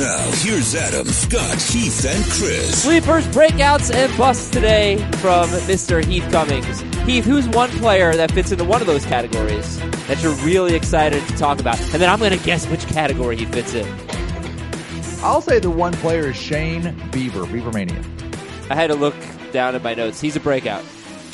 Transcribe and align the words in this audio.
Now, 0.00 0.30
here's 0.36 0.74
Adam, 0.74 1.06
Scott, 1.08 1.60
Heath, 1.60 2.06
and 2.06 2.24
Chris. 2.24 2.84
Sleepers, 2.84 3.26
breakouts, 3.26 3.94
and 3.94 4.16
busts 4.16 4.48
today 4.48 4.96
from 5.18 5.46
Mr. 5.68 6.02
Heath 6.02 6.26
Cummings. 6.32 6.80
Heath, 7.06 7.26
who's 7.26 7.46
one 7.50 7.68
player 7.68 8.14
that 8.14 8.30
fits 8.30 8.50
into 8.50 8.64
one 8.64 8.80
of 8.80 8.86
those 8.86 9.04
categories 9.04 9.78
that 10.06 10.22
you're 10.22 10.32
really 10.36 10.74
excited 10.74 11.22
to 11.28 11.36
talk 11.36 11.60
about? 11.60 11.78
And 11.78 12.00
then 12.00 12.08
I'm 12.08 12.18
going 12.18 12.32
to 12.32 12.42
guess 12.42 12.66
which 12.68 12.86
category 12.86 13.36
he 13.36 13.44
fits 13.44 13.74
in. 13.74 13.86
I'll 15.22 15.42
say 15.42 15.58
the 15.58 15.68
one 15.68 15.92
player 15.92 16.30
is 16.30 16.36
Shane 16.36 16.84
Bieber, 17.10 17.44
Bieber 17.44 17.74
Mania. 17.74 18.02
I 18.70 18.76
had 18.76 18.86
to 18.86 18.94
look 18.94 19.16
down 19.52 19.74
at 19.74 19.82
my 19.82 19.92
notes. 19.92 20.18
He's 20.18 20.34
a 20.34 20.40
breakout. 20.40 20.82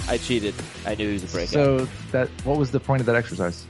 I 0.09 0.19
cheated. 0.19 0.57
I 0.85 0.97
knew 0.97 1.07
he 1.07 1.13
was 1.13 1.23
a 1.23 1.29
breakout. 1.29 1.53
So 1.53 1.89
that 2.11 2.29
what 2.43 2.59
was 2.59 2.73
the 2.73 2.81
point 2.81 2.99
of 2.99 3.07
that 3.07 3.15
exercise? 3.15 3.65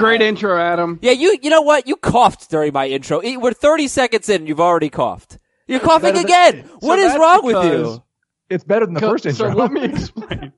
Great 0.00 0.22
intro, 0.22 0.58
Adam. 0.58 0.98
yeah, 1.02 1.12
you 1.12 1.38
you 1.42 1.50
know 1.50 1.62
what? 1.62 1.86
You 1.86 1.96
coughed 1.96 2.50
during 2.50 2.72
my 2.72 2.86
intro. 2.88 3.20
We're 3.22 3.52
30 3.52 3.86
seconds 3.88 4.28
in. 4.28 4.46
You've 4.46 4.60
already 4.60 4.90
coughed. 4.90 5.38
You're 5.66 5.80
coughing 5.80 6.14
better 6.14 6.26
than- 6.26 6.26
again. 6.26 6.64
So 6.80 6.86
What 6.88 6.98
is 6.98 7.14
wrong 7.14 7.44
with 7.44 7.64
you? 7.64 8.02
It's 8.48 8.64
better 8.64 8.84
than 8.86 8.94
the 8.94 9.00
first 9.00 9.26
intro. 9.26 9.46
so 9.46 9.50
intro. 9.50 9.62
let 9.62 9.72
me 9.72 9.84
explain. 9.96 10.52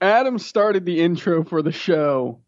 Adam 0.00 0.38
started 0.38 0.84
the 0.86 1.00
intro 1.00 1.44
for 1.44 1.60
the 1.62 1.70
show 1.72 2.38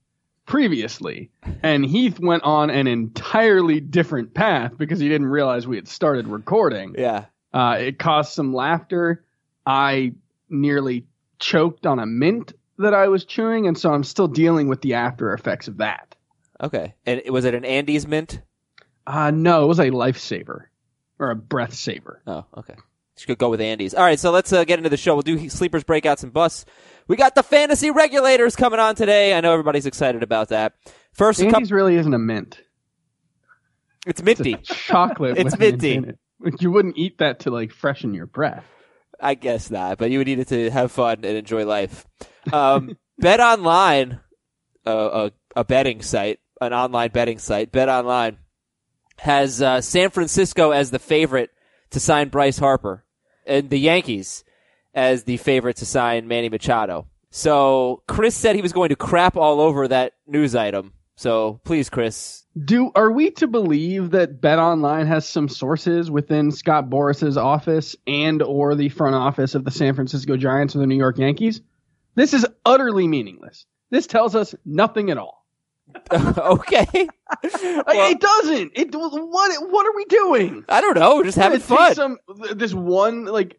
previously, 0.46 1.30
and 1.62 1.84
Heath 1.84 2.18
went 2.20 2.42
on 2.42 2.70
an 2.70 2.86
entirely 2.86 3.80
different 3.80 4.34
path 4.34 4.76
because 4.76 4.98
he 4.98 5.08
didn't 5.08 5.26
realize 5.28 5.66
we 5.66 5.76
had 5.76 5.88
started 5.88 6.26
recording. 6.28 6.94
Yeah. 6.98 7.26
Uh, 7.52 7.76
it 7.78 7.98
caused 7.98 8.32
some 8.32 8.52
laughter. 8.54 9.24
I 9.66 10.14
nearly 10.48 11.06
choked 11.38 11.86
on 11.86 11.98
a 11.98 12.06
mint 12.06 12.52
that 12.78 12.94
I 12.94 13.08
was 13.08 13.24
chewing, 13.24 13.66
and 13.66 13.76
so 13.78 13.92
I'm 13.92 14.04
still 14.04 14.28
dealing 14.28 14.68
with 14.68 14.80
the 14.82 14.94
after 14.94 15.32
effects 15.32 15.68
of 15.68 15.78
that. 15.78 16.14
Okay. 16.60 16.94
And 17.06 17.22
was 17.28 17.44
it 17.44 17.54
an 17.54 17.64
Andes 17.64 18.06
mint? 18.06 18.40
Uh, 19.06 19.30
no, 19.30 19.64
it 19.64 19.66
was 19.66 19.78
a 19.80 19.90
lifesaver 19.90 20.64
or 21.18 21.30
a 21.30 21.36
breath 21.36 21.74
saver. 21.74 22.22
Oh, 22.26 22.44
okay. 22.56 22.74
Just 23.16 23.26
could 23.26 23.38
go 23.38 23.50
with 23.50 23.60
Andes. 23.60 23.94
All 23.94 24.02
right, 24.02 24.18
so 24.18 24.30
let's 24.30 24.52
uh, 24.52 24.64
get 24.64 24.78
into 24.78 24.90
the 24.90 24.96
show. 24.96 25.14
We'll 25.14 25.22
do 25.22 25.48
sleepers, 25.48 25.84
breakouts, 25.84 26.24
and 26.24 26.32
busts. 26.32 26.64
We 27.06 27.16
got 27.16 27.34
the 27.34 27.42
fantasy 27.42 27.90
regulators 27.90 28.56
coming 28.56 28.80
on 28.80 28.96
today. 28.96 29.34
I 29.36 29.40
know 29.40 29.52
everybody's 29.52 29.86
excited 29.86 30.22
about 30.22 30.48
that. 30.48 30.74
First, 31.12 31.40
a 31.40 31.44
Andes 31.44 31.68
couple, 31.68 31.76
really 31.76 31.96
isn't 31.96 32.12
a 32.14 32.18
mint. 32.18 32.60
it's 34.06 34.22
minty. 34.22 34.56
Chocolate. 34.64 35.36
It's 35.38 35.52
with 35.52 35.60
mint 35.60 35.82
minty. 35.82 36.08
it. 36.44 36.60
You 36.62 36.70
wouldn't 36.72 36.96
eat 36.98 37.18
that 37.18 37.40
to 37.40 37.50
like 37.50 37.72
freshen 37.72 38.14
your 38.14 38.26
breath. 38.26 38.64
I 39.20 39.34
guess 39.34 39.70
not, 39.70 39.98
but 39.98 40.10
you 40.10 40.18
would 40.18 40.28
eat 40.28 40.40
it 40.40 40.48
to 40.48 40.70
have 40.70 40.90
fun 40.90 41.18
and 41.24 41.36
enjoy 41.36 41.64
life. 41.64 42.06
Um, 42.52 42.96
Bet 43.18 43.40
Online, 43.40 44.20
uh, 44.86 45.30
a, 45.56 45.60
a 45.60 45.64
betting 45.64 46.02
site, 46.02 46.40
an 46.60 46.72
online 46.72 47.10
betting 47.10 47.38
site, 47.38 47.72
Bet 47.72 47.88
Online 47.88 48.38
has 49.18 49.62
uh, 49.62 49.80
San 49.80 50.10
Francisco 50.10 50.70
as 50.70 50.90
the 50.90 50.98
favorite 50.98 51.50
to 51.90 52.00
sign 52.00 52.28
Bryce 52.28 52.58
Harper, 52.58 53.04
and 53.46 53.70
the 53.70 53.78
Yankees 53.78 54.44
as 54.94 55.24
the 55.24 55.36
favorite 55.36 55.76
to 55.76 55.86
sign 55.86 56.28
Manny 56.28 56.48
Machado. 56.48 57.06
So 57.30 58.02
Chris 58.06 58.34
said 58.34 58.56
he 58.56 58.62
was 58.62 58.72
going 58.72 58.90
to 58.90 58.96
crap 58.96 59.36
all 59.36 59.60
over 59.60 59.88
that 59.88 60.12
news 60.26 60.54
item. 60.54 60.92
So 61.16 61.60
please, 61.64 61.90
Chris, 61.90 62.44
Do 62.64 62.90
are 62.94 63.10
we 63.10 63.30
to 63.32 63.46
believe 63.46 64.10
that 64.10 64.40
Bet 64.40 64.58
Online 64.58 65.06
has 65.06 65.28
some 65.28 65.48
sources 65.48 66.10
within 66.10 66.50
Scott 66.50 66.90
Boras's 66.90 67.36
office 67.36 67.94
and 68.06 68.42
or 68.42 68.74
the 68.74 68.88
front 68.88 69.14
office 69.14 69.54
of 69.54 69.64
the 69.64 69.70
San 69.70 69.94
Francisco 69.94 70.36
Giants 70.36 70.74
or 70.74 70.80
the 70.80 70.86
New 70.86 70.96
York 70.96 71.18
Yankees? 71.18 71.60
This 72.14 72.34
is 72.34 72.46
utterly 72.64 73.06
meaningless. 73.08 73.66
This 73.90 74.06
tells 74.06 74.34
us 74.34 74.54
nothing 74.64 75.10
at 75.10 75.18
all. 75.18 75.44
okay. 76.12 77.08
Well- 77.86 78.10
it 78.10 78.20
doesn't. 78.20 78.72
It 78.74 78.94
what 78.94 79.70
what 79.70 79.86
are 79.86 79.96
we 79.96 80.04
doing? 80.06 80.64
I 80.68 80.80
don't 80.80 80.96
know, 80.98 81.22
just 81.22 81.36
having 81.36 81.60
fun. 81.60 81.94
Some 81.94 82.18
this 82.54 82.72
one 82.72 83.24
like 83.24 83.58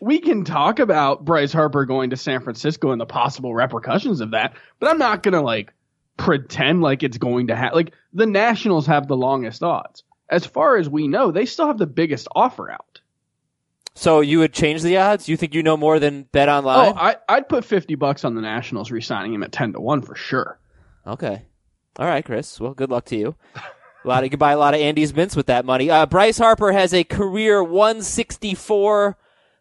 we 0.00 0.18
can 0.20 0.44
talk 0.44 0.78
about 0.78 1.24
Bryce 1.24 1.52
Harper 1.52 1.84
going 1.84 2.10
to 2.10 2.16
San 2.16 2.40
Francisco 2.42 2.90
and 2.90 3.00
the 3.00 3.06
possible 3.06 3.54
repercussions 3.54 4.20
of 4.20 4.32
that, 4.32 4.54
but 4.78 4.90
I'm 4.90 4.98
not 4.98 5.22
gonna 5.22 5.40
like 5.42 5.72
pretend 6.16 6.82
like 6.82 7.02
it's 7.02 7.18
going 7.18 7.48
to 7.48 7.56
happen. 7.56 7.76
Like 7.76 7.94
the 8.12 8.26
Nationals 8.26 8.86
have 8.86 9.08
the 9.08 9.16
longest 9.16 9.62
odds. 9.62 10.02
As 10.28 10.46
far 10.46 10.76
as 10.76 10.88
we 10.88 11.08
know, 11.08 11.30
they 11.30 11.46
still 11.46 11.66
have 11.66 11.78
the 11.78 11.86
biggest 11.86 12.28
offer 12.34 12.70
out. 12.70 12.93
So 13.94 14.20
you 14.20 14.40
would 14.40 14.52
change 14.52 14.82
the 14.82 14.96
odds? 14.96 15.28
You 15.28 15.36
think 15.36 15.54
you 15.54 15.62
know 15.62 15.76
more 15.76 15.98
than 16.00 16.24
Bet 16.32 16.48
Online? 16.48 16.92
Oh, 16.94 16.98
I, 16.98 17.16
I'd 17.28 17.48
put 17.48 17.64
fifty 17.64 17.94
bucks 17.94 18.24
on 18.24 18.34
the 18.34 18.40
Nationals 18.40 18.90
re-signing 18.90 19.32
him 19.32 19.42
at 19.42 19.52
ten 19.52 19.72
to 19.72 19.80
one 19.80 20.02
for 20.02 20.14
sure. 20.16 20.58
Okay. 21.06 21.42
All 21.98 22.06
right, 22.06 22.24
Chris. 22.24 22.58
Well, 22.58 22.74
good 22.74 22.90
luck 22.90 23.04
to 23.06 23.16
you. 23.16 23.36
A 24.04 24.08
lot 24.08 24.18
of, 24.18 24.24
you 24.24 24.30
could 24.30 24.38
buy 24.40 24.52
a 24.52 24.58
lot 24.58 24.74
of 24.74 24.80
Andes 24.80 25.14
mints 25.14 25.36
with 25.36 25.46
that 25.46 25.64
money. 25.64 25.88
Uh, 25.90 26.06
Bryce 26.06 26.38
Harper 26.38 26.72
has 26.72 26.92
a 26.92 27.04
career 27.04 27.62
164, 27.62 29.16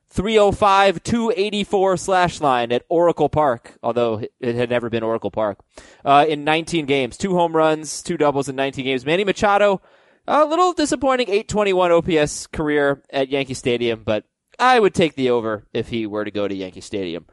305, 0.09 1.03
284 1.03 1.97
slash 1.97 2.41
line 2.41 2.71
at 2.71 2.83
Oracle 2.89 3.29
Park, 3.29 3.77
although 3.83 4.15
it- 4.19 4.33
it 4.39 4.55
had 4.55 4.69
never 4.69 4.89
been 4.89 5.03
Oracle 5.03 5.31
Park, 5.31 5.59
uh, 6.03 6.25
in 6.27 6.43
19 6.43 6.85
games. 6.85 7.17
Two 7.17 7.35
home 7.35 7.55
runs, 7.55 8.01
two 8.03 8.17
doubles 8.17 8.49
in 8.49 8.55
19 8.55 8.83
games. 8.83 9.05
Manny 9.05 9.23
Machado, 9.23 9.81
a 10.27 10.45
little 10.45 10.73
disappointing 10.73 11.27
821 11.29 11.91
OPS 11.91 12.47
career 12.47 13.01
at 13.09 13.29
Yankee 13.29 13.53
Stadium, 13.53 14.03
but 14.03 14.25
I 14.59 14.79
would 14.79 14.93
take 14.93 15.15
the 15.15 15.31
over 15.31 15.65
if 15.73 15.89
he 15.89 16.07
were 16.07 16.25
to 16.25 16.31
go 16.31 16.47
to 16.47 16.55
Yankee 16.55 16.81
Stadium. 16.81 17.25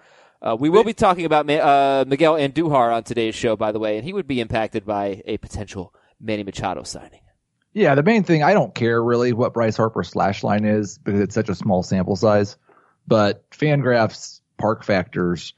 Uh, 0.42 0.56
we 0.58 0.70
will 0.70 0.84
be 0.84 0.94
talking 0.94 1.26
about 1.26 1.48
uh, 1.50 2.04
Miguel 2.06 2.34
Andujar 2.34 2.94
on 2.94 3.02
today's 3.02 3.34
show, 3.34 3.56
by 3.56 3.72
the 3.72 3.78
way, 3.78 3.96
and 3.96 4.04
he 4.04 4.12
would 4.12 4.26
be 4.26 4.40
impacted 4.40 4.86
by 4.86 5.22
a 5.26 5.36
potential 5.36 5.94
Manny 6.18 6.42
Machado 6.42 6.82
signing. 6.82 7.20
yeah, 7.74 7.94
the 7.94 8.02
main 8.02 8.24
thing 8.24 8.42
I 8.42 8.54
don't 8.54 8.74
care 8.74 9.02
really 9.02 9.32
what 9.32 9.52
Bryce 9.54 9.76
Harper's 9.76 10.08
slash 10.08 10.42
line 10.42 10.64
is 10.64 10.98
because 10.98 11.20
it's 11.20 11.34
such 11.34 11.50
a 11.50 11.54
small 11.54 11.82
sample 11.82 12.16
size. 12.16 12.56
But 13.06 13.48
Fangraphs 13.50 14.40
park 14.56 14.82
factors 14.84 15.52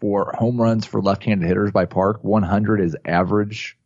for 0.00 0.34
home 0.38 0.60
runs 0.60 0.86
for 0.86 1.02
left-handed 1.02 1.46
hitters 1.46 1.72
by 1.72 1.86
park 1.86 2.22
100 2.22 2.80
is 2.80 2.96
average. 3.04 3.76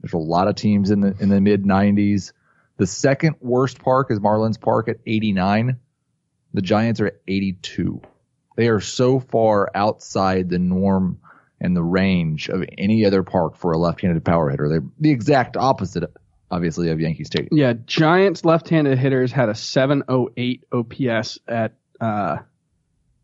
There's 0.00 0.12
a 0.12 0.18
lot 0.18 0.48
of 0.48 0.56
teams 0.56 0.90
in 0.90 1.00
the 1.00 1.14
in 1.20 1.28
the 1.28 1.40
mid 1.40 1.64
90s. 1.64 2.32
The 2.76 2.86
second 2.86 3.36
worst 3.40 3.78
park 3.80 4.10
is 4.10 4.18
Marlins 4.18 4.60
Park 4.60 4.88
at 4.88 4.96
89. 5.06 5.76
The 6.54 6.62
Giants 6.62 7.00
are 7.00 7.06
at 7.06 7.20
82. 7.28 8.00
They 8.56 8.68
are 8.68 8.80
so 8.80 9.20
far 9.20 9.70
outside 9.74 10.48
the 10.48 10.58
norm 10.58 11.18
and 11.60 11.76
the 11.76 11.82
range 11.82 12.48
of 12.48 12.64
any 12.76 13.04
other 13.04 13.22
park 13.22 13.56
for 13.56 13.72
a 13.72 13.78
left-handed 13.78 14.24
power 14.24 14.50
hitter. 14.50 14.68
They're 14.68 14.84
the 14.98 15.10
exact 15.10 15.56
opposite, 15.56 16.04
obviously, 16.50 16.90
of 16.90 17.00
Yankee 17.00 17.24
Stadium. 17.24 17.50
Yeah, 17.52 17.74
Giants 17.86 18.44
left-handed 18.44 18.98
hitters 18.98 19.32
had 19.32 19.48
a 19.48 19.54
708 19.54 20.64
OPS 20.72 21.38
at 21.46 21.74
uh 22.00 22.38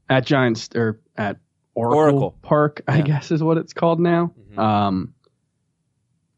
at 0.09 0.25
Giants 0.25 0.71
or 0.75 1.01
at 1.17 1.39
Oracle, 1.75 1.99
Oracle. 1.99 2.39
Park, 2.43 2.83
I 2.89 3.01
guess 3.03 3.31
is 3.31 3.43
what 3.43 3.59
it's 3.59 3.73
called 3.73 4.01
now. 4.01 4.33
Mhm. 4.53 4.59
Um 4.59 5.15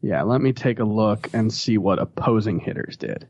Yeah, 0.01 0.23
let 0.23 0.41
me 0.41 0.51
take 0.53 0.79
a 0.79 0.83
look 0.83 1.29
and 1.33 1.53
see 1.53 1.77
what 1.77 1.99
opposing 1.99 2.59
hitters 2.59 2.97
did. 2.97 3.27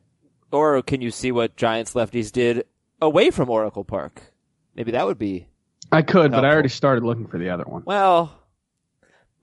Or 0.52 0.82
can 0.82 1.02
you 1.02 1.12
see 1.12 1.32
what 1.32 1.56
Giants 1.58 1.94
lefties 1.94 2.32
did 2.32 2.66
away 3.02 3.30
from 3.32 3.50
Oracle 3.50 3.84
Park? 3.84 4.22
Maybe 4.76 4.92
that 4.92 5.06
would 5.06 5.18
be 5.20 5.48
I 5.92 6.02
could, 6.02 6.32
but 6.32 6.46
I 6.46 6.50
already 6.50 6.70
started 6.70 7.04
looking 7.04 7.28
for 7.28 7.38
the 7.38 7.50
other 7.50 7.66
one. 7.66 7.84
well. 7.86 8.38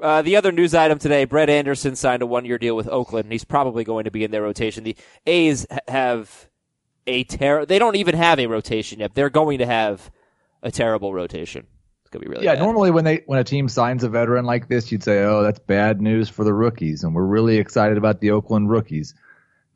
Uh, 0.01 0.23
the 0.23 0.37
other 0.37 0.53
news 0.53 0.75
item 0.75 0.97
today: 0.99 1.25
Brett 1.25 1.51
Anderson 1.51 1.97
signed 1.97 2.23
a 2.23 2.27
one-year 2.27 2.59
deal 2.59 2.77
with 2.77 2.87
Oakland. 2.89 3.25
and 3.25 3.33
He's 3.33 3.45
probably 3.45 3.83
going 3.83 4.05
to 4.05 4.13
be 4.13 4.23
in 4.23 4.31
their 4.31 4.43
rotation. 4.43 4.85
The 4.85 4.95
A's 5.27 5.67
have 5.89 6.49
a 7.07 7.25
ter- 7.25 7.67
They 7.67 7.81
don't 7.81 7.97
even 7.97 8.15
have 8.15 8.39
a 8.39 8.47
rotation 8.47 9.01
yet. 9.01 9.17
They're 9.17 9.29
going 9.29 9.59
to 9.59 9.67
have 9.67 10.13
a 10.63 10.71
terrible 10.71 11.13
rotation. 11.13 11.67
It's 12.09 12.15
gonna 12.15 12.25
be 12.25 12.31
really 12.31 12.47
Yeah, 12.47 12.55
bad. 12.55 12.63
normally 12.63 12.91
when 12.91 13.05
they 13.05 13.23
when 13.27 13.39
a 13.39 13.45
team 13.45 13.69
signs 13.69 14.03
a 14.03 14.09
veteran 14.09 14.47
like 14.47 14.67
this, 14.69 14.91
you'd 14.91 15.03
say, 15.03 15.25
"Oh, 15.25 15.43
that's 15.43 15.59
bad 15.59 16.01
news 16.01 16.31
for 16.31 16.43
the 16.43 16.55
rookies," 16.55 17.05
and 17.05 17.15
we're 17.15 17.27
really 17.27 17.59
excited 17.59 17.99
about 17.99 18.21
the 18.21 18.31
Oakland 18.31 18.71
rookies. 18.71 19.13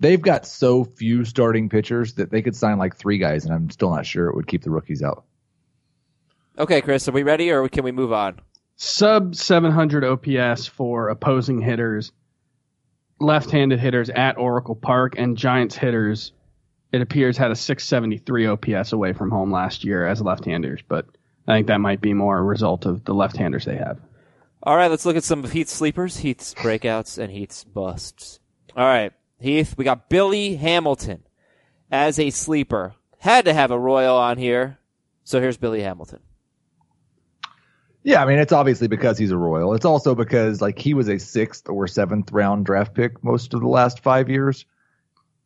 They've 0.00 0.20
got 0.20 0.46
so 0.46 0.82
few 0.84 1.26
starting 1.26 1.68
pitchers 1.68 2.14
that 2.14 2.30
they 2.30 2.40
could 2.40 2.56
sign 2.56 2.78
like 2.78 2.96
three 2.96 3.18
guys, 3.18 3.44
and 3.44 3.52
I'm 3.52 3.68
still 3.68 3.90
not 3.90 4.06
sure 4.06 4.28
it 4.28 4.34
would 4.34 4.46
keep 4.46 4.62
the 4.62 4.70
rookies 4.70 5.02
out. 5.02 5.24
Okay, 6.58 6.80
Chris, 6.80 7.06
are 7.06 7.12
we 7.12 7.22
ready, 7.22 7.50
or 7.50 7.68
can 7.68 7.84
we 7.84 7.92
move 7.92 8.14
on? 8.14 8.40
Sub 8.76 9.34
700 9.34 10.02
OPS 10.02 10.66
for 10.66 11.10
opposing 11.10 11.60
hitters, 11.60 12.12
left-handed 13.20 13.78
hitters 13.78 14.08
at 14.08 14.38
Oracle 14.38 14.74
Park, 14.74 15.16
and 15.18 15.36
Giants 15.36 15.76
hitters. 15.76 16.32
It 16.92 17.02
appears 17.02 17.36
had 17.36 17.50
a 17.50 17.56
673 17.56 18.46
OPS 18.46 18.92
away 18.94 19.12
from 19.12 19.30
home 19.30 19.52
last 19.52 19.84
year 19.84 20.06
as 20.06 20.22
left-handers, 20.22 20.80
but 20.88 21.04
I 21.46 21.56
think 21.56 21.66
that 21.66 21.80
might 21.80 22.00
be 22.00 22.14
more 22.14 22.38
a 22.38 22.42
result 22.42 22.86
of 22.86 23.04
the 23.04 23.14
left-handers 23.14 23.64
they 23.64 23.76
have. 23.76 24.00
All 24.62 24.76
right, 24.76 24.90
let's 24.90 25.04
look 25.04 25.16
at 25.16 25.24
some 25.24 25.42
of 25.42 25.52
Heath's 25.52 25.72
sleepers, 25.72 26.18
Heath's 26.18 26.54
breakouts, 26.54 27.18
and 27.18 27.32
Heath's 27.32 27.64
busts. 27.64 28.38
All 28.76 28.84
right, 28.86 29.12
Heath, 29.40 29.74
we 29.76 29.84
got 29.84 30.08
Billy 30.08 30.54
Hamilton 30.54 31.24
as 31.90 32.18
a 32.18 32.30
sleeper. 32.30 32.94
Had 33.18 33.44
to 33.46 33.54
have 33.54 33.70
a 33.70 33.78
Royal 33.78 34.16
on 34.16 34.38
here. 34.38 34.78
So 35.24 35.40
here's 35.40 35.56
Billy 35.56 35.82
Hamilton. 35.82 36.20
Yeah, 38.04 38.20
I 38.22 38.26
mean 38.26 38.40
it's 38.40 38.52
obviously 38.52 38.88
because 38.88 39.16
he's 39.16 39.30
a 39.30 39.36
Royal. 39.36 39.74
It's 39.74 39.84
also 39.84 40.14
because 40.14 40.60
like 40.60 40.78
he 40.78 40.94
was 40.94 41.08
a 41.08 41.18
sixth 41.18 41.68
or 41.68 41.86
seventh 41.86 42.32
round 42.32 42.66
draft 42.66 42.94
pick 42.94 43.22
most 43.22 43.54
of 43.54 43.60
the 43.60 43.68
last 43.68 44.00
five 44.00 44.28
years, 44.28 44.64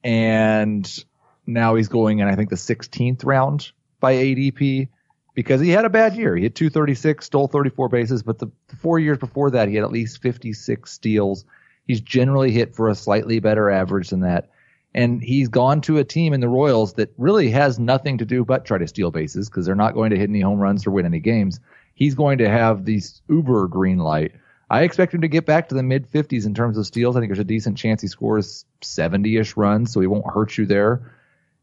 and 0.03 1.05
now 1.47 1.75
he's 1.75 1.89
going 1.89 2.21
in 2.21 2.29
I 2.29 2.35
think 2.35 2.49
the 2.49 2.57
16th 2.57 3.25
round 3.27 3.73
by 4.01 4.15
ADP 4.15 4.89
because 5.37 5.61
he 5.61 5.69
had 5.69 5.85
a 5.85 5.91
bad 5.91 6.17
year. 6.17 6.35
He 6.35 6.45
had 6.45 6.55
236, 6.55 7.27
stole 7.27 7.47
34 7.47 7.91
bases, 7.91 8.23
but 8.23 8.39
the, 8.39 8.47
the 8.69 8.77
four 8.77 8.99
years 8.99 9.19
before 9.19 9.51
that 9.51 9.69
he 9.69 9.75
had 9.75 9.85
at 9.85 9.93
least 9.93 10.23
56 10.23 10.91
steals. 10.91 11.45
He's 11.87 12.01
generally 12.01 12.51
hit 12.51 12.75
for 12.75 12.89
a 12.89 12.95
slightly 12.95 13.39
better 13.39 13.71
average 13.71 14.09
than 14.09 14.21
that. 14.21 14.49
And 14.95 15.23
he's 15.23 15.49
gone 15.49 15.83
to 15.83 15.99
a 15.99 16.05
team 16.05 16.33
in 16.33 16.41
the 16.41 16.49
Royals 16.49 16.95
that 16.95 17.13
really 17.19 17.51
has 17.51 17.79
nothing 17.79 18.19
to 18.19 18.25
do 18.25 18.47
but 18.47 18.65
try 18.65 18.79
to 18.79 18.89
steal 18.89 19.11
bases 19.11 19.51
because 19.51 19.67
they're 19.67 19.75
not 19.75 19.93
going 19.93 20.09
to 20.11 20.17
hit 20.17 20.31
any 20.31 20.41
home 20.41 20.59
runs 20.59 20.87
or 20.87 20.91
win 20.91 21.05
any 21.05 21.21
games. 21.21 21.61
He's 21.95 22.15
going 22.15 22.39
to 22.39 22.49
have 22.49 22.87
these 22.87 23.21
uber 23.29 23.69
green 23.69 23.99
light. 23.99 24.33
I 24.71 24.85
expect 24.85 25.13
him 25.13 25.21
to 25.21 25.29
get 25.29 25.45
back 25.45 25.69
to 25.69 25.75
the 25.75 25.83
mid 25.83 26.11
50s 26.11 26.47
in 26.47 26.55
terms 26.55 26.79
of 26.79 26.87
steals. 26.87 27.15
I 27.15 27.21
think 27.21 27.29
there's 27.29 27.39
a 27.39 27.45
decent 27.45 27.77
chance 27.77 28.01
he 28.01 28.09
scores 28.09 28.65
70 28.81 29.37
ish 29.37 29.55
runs, 29.57 29.93
so 29.93 30.01
he 30.01 30.07
won't 30.07 30.27
hurt 30.27 30.57
you 30.57 30.65
there. 30.65 31.13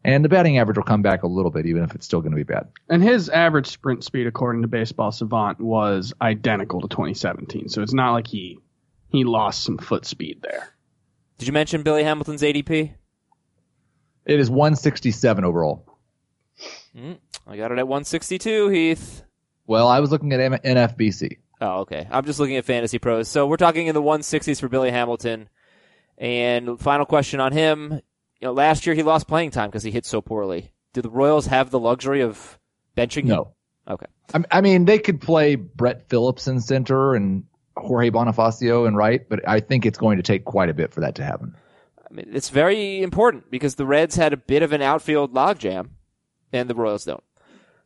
And 0.05 0.23
the 0.25 0.29
batting 0.29 0.57
average 0.57 0.77
will 0.77 0.83
come 0.83 1.01
back 1.01 1.23
a 1.23 1.27
little 1.27 1.51
bit, 1.51 1.65
even 1.65 1.83
if 1.83 1.95
it's 1.95 2.05
still 2.05 2.19
going 2.19 2.33
to 2.33 2.37
be 2.37 2.43
bad. 2.43 2.67
And 2.89 3.01
his 3.01 3.29
average 3.29 3.67
sprint 3.67 4.03
speed, 4.03 4.27
according 4.27 4.61
to 4.63 4.67
Baseball 4.67 5.11
Savant, 5.11 5.61
was 5.61 6.13
identical 6.21 6.81
to 6.81 6.89
2017. 6.89 7.69
So 7.69 7.81
it's 7.81 7.93
not 7.93 8.11
like 8.11 8.27
he 8.27 8.59
he 9.09 9.23
lost 9.23 9.63
some 9.63 9.77
foot 9.77 10.05
speed 10.05 10.39
there. 10.41 10.73
Did 11.37 11.47
you 11.47 11.53
mention 11.53 11.83
Billy 11.83 12.03
Hamilton's 12.03 12.41
ADP? 12.41 12.93
It 14.25 14.39
is 14.39 14.49
167 14.49 15.43
overall. 15.45 15.85
Mm, 16.95 17.17
I 17.47 17.57
got 17.57 17.71
it 17.71 17.79
at 17.79 17.87
162, 17.87 18.69
Heath. 18.69 19.23
Well, 19.67 19.87
I 19.87 19.99
was 19.99 20.11
looking 20.11 20.33
at 20.33 20.39
M- 20.39 20.53
NFBC. 20.53 21.37
Oh, 21.61 21.79
okay. 21.81 22.07
I'm 22.11 22.25
just 22.25 22.39
looking 22.39 22.57
at 22.57 22.65
Fantasy 22.65 22.99
Pros. 22.99 23.27
So 23.29 23.47
we're 23.47 23.57
talking 23.57 23.87
in 23.87 23.95
the 23.95 24.01
160s 24.01 24.59
for 24.59 24.67
Billy 24.67 24.91
Hamilton. 24.91 25.49
And 26.17 26.79
final 26.79 27.05
question 27.05 27.39
on 27.39 27.51
him. 27.51 28.01
You 28.43 28.49
know, 28.49 28.53
last 28.55 28.85
year 28.85 28.93
he 28.93 29.03
lost 29.03 29.25
playing 29.25 29.51
time 29.51 29.69
because 29.69 29.83
he 29.83 29.91
hit 29.91 30.05
so 30.05 30.19
poorly. 30.19 30.73
Do 30.91 31.01
the 31.01 31.09
Royals 31.09 31.45
have 31.45 31.71
the 31.71 31.79
luxury 31.79 32.19
of 32.19 32.59
benching 32.97 33.21
him? 33.21 33.29
No. 33.29 33.53
Okay. 33.87 34.05
I, 34.33 34.43
I 34.51 34.59
mean, 34.59 34.83
they 34.83 34.99
could 34.99 35.21
play 35.21 35.55
Brett 35.55 36.09
Phillips 36.09 36.45
in 36.45 36.59
center 36.59 37.15
and 37.15 37.45
Jorge 37.77 38.09
Bonifacio 38.09 38.85
in 38.85 38.97
right, 38.97 39.21
but 39.29 39.47
I 39.47 39.61
think 39.61 39.85
it's 39.85 39.97
going 39.97 40.17
to 40.17 40.23
take 40.23 40.43
quite 40.43 40.67
a 40.67 40.73
bit 40.73 40.91
for 40.91 40.99
that 40.99 41.15
to 41.15 41.23
happen. 41.23 41.55
I 42.05 42.13
mean, 42.13 42.31
it's 42.33 42.49
very 42.49 43.01
important 43.01 43.49
because 43.49 43.75
the 43.75 43.85
Reds 43.85 44.17
had 44.17 44.33
a 44.33 44.37
bit 44.37 44.61
of 44.61 44.73
an 44.73 44.81
outfield 44.81 45.33
logjam, 45.33 45.91
and 46.51 46.69
the 46.69 46.75
Royals 46.75 47.05
don't. 47.05 47.23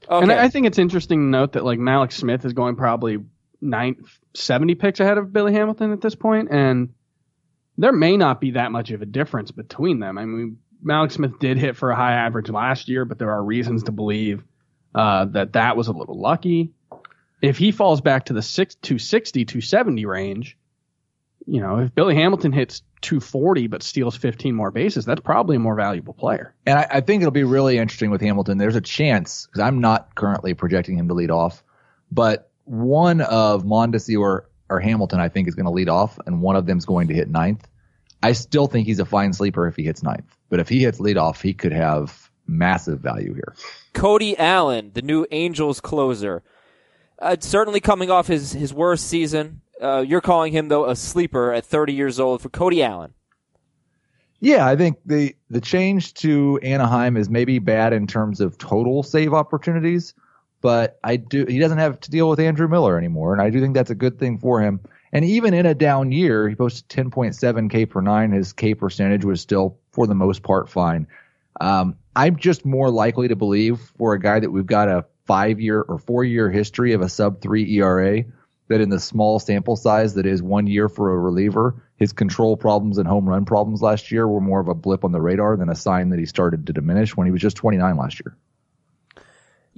Okay. 0.09 0.23
And 0.23 0.31
I 0.31 0.49
think 0.49 0.65
it's 0.65 0.79
interesting 0.79 1.19
to 1.19 1.25
note 1.25 1.51
that 1.51 1.65
like 1.65 1.77
Mallex 1.77 2.13
Smith 2.13 2.45
is 2.45 2.53
going 2.53 2.77
probably 2.77 3.19
nine, 3.61 4.03
70 4.33 4.73
picks 4.73 4.99
ahead 4.99 5.19
of 5.19 5.31
Billy 5.31 5.53
Hamilton 5.53 5.91
at 5.91 6.01
this 6.01 6.15
point, 6.15 6.49
and 6.49 6.95
there 7.77 7.91
may 7.91 8.17
not 8.17 8.41
be 8.41 8.51
that 8.51 8.71
much 8.71 8.91
of 8.91 9.01
a 9.01 9.05
difference 9.05 9.51
between 9.51 9.99
them. 9.99 10.17
I 10.17 10.25
mean, 10.25 10.57
Mallex 10.83 11.13
Smith 11.13 11.39
did 11.39 11.57
hit 11.57 11.75
for 11.75 11.91
a 11.91 11.95
high 11.95 12.13
average 12.13 12.49
last 12.49 12.87
year, 12.87 13.05
but 13.05 13.19
there 13.19 13.31
are 13.31 13.43
reasons 13.43 13.83
to 13.83 13.91
believe 13.91 14.43
uh, 14.95 15.25
that 15.25 15.53
that 15.53 15.77
was 15.77 15.87
a 15.87 15.93
little 15.93 16.19
lucky. 16.19 16.71
If 17.41 17.57
he 17.57 17.71
falls 17.71 18.01
back 18.01 18.25
to 18.25 18.33
the 18.33 18.41
six, 18.41 18.75
260, 18.75 19.45
270 19.45 20.05
range, 20.05 20.57
you 21.45 21.61
know, 21.61 21.79
if 21.79 21.93
Billy 21.93 22.15
Hamilton 22.15 22.51
hits 22.51 22.81
240 23.01 23.67
but 23.67 23.83
steals 23.83 24.17
15 24.17 24.55
more 24.55 24.71
bases, 24.71 25.05
that's 25.05 25.21
probably 25.21 25.55
a 25.55 25.59
more 25.59 25.75
valuable 25.75 26.13
player. 26.13 26.53
And 26.65 26.79
I, 26.79 26.87
I 26.89 27.01
think 27.01 27.21
it'll 27.21 27.31
be 27.31 27.43
really 27.43 27.77
interesting 27.77 28.09
with 28.09 28.21
Hamilton. 28.21 28.57
There's 28.57 28.75
a 28.75 28.81
chance 28.81 29.45
because 29.45 29.61
I'm 29.61 29.79
not 29.79 30.15
currently 30.15 30.55
projecting 30.55 30.97
him 30.97 31.07
to 31.09 31.13
lead 31.13 31.31
off, 31.31 31.63
but 32.11 32.49
one 32.65 33.21
of 33.21 33.63
Mondesi 33.63 34.19
or 34.19 34.49
or 34.69 34.79
Hamilton 34.79 35.19
I 35.19 35.29
think 35.29 35.47
is 35.47 35.55
going 35.55 35.65
to 35.65 35.71
lead 35.71 35.89
off, 35.89 36.19
and 36.25 36.41
one 36.41 36.55
of 36.55 36.65
them's 36.65 36.85
going 36.85 37.07
to 37.09 37.13
hit 37.13 37.29
ninth. 37.29 37.67
I 38.21 38.31
still 38.33 38.67
think 38.67 38.87
he's 38.87 38.99
a 38.99 39.05
fine 39.05 39.33
sleeper 39.33 39.67
if 39.67 39.75
he 39.75 39.83
hits 39.83 40.03
ninth, 40.03 40.35
but 40.49 40.59
if 40.59 40.69
he 40.69 40.79
hits 40.79 40.99
lead 40.99 41.17
off, 41.17 41.41
he 41.41 41.53
could 41.53 41.71
have 41.71 42.29
massive 42.47 42.99
value 42.99 43.33
here. 43.33 43.55
Cody 43.93 44.37
Allen, 44.37 44.91
the 44.93 45.01
new 45.01 45.25
Angels 45.31 45.79
closer, 45.81 46.43
uh, 47.19 47.35
certainly 47.39 47.79
coming 47.79 48.09
off 48.09 48.27
his 48.27 48.53
his 48.53 48.73
worst 48.73 49.07
season. 49.07 49.61
Uh, 49.81 50.03
you're 50.07 50.21
calling 50.21 50.53
him 50.53 50.69
though 50.69 50.89
a 50.89 50.95
sleeper 50.95 51.53
at 51.53 51.65
30 51.65 51.93
years 51.93 52.19
old 52.19 52.41
for 52.41 52.49
Cody 52.49 52.81
Allen. 52.81 53.13
Yeah, 54.39 54.67
I 54.67 54.75
think 54.75 54.97
the 55.05 55.35
the 55.49 55.61
change 55.61 56.13
to 56.15 56.59
Anaheim 56.61 57.17
is 57.17 57.29
maybe 57.29 57.59
bad 57.59 57.93
in 57.93 58.05
terms 58.07 58.39
of 58.39 58.57
total 58.57 59.01
save 59.03 59.33
opportunities, 59.33 60.13
but 60.61 60.99
I 61.03 61.17
do 61.17 61.45
he 61.45 61.59
doesn't 61.59 61.77
have 61.77 61.99
to 62.01 62.11
deal 62.11 62.29
with 62.29 62.39
Andrew 62.39 62.67
Miller 62.67 62.97
anymore, 62.97 63.33
and 63.33 63.41
I 63.41 63.49
do 63.49 63.61
think 63.61 63.73
that's 63.73 63.91
a 63.91 63.95
good 63.95 64.19
thing 64.19 64.37
for 64.37 64.61
him. 64.61 64.79
And 65.13 65.23
even 65.23 65.53
in 65.53 65.65
a 65.65 65.73
down 65.73 66.11
year, 66.11 66.49
he 66.49 66.55
posted 66.55 66.89
10.7 66.89 67.69
K 67.69 67.85
per 67.85 68.01
nine. 68.01 68.31
His 68.31 68.53
K 68.53 68.73
percentage 68.73 69.23
was 69.23 69.39
still, 69.39 69.77
for 69.91 70.05
the 70.05 70.15
most 70.15 70.43
part, 70.43 70.69
fine. 70.69 71.07
Um, 71.61 71.95
I'm 72.15 72.35
just 72.35 72.65
more 72.65 72.89
likely 72.89 73.29
to 73.29 73.35
believe 73.35 73.79
for 73.97 74.13
a 74.13 74.19
guy 74.19 74.39
that 74.39 74.51
we've 74.51 74.65
got 74.65 74.89
a 74.89 75.05
five 75.25 75.59
year 75.59 75.81
or 75.81 75.97
four 75.97 76.23
year 76.23 76.49
history 76.49 76.93
of 76.93 77.01
a 77.01 77.09
sub 77.09 77.41
three 77.41 77.77
ERA 77.77 78.23
that 78.69 78.81
in 78.81 78.89
the 78.89 78.99
small 78.99 79.39
sample 79.39 79.75
size 79.75 80.15
that 80.15 80.25
is 80.25 80.43
one 80.43 80.67
year 80.67 80.89
for 80.89 81.13
a 81.13 81.17
reliever, 81.17 81.83
his 81.95 82.13
control 82.13 82.57
problems 82.57 82.97
and 82.97 83.07
home 83.07 83.27
run 83.27 83.45
problems 83.45 83.81
last 83.81 84.11
year 84.11 84.27
were 84.27 84.41
more 84.41 84.59
of 84.59 84.67
a 84.67 84.73
blip 84.73 85.05
on 85.05 85.11
the 85.11 85.21
radar 85.21 85.55
than 85.55 85.69
a 85.69 85.75
sign 85.75 86.09
that 86.09 86.19
he 86.19 86.25
started 86.25 86.67
to 86.67 86.73
diminish 86.73 87.15
when 87.15 87.25
he 87.25 87.31
was 87.31 87.41
just 87.41 87.57
29 87.57 87.95
last 87.97 88.19
year. 88.19 88.35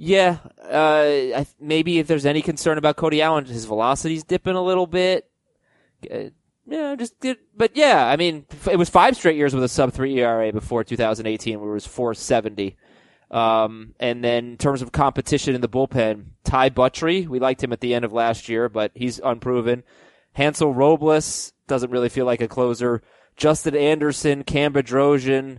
Yeah, 0.02 0.38
uh, 0.62 1.44
maybe 1.60 1.98
if 1.98 2.06
there's 2.06 2.24
any 2.24 2.40
concern 2.40 2.78
about 2.78 2.96
Cody 2.96 3.20
Allen, 3.20 3.44
his 3.44 3.66
velocity's 3.66 4.24
dipping 4.24 4.54
a 4.54 4.62
little 4.62 4.86
bit. 4.86 5.30
Uh, 6.10 6.30
yeah, 6.66 6.96
just 6.96 7.20
did, 7.20 7.36
but 7.54 7.76
yeah, 7.76 8.06
I 8.06 8.16
mean, 8.16 8.46
it 8.70 8.76
was 8.76 8.88
five 8.88 9.14
straight 9.14 9.36
years 9.36 9.54
with 9.54 9.62
a 9.62 9.68
sub 9.68 9.92
three 9.92 10.18
ERA 10.18 10.54
before 10.54 10.84
2018, 10.84 11.60
where 11.60 11.68
it 11.68 11.74
was 11.74 11.86
470. 11.86 12.78
Um, 13.30 13.94
and 14.00 14.24
then 14.24 14.52
in 14.52 14.56
terms 14.56 14.80
of 14.80 14.90
competition 14.90 15.54
in 15.54 15.60
the 15.60 15.68
bullpen, 15.68 16.28
Ty 16.44 16.70
Buttrey, 16.70 17.28
we 17.28 17.38
liked 17.38 17.62
him 17.62 17.74
at 17.74 17.80
the 17.80 17.92
end 17.92 18.06
of 18.06 18.12
last 18.14 18.48
year, 18.48 18.70
but 18.70 18.92
he's 18.94 19.20
unproven. 19.22 19.82
Hansel 20.32 20.72
Robles 20.72 21.52
doesn't 21.66 21.90
really 21.90 22.08
feel 22.08 22.24
like 22.24 22.40
a 22.40 22.48
closer. 22.48 23.02
Justin 23.36 23.76
Anderson, 23.76 24.44
Cam 24.44 24.72
Bedrosian. 24.72 25.58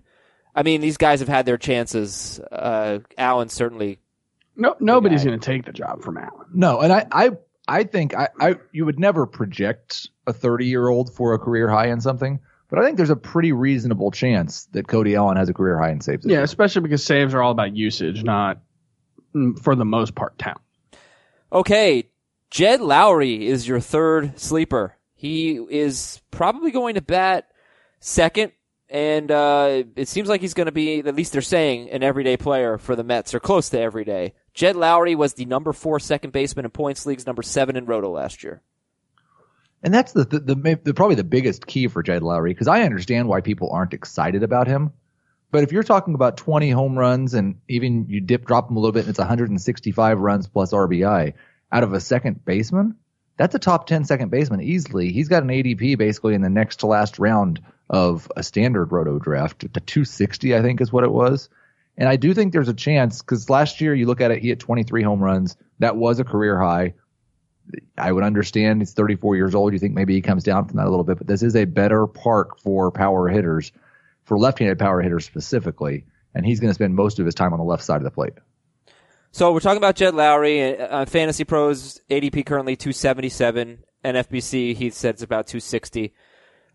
I 0.55 0.63
mean, 0.63 0.81
these 0.81 0.97
guys 0.97 1.19
have 1.19 1.29
had 1.29 1.45
their 1.45 1.59
chances. 1.59 2.39
Uh, 2.51 3.01
Allen 3.19 3.49
certainly. 3.49 3.99
No, 4.55 4.75
nobody's 4.79 5.23
going 5.23 5.39
to 5.39 5.45
take 5.45 5.65
the 5.65 5.71
job 5.71 6.01
from 6.01 6.17
Allen. 6.17 6.47
No, 6.53 6.81
and 6.81 6.91
I, 6.91 7.07
I, 7.11 7.29
I 7.67 7.83
think 7.83 8.13
I, 8.15 8.29
I, 8.39 8.55
you 8.71 8.85
would 8.85 8.99
never 8.99 9.25
project 9.25 10.09
a 10.27 10.33
30 10.33 10.65
year 10.65 10.87
old 10.87 11.13
for 11.13 11.33
a 11.33 11.39
career 11.39 11.69
high 11.69 11.87
in 11.87 12.01
something, 12.01 12.39
but 12.69 12.79
I 12.79 12.83
think 12.83 12.97
there's 12.97 13.09
a 13.09 13.15
pretty 13.15 13.51
reasonable 13.51 14.11
chance 14.11 14.65
that 14.73 14.87
Cody 14.87 15.15
Allen 15.15 15.37
has 15.37 15.49
a 15.49 15.53
career 15.53 15.79
high 15.79 15.91
in 15.91 16.01
saves. 16.01 16.25
Yeah, 16.25 16.37
year. 16.37 16.43
especially 16.43 16.81
because 16.81 17.03
saves 17.03 17.33
are 17.33 17.41
all 17.41 17.51
about 17.51 17.75
usage, 17.75 18.23
not 18.23 18.59
mm, 19.35 19.57
for 19.59 19.75
the 19.75 19.85
most 19.85 20.15
part 20.15 20.37
talent. 20.37 20.61
Okay, 21.53 22.09
Jed 22.49 22.79
Lowrie 22.79 23.41
is 23.41 23.67
your 23.67 23.79
third 23.79 24.39
sleeper. 24.39 24.97
He 25.13 25.55
is 25.55 26.21
probably 26.31 26.71
going 26.71 26.95
to 26.95 27.01
bat 27.01 27.47
second, 27.99 28.53
and 28.89 29.29
uh, 29.31 29.83
it 29.95 30.07
seems 30.07 30.27
like 30.27 30.41
he's 30.41 30.53
going 30.53 30.65
to 30.65 30.71
be, 30.71 30.99
at 30.99 31.15
least 31.15 31.33
they're 31.33 31.41
saying, 31.41 31.89
an 31.91 32.03
everyday 32.03 32.37
player 32.37 32.77
for 32.77 32.95
the 32.95 33.03
Mets, 33.03 33.33
or 33.33 33.39
close 33.39 33.69
to 33.69 33.79
everyday. 33.79 34.33
Jed 34.53 34.75
Lowrie 34.75 35.15
was 35.15 35.33
the 35.33 35.45
number 35.45 35.73
four 35.73 35.99
second 35.99 36.31
baseman 36.31 36.65
in 36.65 36.71
points 36.71 37.05
leagues, 37.05 37.25
number 37.25 37.41
seven 37.41 37.75
in 37.75 37.85
Roto 37.85 38.09
last 38.09 38.43
year. 38.43 38.61
And 39.83 39.93
that's 39.93 40.11
the, 40.11 40.25
the, 40.25 40.39
the, 40.39 40.79
the 40.83 40.93
probably 40.93 41.15
the 41.15 41.23
biggest 41.23 41.65
key 41.65 41.87
for 41.87 42.03
Jed 42.03 42.21
Lowrie 42.21 42.51
because 42.51 42.67
I 42.67 42.83
understand 42.83 43.27
why 43.27 43.41
people 43.41 43.71
aren't 43.71 43.93
excited 43.93 44.43
about 44.43 44.67
him. 44.67 44.91
But 45.49 45.63
if 45.63 45.71
you're 45.71 45.83
talking 45.83 46.13
about 46.13 46.37
20 46.37 46.69
home 46.69 46.97
runs 46.97 47.33
and 47.33 47.59
even 47.67 48.05
you 48.07 48.21
dip 48.21 48.45
drop 48.45 48.69
him 48.69 48.77
a 48.77 48.79
little 48.79 48.93
bit 48.93 49.01
and 49.01 49.09
it's 49.09 49.19
165 49.19 50.19
runs 50.19 50.47
plus 50.47 50.71
RBI 50.71 51.33
out 51.71 51.83
of 51.83 51.93
a 51.93 51.99
second 51.99 52.45
baseman, 52.45 52.95
that's 53.37 53.55
a 53.55 53.59
top 53.59 53.87
10 53.87 54.05
second 54.05 54.29
baseman 54.29 54.61
easily. 54.61 55.11
He's 55.11 55.27
got 55.27 55.43
an 55.43 55.49
ADP 55.49 55.97
basically 55.97 56.35
in 56.35 56.41
the 56.41 56.49
next 56.49 56.81
to 56.81 56.87
last 56.87 57.19
round 57.19 57.61
of 57.89 58.31
a 58.35 58.43
standard 58.43 58.91
roto 58.91 59.19
draft. 59.19 59.61
The 59.61 59.79
260 59.79 60.55
I 60.55 60.61
think 60.61 60.79
is 60.79 60.93
what 60.93 61.03
it 61.03 61.11
was. 61.11 61.49
And 61.97 62.07
I 62.07 62.15
do 62.15 62.33
think 62.33 62.53
there's 62.53 62.69
a 62.69 62.73
chance 62.73 63.21
because 63.21 63.49
last 63.49 63.81
year 63.81 63.93
you 63.93 64.05
look 64.05 64.21
at 64.21 64.31
it, 64.31 64.39
he 64.39 64.49
hit 64.49 64.59
23 64.59 65.03
home 65.03 65.21
runs. 65.21 65.57
That 65.79 65.97
was 65.97 66.19
a 66.19 66.23
career 66.23 66.59
high. 66.59 66.93
I 67.97 68.11
would 68.11 68.23
understand 68.23 68.81
he's 68.81 68.93
34 68.93 69.35
years 69.35 69.55
old. 69.55 69.73
You 69.73 69.79
think 69.79 69.93
maybe 69.93 70.13
he 70.13 70.21
comes 70.21 70.43
down 70.43 70.67
from 70.67 70.77
that 70.77 70.87
a 70.87 70.89
little 70.89 71.03
bit, 71.03 71.17
but 71.17 71.27
this 71.27 71.43
is 71.43 71.55
a 71.55 71.65
better 71.65 72.07
park 72.07 72.59
for 72.59 72.91
power 72.91 73.27
hitters, 73.27 73.71
for 74.23 74.37
left-handed 74.37 74.79
power 74.79 75.01
hitters 75.01 75.25
specifically, 75.25 76.05
and 76.33 76.45
he's 76.45 76.59
going 76.59 76.69
to 76.69 76.73
spend 76.73 76.95
most 76.95 77.19
of 77.19 77.25
his 77.25 77.35
time 77.35 77.53
on 77.53 77.59
the 77.59 77.65
left 77.65 77.83
side 77.83 77.97
of 77.97 78.03
the 78.03 78.11
plate. 78.11 78.33
So 79.31 79.53
we're 79.53 79.61
talking 79.61 79.77
about 79.77 79.95
Jed 79.95 80.13
Lowrie. 80.13 80.79
Uh, 80.79 81.05
Fantasy 81.05 81.45
Pros 81.45 82.01
ADP 82.09 82.45
currently 82.45 82.75
277. 82.75 83.83
NFBC 84.03 84.75
he 84.75 84.89
said 84.89 85.15
it's 85.15 85.23
about 85.23 85.47
260. 85.47 86.13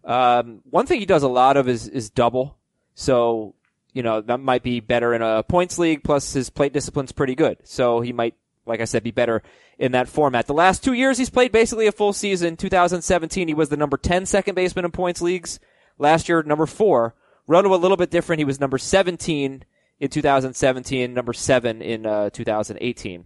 Um, 0.05 0.61
one 0.71 0.87
thing 0.87 1.01
he 1.01 1.07
does 1.07 1.25
a 1.25 1.29
lot 1.29 1.57
of 1.57 1.69
is 1.69 1.89
is 1.89 2.09
double. 2.09 2.57
So 2.95 3.57
you 3.97 4.03
know 4.03 4.21
that 4.21 4.41
might 4.41 4.63
be 4.63 4.81
better 4.81 5.15
in 5.15 5.23
a 5.23 5.43
points 5.43 5.79
league. 5.79 6.05
Plus 6.05 6.35
his 6.35 6.51
plate 6.51 6.75
discipline's 6.75 7.13
pretty 7.13 7.35
good. 7.35 7.57
So 7.65 8.01
he 8.01 8.13
might, 8.13 8.35
like 8.67 8.83
I 8.83 8.85
said, 8.85 9.03
be 9.03 9.11
better 9.11 9.43
in 9.79 9.93
that 9.93 10.07
format. 10.07 10.47
The 10.47 10.53
last 10.53 10.85
two 10.85 10.93
years 10.93 11.17
he's 11.17 11.31
played 11.31 11.51
basically 11.51 11.87
a 11.87 11.93
full 11.93 12.13
season. 12.13 12.59
2017 12.59 13.49
he 13.49 13.55
was 13.55 13.71
the 13.71 13.77
number 13.79 13.97
10 13.97 14.27
second 14.27 14.55
baseman 14.55 14.85
in 14.85 14.91
points 14.91 15.23
leagues. 15.23 15.59
Last 15.99 16.29
year 16.29 16.43
number 16.43 16.67
four. 16.67 17.15
Roto 17.47 17.75
a 17.75 17.77
little 17.77 17.97
bit 17.97 18.11
different. 18.11 18.41
He 18.41 18.45
was 18.45 18.61
number 18.61 18.77
17 18.77 19.65
in 19.99 20.09
2017, 20.09 21.15
number 21.15 21.33
seven 21.33 21.81
in 21.81 22.05
uh, 22.05 22.29
2018. 22.31 23.25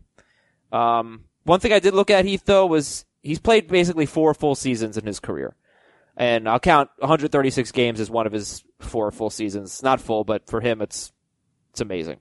Um, 0.70 1.24
one 1.42 1.58
thing 1.58 1.72
I 1.72 1.80
did 1.80 1.94
look 1.94 2.10
at 2.10 2.24
Heath 2.24 2.44
though 2.44 2.66
was 2.66 3.06
he's 3.22 3.40
played 3.40 3.66
basically 3.66 4.06
four 4.06 4.34
full 4.34 4.54
seasons 4.54 4.96
in 4.96 5.04
his 5.04 5.18
career, 5.18 5.56
and 6.20 6.46
I'll 6.46 6.60
count 6.60 6.90
136 6.98 7.72
games 7.72 7.98
as 7.98 8.10
one 8.10 8.26
of 8.26 8.32
his 8.32 8.62
four 8.78 9.10
full 9.10 9.30
seasons. 9.30 9.82
Not 9.82 10.02
full, 10.02 10.22
but 10.22 10.46
for 10.46 10.60
him, 10.60 10.82
it's 10.82 11.12
it's 11.70 11.80
amazing. 11.80 12.18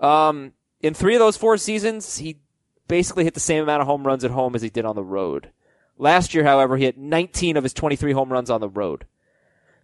Um, 0.00 0.52
in 0.82 0.92
three 0.92 1.14
of 1.14 1.20
those 1.20 1.38
four 1.38 1.56
seasons, 1.56 2.18
he 2.18 2.40
basically 2.88 3.24
hit 3.24 3.32
the 3.32 3.40
same 3.40 3.62
amount 3.62 3.80
of 3.80 3.86
home 3.86 4.06
runs 4.06 4.22
at 4.22 4.32
home 4.32 4.54
as 4.54 4.60
he 4.60 4.68
did 4.68 4.84
on 4.84 4.96
the 4.96 5.02
road. 5.02 5.50
Last 5.96 6.34
year, 6.34 6.44
however, 6.44 6.76
he 6.76 6.84
hit 6.84 6.98
19 6.98 7.56
of 7.56 7.62
his 7.62 7.72
23 7.72 8.12
home 8.12 8.30
runs 8.30 8.50
on 8.50 8.60
the 8.60 8.68
road. 8.68 9.06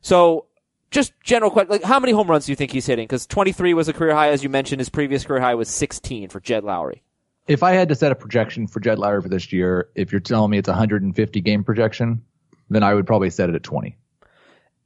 So 0.02 0.45
just 0.90 1.14
general 1.25 1.50
question, 1.50 1.71
like 1.71 1.85
how 1.85 2.00
many 2.00 2.12
home 2.12 2.28
runs 2.28 2.45
do 2.45 2.52
you 2.52 2.57
think 2.57 2.73
he's 2.73 2.87
hitting? 2.87 3.05
Because 3.05 3.26
23 3.26 3.73
was 3.73 3.88
a 3.88 3.95
career 3.95 4.14
high, 4.14 4.28
as 4.28 4.43
you 4.43 4.50
mentioned. 4.50 4.81
His 4.81 4.90
previous 4.90 5.25
career 5.25 5.40
high 5.40 5.55
was 5.55 5.71
16 5.71 6.28
for 6.28 6.40
Jed 6.40 6.64
Lowrie. 6.64 7.00
If 7.47 7.62
I 7.62 7.73
had 7.73 7.88
to 7.88 7.95
set 7.95 8.12
a 8.12 8.14
projection 8.14 8.67
for 8.67 8.81
Jed 8.81 8.99
Lowrie 8.99 9.23
for 9.23 9.31
this 9.31 9.55
year, 9.55 9.88
if 9.95 10.12
you're 10.12 10.21
telling 10.21 10.50
me 10.50 10.59
it's 10.59 10.69
a 10.69 10.73
150 10.73 11.40
game 11.40 11.64
projection, 11.64 12.23
then 12.71 12.83
I 12.83 12.95
would 12.95 13.07
probably 13.07 13.31
set 13.31 13.49
it 13.49 13.55
at 13.55 13.63
20. 13.63 13.97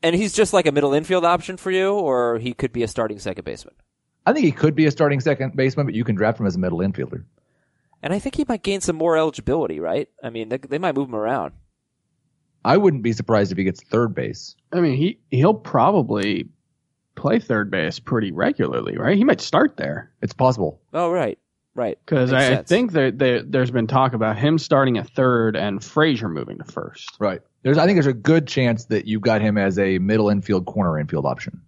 And 0.03 0.17
he's 0.17 0.33
just 0.33 0.53
like 0.53 0.67
a 0.67 0.73
middle 0.73 0.95
infield 0.95 1.25
option 1.25 1.57
for 1.57 1.71
you, 1.71 1.93
or 1.93 2.39
he 2.39 2.53
could 2.55 2.73
be 2.73 2.83
a 2.83 2.89
starting 2.89 3.19
second 3.19 3.45
baseman. 3.45 3.75
I 4.27 4.33
think 4.33 4.45
he 4.45 4.53
could 4.53 4.75
be 4.75 4.87
a 4.87 4.91
starting 4.91 5.21
second 5.21 5.57
baseman, 5.57 5.87
but 5.87 5.95
you 5.95 6.05
can 6.05 6.15
draft 6.17 6.41
him 6.41 6.47
as 6.47 6.57
a 6.57 6.59
middle 6.59 6.79
infielder. 6.79 7.25
And 8.03 8.12
I 8.12 8.19
think 8.19 8.35
he 8.35 8.45
might 8.49 8.62
gain 8.62 8.81
some 8.81 8.97
more 8.97 9.17
eligibility, 9.17 9.79
right? 9.79 10.09
I 10.23 10.31
mean, 10.31 10.49
they, 10.49 10.59
they 10.59 10.79
might 10.79 10.97
move 10.97 11.09
him 11.09 11.15
around. 11.15 11.53
I 12.65 12.77
wouldn't 12.77 13.03
be 13.03 13.12
surprised 13.12 13.53
if 13.53 13.59
he 13.59 13.65
gets 13.65 13.83
third 13.83 14.15
base. 14.15 14.55
I 14.73 14.81
mean, 14.81 14.97
he 14.97 15.19
he'll 15.31 15.55
probably 15.55 16.49
play 17.17 17.39
third 17.39 17.71
base 17.71 17.99
pretty 17.99 18.33
regularly, 18.33 18.97
right? 18.97 19.17
He 19.17 19.25
might 19.25 19.41
start 19.41 19.77
there 19.77 20.12
It's 20.23 20.33
possible. 20.33 20.81
Oh, 20.93 21.11
right, 21.11 21.39
right. 21.75 21.99
because 22.05 22.33
I, 22.33 22.39
I 22.39 22.49
sense. 22.49 22.69
think 22.69 22.93
that 22.93 23.19
there, 23.19 23.43
there's 23.43 23.71
been 23.71 23.87
talk 23.89 24.15
about 24.15 24.39
him 24.39 24.59
starting 24.59 24.99
at 24.99 25.09
third 25.11 25.57
and 25.57 25.83
Frazier 25.83 26.29
moving 26.29 26.59
to 26.59 26.65
first. 26.65 27.17
Right. 27.19 27.41
There's, 27.62 27.78
I 27.78 27.87
think 27.87 27.97
there's 27.97 28.07
a 28.07 28.12
good 28.12 28.49
chance 28.49 28.87
that 28.87 29.07
you've 29.07 29.23
got 29.23 29.40
him 29.40 29.57
as 29.57 29.78
a 29.78 29.99
middle 29.99 30.28
infield, 30.28 30.66
corner 30.66 30.99
infield 30.99 31.26
option. 31.26 31.62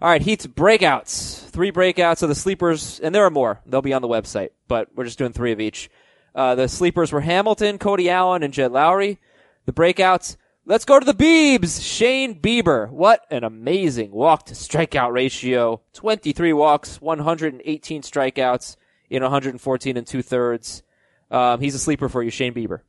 All 0.00 0.08
right, 0.08 0.22
Heath's 0.22 0.46
breakouts. 0.46 1.44
Three 1.50 1.72
breakouts 1.72 2.22
of 2.22 2.28
the 2.28 2.34
sleepers, 2.34 3.00
and 3.00 3.14
there 3.14 3.24
are 3.24 3.30
more. 3.30 3.60
They'll 3.66 3.82
be 3.82 3.92
on 3.92 4.02
the 4.02 4.08
website, 4.08 4.50
but 4.68 4.88
we're 4.94 5.04
just 5.04 5.18
doing 5.18 5.32
three 5.32 5.52
of 5.52 5.60
each. 5.60 5.90
Uh, 6.34 6.54
the 6.54 6.68
sleepers 6.68 7.10
were 7.10 7.20
Hamilton, 7.20 7.78
Cody 7.78 8.08
Allen, 8.08 8.42
and 8.42 8.54
Jed 8.54 8.70
Lowrie. 8.70 9.18
The 9.66 9.72
breakouts. 9.72 10.36
Let's 10.64 10.84
go 10.84 11.00
to 11.00 11.04
the 11.04 11.14
Beebs. 11.14 11.82
Shane 11.82 12.40
Bieber. 12.40 12.88
What 12.90 13.26
an 13.30 13.42
amazing 13.42 14.12
walk 14.12 14.46
to 14.46 14.54
strikeout 14.54 15.12
ratio. 15.12 15.80
23 15.94 16.52
walks, 16.52 17.00
118 17.00 18.02
strikeouts 18.02 18.76
in 19.10 19.22
114 19.22 19.96
and 19.96 20.06
two 20.06 20.22
thirds. 20.22 20.82
Um, 21.30 21.60
he's 21.60 21.74
a 21.74 21.78
sleeper 21.78 22.08
for 22.08 22.22
you, 22.22 22.30
Shane 22.30 22.54
Bieber. 22.54 22.80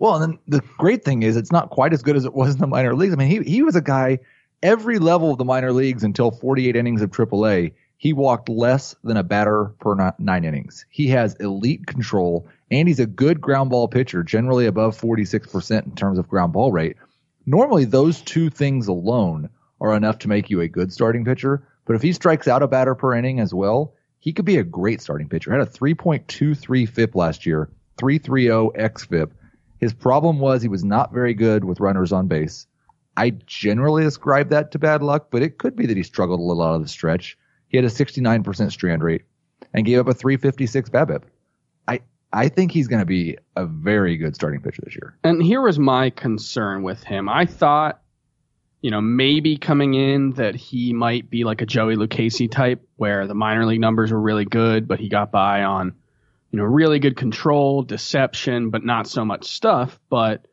Well, 0.00 0.14
and 0.14 0.32
then 0.32 0.38
the 0.48 0.64
great 0.78 1.04
thing 1.04 1.22
is 1.22 1.36
it's 1.36 1.52
not 1.52 1.68
quite 1.68 1.92
as 1.92 2.02
good 2.02 2.16
as 2.16 2.24
it 2.24 2.32
was 2.32 2.54
in 2.54 2.60
the 2.60 2.66
minor 2.66 2.96
leagues. 2.96 3.12
I 3.12 3.16
mean, 3.16 3.28
he 3.28 3.42
he 3.48 3.62
was 3.62 3.76
a 3.76 3.82
guy 3.82 4.20
every 4.62 4.98
level 4.98 5.30
of 5.30 5.36
the 5.36 5.44
minor 5.44 5.72
leagues 5.72 6.02
until 6.02 6.30
48 6.30 6.74
innings 6.74 7.02
of 7.02 7.10
AAA. 7.10 7.74
He 7.98 8.14
walked 8.14 8.48
less 8.48 8.96
than 9.04 9.18
a 9.18 9.22
batter 9.22 9.74
per 9.78 10.14
nine 10.18 10.44
innings. 10.44 10.86
He 10.88 11.08
has 11.08 11.34
elite 11.34 11.86
control, 11.86 12.48
and 12.70 12.88
he's 12.88 12.98
a 12.98 13.06
good 13.06 13.42
ground 13.42 13.68
ball 13.68 13.88
pitcher, 13.88 14.22
generally 14.22 14.64
above 14.64 14.98
46% 14.98 15.84
in 15.84 15.94
terms 15.94 16.18
of 16.18 16.28
ground 16.28 16.54
ball 16.54 16.72
rate. 16.72 16.96
Normally, 17.44 17.84
those 17.84 18.22
two 18.22 18.48
things 18.48 18.88
alone 18.88 19.50
are 19.82 19.94
enough 19.94 20.20
to 20.20 20.28
make 20.28 20.48
you 20.48 20.62
a 20.62 20.68
good 20.68 20.94
starting 20.94 21.26
pitcher. 21.26 21.62
But 21.84 21.96
if 21.96 22.00
he 22.00 22.14
strikes 22.14 22.48
out 22.48 22.62
a 22.62 22.68
batter 22.68 22.94
per 22.94 23.14
inning 23.14 23.38
as 23.38 23.52
well, 23.52 23.92
he 24.18 24.32
could 24.32 24.46
be 24.46 24.56
a 24.56 24.64
great 24.64 25.02
starting 25.02 25.28
pitcher. 25.28 25.52
Had 25.52 25.60
a 25.60 25.66
3.23 25.66 26.88
FIP 26.88 27.14
last 27.14 27.44
year, 27.44 27.68
330 27.98 28.78
xFIP. 28.78 29.32
His 29.80 29.94
problem 29.94 30.38
was 30.38 30.60
he 30.60 30.68
was 30.68 30.84
not 30.84 31.12
very 31.12 31.34
good 31.34 31.64
with 31.64 31.80
runners 31.80 32.12
on 32.12 32.26
base. 32.26 32.66
I 33.16 33.30
generally 33.46 34.04
ascribe 34.04 34.50
that 34.50 34.70
to 34.72 34.78
bad 34.78 35.02
luck, 35.02 35.28
but 35.30 35.42
it 35.42 35.58
could 35.58 35.74
be 35.74 35.86
that 35.86 35.96
he 35.96 36.02
struggled 36.02 36.38
a 36.38 36.42
little 36.42 36.62
out 36.62 36.74
of 36.74 36.82
the 36.82 36.88
stretch. 36.88 37.36
He 37.68 37.76
had 37.76 37.84
a 37.84 37.90
69% 37.90 38.70
strand 38.72 39.02
rate 39.02 39.22
and 39.72 39.86
gave 39.86 39.98
up 39.98 40.08
a 40.08 40.14
356 40.14 40.90
BABIP. 40.90 41.22
I 41.88 42.00
I 42.32 42.48
think 42.48 42.72
he's 42.72 42.88
going 42.88 43.00
to 43.00 43.06
be 43.06 43.38
a 43.56 43.66
very 43.66 44.16
good 44.16 44.34
starting 44.34 44.60
pitcher 44.60 44.82
this 44.84 44.94
year. 44.94 45.16
And 45.24 45.42
here 45.42 45.60
was 45.60 45.78
my 45.78 46.10
concern 46.10 46.82
with 46.82 47.02
him. 47.02 47.28
I 47.28 47.46
thought, 47.46 48.02
you 48.82 48.90
know, 48.90 49.00
maybe 49.00 49.56
coming 49.56 49.94
in 49.94 50.32
that 50.32 50.54
he 50.54 50.92
might 50.92 51.28
be 51.28 51.44
like 51.44 51.60
a 51.60 51.66
Joey 51.66 51.96
Lucchesi 51.96 52.50
type, 52.50 52.86
where 52.96 53.26
the 53.26 53.34
minor 53.34 53.66
league 53.66 53.80
numbers 53.80 54.12
were 54.12 54.20
really 54.20 54.44
good, 54.44 54.86
but 54.86 55.00
he 55.00 55.08
got 55.08 55.32
by 55.32 55.64
on, 55.64 55.94
you 56.50 56.58
know, 56.58 56.64
really 56.64 56.98
good 56.98 57.16
control, 57.16 57.82
deception, 57.82 58.70
but 58.70 58.84
not 58.84 59.06
so 59.06 59.24
much 59.24 59.46
stuff. 59.46 60.00
But 60.08 60.46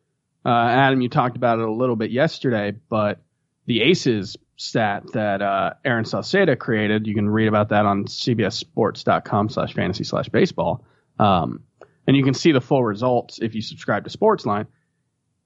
uh, 0.45 0.49
Adam, 0.49 1.01
you 1.01 1.09
talked 1.09 1.37
about 1.37 1.59
it 1.59 1.67
a 1.67 1.71
little 1.71 1.95
bit 1.95 2.11
yesterday, 2.11 2.73
but 2.89 3.21
the 3.65 3.81
Aces 3.81 4.37
stat 4.57 5.03
that 5.13 5.41
uh, 5.41 5.73
Aaron 5.83 6.05
Salceda 6.05 6.57
created, 6.57 7.07
you 7.07 7.15
can 7.15 7.29
read 7.29 7.47
about 7.47 7.69
that 7.69 7.85
on 7.85 8.05
cbssports.com 8.05 9.49
slash 9.49 9.73
fantasy 9.73 10.03
slash 10.03 10.29
baseball. 10.29 10.83
Um, 11.19 11.61
and 12.07 12.15
you 12.15 12.23
can 12.23 12.33
see 12.33 12.51
the 12.51 12.61
full 12.61 12.83
results 12.83 13.39
if 13.41 13.55
you 13.55 13.61
subscribe 13.61 14.07
to 14.07 14.17
Sportsline. 14.17 14.67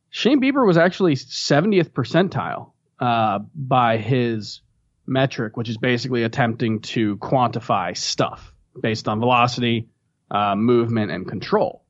Shane 0.10 0.42
Bieber 0.42 0.66
was 0.66 0.78
actually 0.78 1.16
70th 1.16 1.90
percentile 1.92 2.72
uh, 3.00 3.40
by 3.56 3.98
his 3.98 4.62
metric, 5.08 5.58
which 5.58 5.70
is 5.70 5.78
basically 5.78 6.24
attempting 6.24 6.82
to 6.82 7.18
quantify 7.18 7.98
stuff 7.98 8.54
based 8.80 9.08
on 9.08 9.20
velocity, 9.20 9.90
uh, 10.32 10.56
movement, 10.56 11.12
and 11.12 11.28
control. 11.28 11.84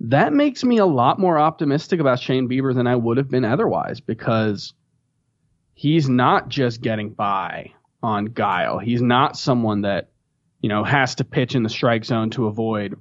That 0.00 0.32
makes 0.32 0.62
me 0.62 0.78
a 0.78 0.86
lot 0.86 1.18
more 1.18 1.38
optimistic 1.38 1.98
about 1.98 2.20
Shane 2.20 2.48
Bieber 2.48 2.72
than 2.74 2.86
I 2.86 2.94
would 2.94 3.16
have 3.16 3.28
been 3.28 3.44
otherwise 3.44 3.98
because 4.00 4.72
he's 5.74 6.08
not 6.08 6.48
just 6.48 6.80
getting 6.82 7.10
by 7.10 7.72
on 8.02 8.26
guile. 8.26 8.78
He's 8.78 9.02
not 9.02 9.36
someone 9.36 9.82
that, 9.82 10.10
you 10.60 10.68
know, 10.68 10.84
has 10.84 11.16
to 11.16 11.24
pitch 11.24 11.54
in 11.56 11.64
the 11.64 11.68
strike 11.68 12.04
zone 12.04 12.30
to 12.30 12.46
avoid 12.46 12.96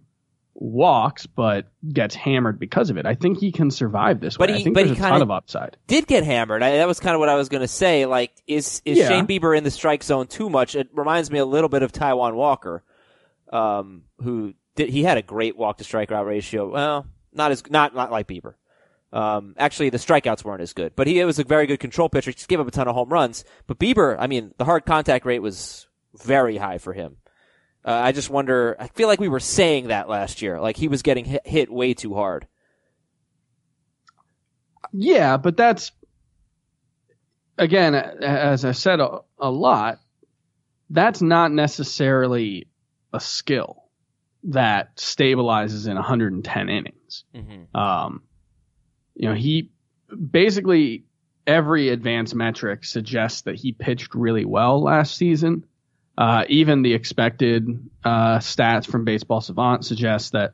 walks, 0.55 1.27
but 1.27 1.67
gets 1.93 2.15
hammered 2.15 2.57
because 2.59 2.89
of 2.89 2.97
it. 2.97 3.05
I 3.05 3.13
think 3.13 3.37
he 3.37 3.51
can 3.51 3.69
survive 3.69 4.19
this 4.19 4.37
But 4.37 4.49
way. 4.49 4.55
he- 4.55 4.61
I 4.61 4.63
think 4.63 4.73
but 4.73 4.85
there's 4.87 4.97
he 4.97 5.03
a 5.03 5.07
ton 5.07 5.21
of 5.21 5.29
upside. 5.29 5.77
Did 5.85 6.07
get 6.07 6.23
hammered. 6.23 6.63
I, 6.63 6.77
that 6.77 6.87
was 6.87 6.99
kind 6.99 7.13
of 7.13 7.19
what 7.19 7.29
I 7.29 7.35
was 7.35 7.49
going 7.49 7.61
to 7.61 7.67
say. 7.67 8.07
Like, 8.07 8.31
is 8.47 8.81
is 8.85 8.97
Yeah. 8.97 9.09
Shane 9.09 9.27
Bieber 9.27 9.55
in 9.55 9.63
the 9.63 9.69
strike 9.71 10.01
zone 10.03 10.25
too 10.25 10.49
much? 10.49 10.73
It 10.75 10.89
reminds 10.93 11.29
me 11.29 11.37
a 11.37 11.45
little 11.45 11.69
bit 11.69 11.83
of 11.83 11.91
Taijuan 11.91 12.33
Walker, 12.33 12.83
um, 13.51 14.03
who 14.21 14.53
did, 14.75 14.89
he 14.89 15.03
had 15.03 15.17
a 15.17 15.21
great 15.21 15.57
walk 15.57 15.77
to 15.77 15.83
strikeout 15.83 16.25
ratio. 16.25 16.69
Well, 16.69 17.07
not 17.33 17.51
as 17.51 17.69
not 17.69 17.95
not 17.95 18.11
like 18.11 18.27
Bieber. 18.27 18.55
Um, 19.13 19.55
actually, 19.57 19.89
the 19.89 19.97
strikeouts 19.97 20.43
weren't 20.43 20.61
as 20.61 20.73
good, 20.73 20.95
but 20.95 21.07
he 21.07 21.23
was 21.23 21.39
a 21.39 21.43
very 21.43 21.65
good 21.65 21.79
control 21.79 22.09
pitcher. 22.09 22.31
He 22.31 22.35
just 22.35 22.49
gave 22.49 22.59
up 22.59 22.67
a 22.67 22.71
ton 22.71 22.87
of 22.87 22.95
home 22.95 23.09
runs. 23.09 23.45
But 23.65 23.79
Bieber, 23.79 24.17
I 24.19 24.27
mean, 24.27 24.53
the 24.57 24.65
hard 24.65 24.85
contact 24.85 25.25
rate 25.25 25.41
was 25.41 25.87
very 26.23 26.57
high 26.57 26.77
for 26.77 26.93
him. 26.93 27.17
Uh, 27.85 27.91
I 27.91 28.11
just 28.11 28.29
wonder. 28.29 28.75
I 28.79 28.87
feel 28.87 29.07
like 29.07 29.19
we 29.19 29.29
were 29.29 29.39
saying 29.39 29.87
that 29.87 30.09
last 30.09 30.41
year. 30.41 30.59
Like 30.59 30.75
he 30.75 30.87
was 30.87 31.01
getting 31.03 31.25
hit, 31.25 31.47
hit 31.47 31.71
way 31.71 31.93
too 31.93 32.13
hard. 32.13 32.47
Yeah, 34.91 35.37
but 35.37 35.55
that's 35.55 35.91
again, 37.57 37.95
as 37.95 38.65
I 38.65 38.71
said 38.73 38.99
a, 38.99 39.21
a 39.39 39.49
lot, 39.49 39.99
that's 40.89 41.21
not 41.21 41.51
necessarily 41.51 42.67
a 43.13 43.19
skill 43.19 43.83
that 44.43 44.95
stabilizes 44.97 45.87
in 45.87 45.95
110 45.95 46.69
innings. 46.69 47.23
Mm-hmm. 47.35 47.77
Um, 47.77 48.23
you 49.15 49.29
know, 49.29 49.35
he 49.35 49.71
basically 50.31 51.05
every 51.45 51.89
advanced 51.89 52.35
metric 52.35 52.85
suggests 52.85 53.41
that 53.41 53.55
he 53.55 53.71
pitched 53.71 54.13
really 54.13 54.45
well 54.45 54.81
last 54.81 55.15
season. 55.15 55.65
Uh, 56.17 56.45
even 56.49 56.81
the 56.81 56.93
expected 56.93 57.89
uh, 58.03 58.39
stats 58.39 58.85
from 58.85 59.05
Baseball 59.05 59.39
Savant 59.39 59.85
suggest 59.85 60.33
that 60.33 60.53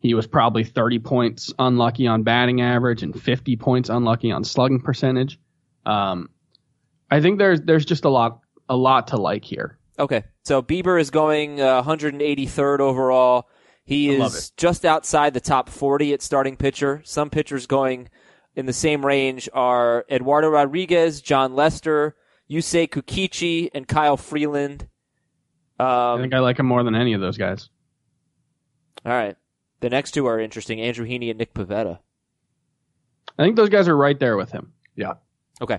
he 0.00 0.14
was 0.14 0.26
probably 0.26 0.64
30 0.64 0.98
points 1.00 1.52
unlucky 1.58 2.06
on 2.06 2.22
batting 2.22 2.60
average 2.60 3.02
and 3.02 3.20
50 3.20 3.56
points 3.56 3.88
unlucky 3.88 4.30
on 4.30 4.44
slugging 4.44 4.80
percentage. 4.80 5.40
Um, 5.86 6.30
I 7.10 7.20
think 7.20 7.38
there's 7.38 7.62
there's 7.62 7.86
just 7.86 8.04
a 8.04 8.10
lot 8.10 8.40
a 8.68 8.76
lot 8.76 9.08
to 9.08 9.16
like 9.16 9.44
here. 9.44 9.77
Okay, 9.98 10.24
so 10.44 10.62
Bieber 10.62 11.00
is 11.00 11.10
going 11.10 11.60
uh, 11.60 11.82
183rd 11.82 12.80
overall. 12.80 13.48
He 13.84 14.10
is 14.10 14.50
just 14.56 14.84
outside 14.84 15.34
the 15.34 15.40
top 15.40 15.68
40 15.68 16.12
at 16.12 16.22
starting 16.22 16.56
pitcher. 16.56 17.00
Some 17.04 17.30
pitchers 17.30 17.66
going 17.66 18.08
in 18.54 18.66
the 18.66 18.72
same 18.72 19.04
range 19.04 19.48
are 19.52 20.04
Eduardo 20.10 20.48
Rodriguez, 20.50 21.20
Jon 21.22 21.54
Lester, 21.54 22.14
Yusei 22.50 22.88
Kikuchi, 22.88 23.70
and 23.74 23.88
Kyle 23.88 24.16
Freeland. 24.16 24.86
I 25.80 26.12
Um, 26.14 26.20
think 26.20 26.34
I 26.34 26.38
like 26.40 26.58
him 26.58 26.66
more 26.66 26.82
than 26.84 26.94
any 26.94 27.14
of 27.14 27.20
those 27.20 27.38
guys. 27.38 27.70
all 29.06 29.12
right. 29.12 29.36
The 29.80 29.88
next 29.90 30.10
two 30.12 30.26
are 30.26 30.38
interesting. 30.40 30.80
Andrew 30.80 31.06
Heaney 31.06 31.30
and 31.30 31.38
Nick 31.38 31.54
Pivetta. 31.54 32.00
I 33.38 33.44
think 33.44 33.54
those 33.56 33.68
guys 33.68 33.86
are 33.88 33.96
right 33.96 34.18
there 34.18 34.36
with 34.36 34.50
him. 34.50 34.72
Yeah. 34.96 35.14
Okay. 35.62 35.78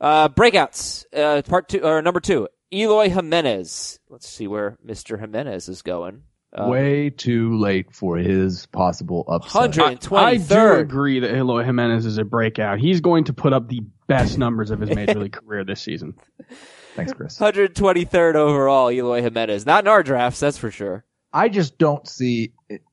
Uh, 0.00 0.28
breakouts. 0.28 1.04
Uh, 1.12 1.42
part 1.42 1.68
two, 1.68 1.80
or 1.80 2.00
number 2.00 2.20
two. 2.20 2.48
Eloy 2.74 3.08
Jimenez. 3.08 4.00
Let's 4.08 4.28
see 4.28 4.46
where 4.46 4.76
Mr. 4.84 5.18
Jimenez 5.18 5.68
is 5.68 5.82
going. 5.82 6.22
Uh, 6.52 6.68
Way 6.68 7.10
too 7.10 7.58
late 7.58 7.92
for 7.92 8.16
his 8.16 8.66
possible 8.66 9.24
upside. 9.28 9.76
100. 9.76 10.12
I, 10.12 10.24
I 10.24 10.36
do 10.36 10.72
agree 10.74 11.20
that 11.20 11.34
Eloy 11.34 11.64
Jimenez 11.64 12.06
is 12.06 12.18
a 12.18 12.24
breakout. 12.24 12.78
He's 12.78 13.00
going 13.00 13.24
to 13.24 13.32
put 13.32 13.52
up 13.52 13.68
the 13.68 13.80
best 14.06 14.38
numbers 14.38 14.70
of 14.70 14.80
his 14.80 14.90
major 14.94 15.18
league 15.18 15.32
career 15.32 15.64
this 15.64 15.80
season. 15.82 16.14
Thanks, 16.94 17.12
Chris. 17.12 17.38
123rd 17.38 18.36
overall, 18.36 18.90
Eloy 18.90 19.20
Jimenez. 19.22 19.66
Not 19.66 19.84
in 19.84 19.88
our 19.88 20.04
drafts, 20.04 20.38
that's 20.40 20.58
for 20.58 20.70
sure. 20.70 21.04
I 21.32 21.48
just 21.48 21.76
don't 21.78 22.06
see 22.06 22.52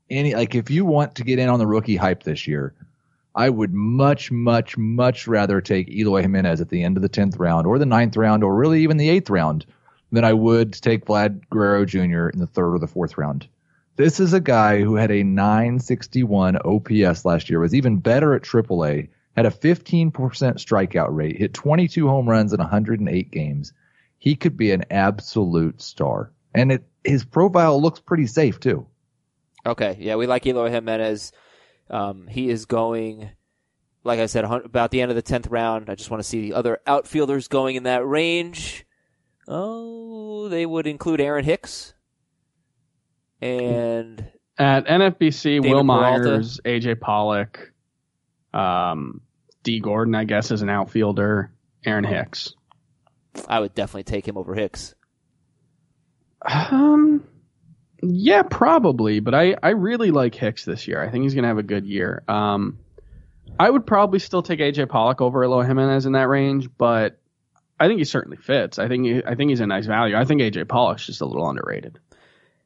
any 0.10 0.34
like 0.34 0.56
if 0.56 0.72
you 0.72 0.84
want 0.84 1.16
to 1.16 1.24
get 1.24 1.38
in 1.38 1.48
on 1.48 1.60
the 1.60 1.68
rookie 1.68 1.96
hype 1.96 2.24
this 2.24 2.48
year, 2.48 2.74
I 3.34 3.50
would 3.50 3.74
much, 3.74 4.32
much, 4.32 4.78
much 4.78 5.28
rather 5.28 5.62
take 5.62 5.90
Eloy 5.90 6.22
Jimenez 6.22 6.60
at 6.60 6.70
the 6.70 6.84
end 6.84 6.98
of 6.98 7.04
the 7.04 7.10
tenth 7.10 7.38
round 7.38 7.66
or 7.66 7.80
the 7.80 7.86
ninth 7.86 8.18
round 8.18 8.44
or 8.44 8.56
really 8.56 8.84
even 8.84 8.98
the 8.98 9.10
eighth 9.10 9.30
round 9.30 9.66
than 10.12 10.26
I 10.26 10.34
would 10.34 10.74
take 10.74 11.06
Vlad 11.06 11.42
Guerrero 11.50 11.86
Jr. 11.86 12.28
in 12.28 12.40
the 12.40 12.48
third 12.48 12.76
or 12.76 12.80
the 12.80 12.88
fourth 12.88 13.18
round. 13.18 13.48
This 13.96 14.20
is 14.20 14.34
a 14.34 14.42
guy 14.42 14.82
who 14.82 14.96
had 14.96 15.12
a 15.12 15.24
961 15.24 16.58
OPS 16.58 17.26
last 17.26 17.50
year, 17.50 17.60
was 17.60 17.76
even 17.76 17.98
better 17.98 18.34
at 18.34 18.44
AAA, 18.44 19.10
had 19.36 19.46
a 19.46 19.52
15% 19.52 20.12
strikeout 20.12 21.10
rate, 21.12 21.38
hit 21.38 21.54
22 21.54 22.08
home 22.08 22.28
runs 22.28 22.52
in 22.52 22.60
108 22.60 23.32
games. 23.32 23.74
He 24.18 24.36
could 24.36 24.58
be 24.58 24.72
an 24.72 24.86
absolute 24.92 25.82
star. 25.82 26.32
And 26.54 26.72
it, 26.74 26.84
his 27.04 27.24
profile 27.24 27.82
looks 27.82 28.00
pretty 28.00 28.28
safe 28.28 28.60
too. 28.60 28.86
Okay, 29.66 29.98
yeah, 30.00 30.16
we 30.16 30.28
like 30.28 30.46
Eloy 30.46 30.70
Jimenez. 30.70 31.32
Um, 31.91 32.25
he 32.27 32.50
is 32.50 32.65
going, 32.65 33.29
like 34.03 34.19
I 34.19 34.25
said, 34.25 34.45
about 34.45 34.91
the 34.91 35.01
end 35.01 35.12
of 35.12 35.15
the 35.15 35.21
10th 35.24 35.48
round. 35.51 35.89
I 35.89 35.95
just 35.95 36.10
want 36.10 36.24
to 36.24 36.27
see 36.27 36.41
the 36.41 36.53
other 36.53 36.79
outfielders 36.88 37.48
going 37.50 37.75
in 37.75 37.83
that 37.83 38.07
range. 38.07 38.86
Oh, 39.48 40.48
they 40.48 40.65
would 40.65 40.88
include 40.88 41.19
Aaron 41.19 41.43
Hicks. 41.43 41.93
And 43.41 44.25
At 44.57 44.86
NFBC, 44.88 45.62
David 45.62 45.71
Will 45.74 45.86
Peralta. 45.86 46.24
Myers, 46.29 46.62
AJ 46.63 47.01
Pollock, 47.01 47.74
um, 48.53 49.21
Dee 49.63 49.79
Gordon, 49.79 50.15
I 50.15 50.24
guess, 50.24 50.51
is 50.51 50.62
an 50.62 50.69
outfielder. 50.69 51.51
Aaron 51.86 52.03
Hicks. 52.03 52.53
I 53.48 53.60
would 53.60 53.74
definitely 53.74 54.03
take 54.03 54.27
him 54.27 54.38
over 54.38 54.53
Hicks. 54.55 54.93
Um, 56.43 57.24
yeah, 58.01 58.43
probably, 58.43 59.20
but 59.20 59.34
I, 59.36 59.55
I 59.62 59.70
really 59.70 60.12
like 60.12 60.36
Hicks 60.36 60.65
this 60.65 60.88
year. 60.88 61.01
I 61.01 61.10
think 61.10 61.24
he's 61.24 61.34
going 61.34 61.43
to 61.43 61.48
have 61.50 61.58
a 61.58 61.63
good 61.63 61.86
year. 61.86 62.24
Um, 62.27 62.79
I 63.60 63.70
would 63.70 63.86
probably 63.86 64.20
still 64.20 64.41
take 64.41 64.60
AJ 64.60 64.89
Pollock 64.89 65.22
over 65.22 65.43
Eloy 65.43 65.63
Jimenez 65.63 66.05
in 66.05 66.13
that 66.13 66.27
range, 66.27 66.70
but 66.77 67.20
I 67.79 67.88
think 67.88 68.00
he 68.00 68.05
certainly 68.05 68.38
fits. 68.38 68.79
I 68.79 68.88
think 68.88 69.05
he, 69.05 69.22
I 69.25 69.36
think 69.36 69.50
he's 69.50 69.60
a 69.60 69.67
nice 69.67 69.86
value. 69.86 70.15
I 70.15 70.25
think 70.25 70.41
AJ 70.41 70.67
Pollock's 70.67 71.05
just 71.05 71.22
a 71.22 71.25
little 71.25 71.48
underrated. 71.50 72.00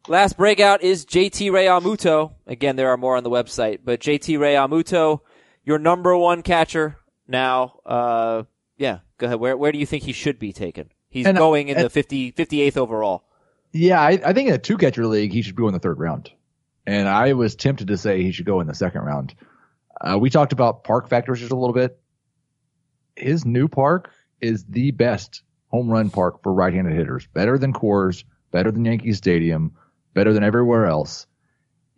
Last 0.08 0.38
breakout 0.38 0.84
is 0.84 1.06
JT 1.06 1.50
Realmuto. 1.52 2.34
Again, 2.46 2.76
there 2.76 2.90
are 2.90 2.98
more 2.98 3.18
on 3.18 3.24
the 3.24 3.30
website, 3.32 3.80
but 3.84 4.00
JT 4.00 4.38
Realmuto, 4.38 5.22
your 5.64 5.80
number 5.80 6.16
one 6.16 6.44
catcher 6.44 6.98
now. 7.28 7.80
Uh, 7.86 8.44
yeah, 8.78 9.00
go 9.18 9.26
ahead. 9.26 9.40
Where 9.40 9.58
where 9.58 9.72
do 9.72 9.80
you 9.80 9.86
think 9.88 10.04
he 10.04 10.12
should 10.12 10.38
be 10.38 10.54
taken? 10.54 10.92
He's 11.10 11.26
And, 11.26 11.36
going 11.38 11.70
in 11.70 11.78
and- 11.78 11.86
the 11.86 11.90
50, 11.90 12.34
58th 12.34 12.78
overall. 12.78 13.24
Yeah, 13.78 14.00
I, 14.00 14.12
I 14.24 14.32
think 14.32 14.48
in 14.48 14.56
a 14.56 14.58
two 14.58 14.78
catcher 14.78 15.06
league, 15.06 15.34
he 15.34 15.42
should 15.42 15.58
go 15.58 15.68
in 15.68 15.74
the 15.74 15.82
third 15.82 16.00
round. 16.00 16.32
And 16.88 17.10
I 17.10 17.34
was 17.34 17.58
tempted 17.58 17.90
to 17.90 17.98
say 17.98 18.24
he 18.24 18.32
should 18.32 18.46
go 18.46 18.62
in 18.62 18.68
the 18.68 18.74
second 18.74 19.02
round. 19.02 19.36
Uh, 20.00 20.18
we 20.18 20.30
talked 20.30 20.54
about 20.54 20.86
park 20.86 21.10
factors 21.10 21.42
just 21.42 21.52
a 21.52 21.58
little 21.58 21.74
bit. 21.74 22.00
His 23.18 23.46
new 23.46 23.68
park 23.68 24.12
is 24.40 24.64
the 24.64 24.92
best 24.92 25.44
home 25.68 25.90
run 25.90 26.10
park 26.10 26.42
for 26.42 26.54
right-handed 26.54 26.96
hitters. 26.96 27.28
Better 27.34 27.58
than 27.58 27.74
Coors, 27.74 28.24
better 28.52 28.72
than 28.72 28.86
Yankee 28.86 29.12
Stadium, 29.12 29.76
better 30.14 30.32
than 30.32 30.46
everywhere 30.46 30.86
else. 30.86 31.28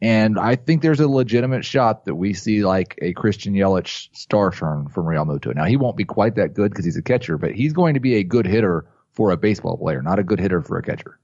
And 0.01 0.39
I 0.39 0.55
think 0.55 0.81
there's 0.81 0.99
a 0.99 1.07
legitimate 1.07 1.63
shot 1.63 2.05
that 2.05 2.15
we 2.15 2.33
see 2.33 2.65
like 2.65 2.97
a 3.03 3.13
Christian 3.13 3.53
Yelich 3.53 4.09
star 4.15 4.49
turn 4.49 4.87
from 4.87 5.05
Realmuto. 5.05 5.53
Now 5.53 5.65
he 5.65 5.77
won't 5.77 5.95
be 5.95 6.05
quite 6.05 6.33
that 6.37 6.55
good 6.55 6.71
because 6.71 6.85
he's 6.85 6.97
a 6.97 7.03
catcher, 7.03 7.37
but 7.37 7.51
he's 7.51 7.73
going 7.73 7.93
to 7.93 7.99
be 7.99 8.15
a 8.15 8.23
good 8.23 8.47
hitter 8.47 8.87
for 9.11 9.29
a 9.29 9.37
baseball 9.37 9.77
player, 9.77 10.01
not 10.01 10.17
a 10.17 10.23
good 10.23 10.39
hitter 10.39 10.63
for 10.63 10.79
a 10.79 10.81
catcher. 10.81 11.19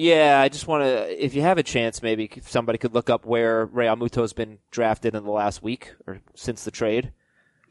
Yeah, 0.00 0.40
I 0.40 0.48
just 0.48 0.68
want 0.68 0.84
to. 0.84 1.24
If 1.24 1.34
you 1.34 1.42
have 1.42 1.58
a 1.58 1.64
chance, 1.64 2.04
maybe 2.04 2.30
somebody 2.42 2.78
could 2.78 2.94
look 2.94 3.10
up 3.10 3.26
where 3.26 3.66
Realmuto 3.66 4.20
has 4.20 4.32
been 4.32 4.58
drafted 4.70 5.16
in 5.16 5.24
the 5.24 5.32
last 5.32 5.60
week 5.60 5.92
or 6.06 6.20
since 6.36 6.62
the 6.62 6.70
trade, 6.70 7.10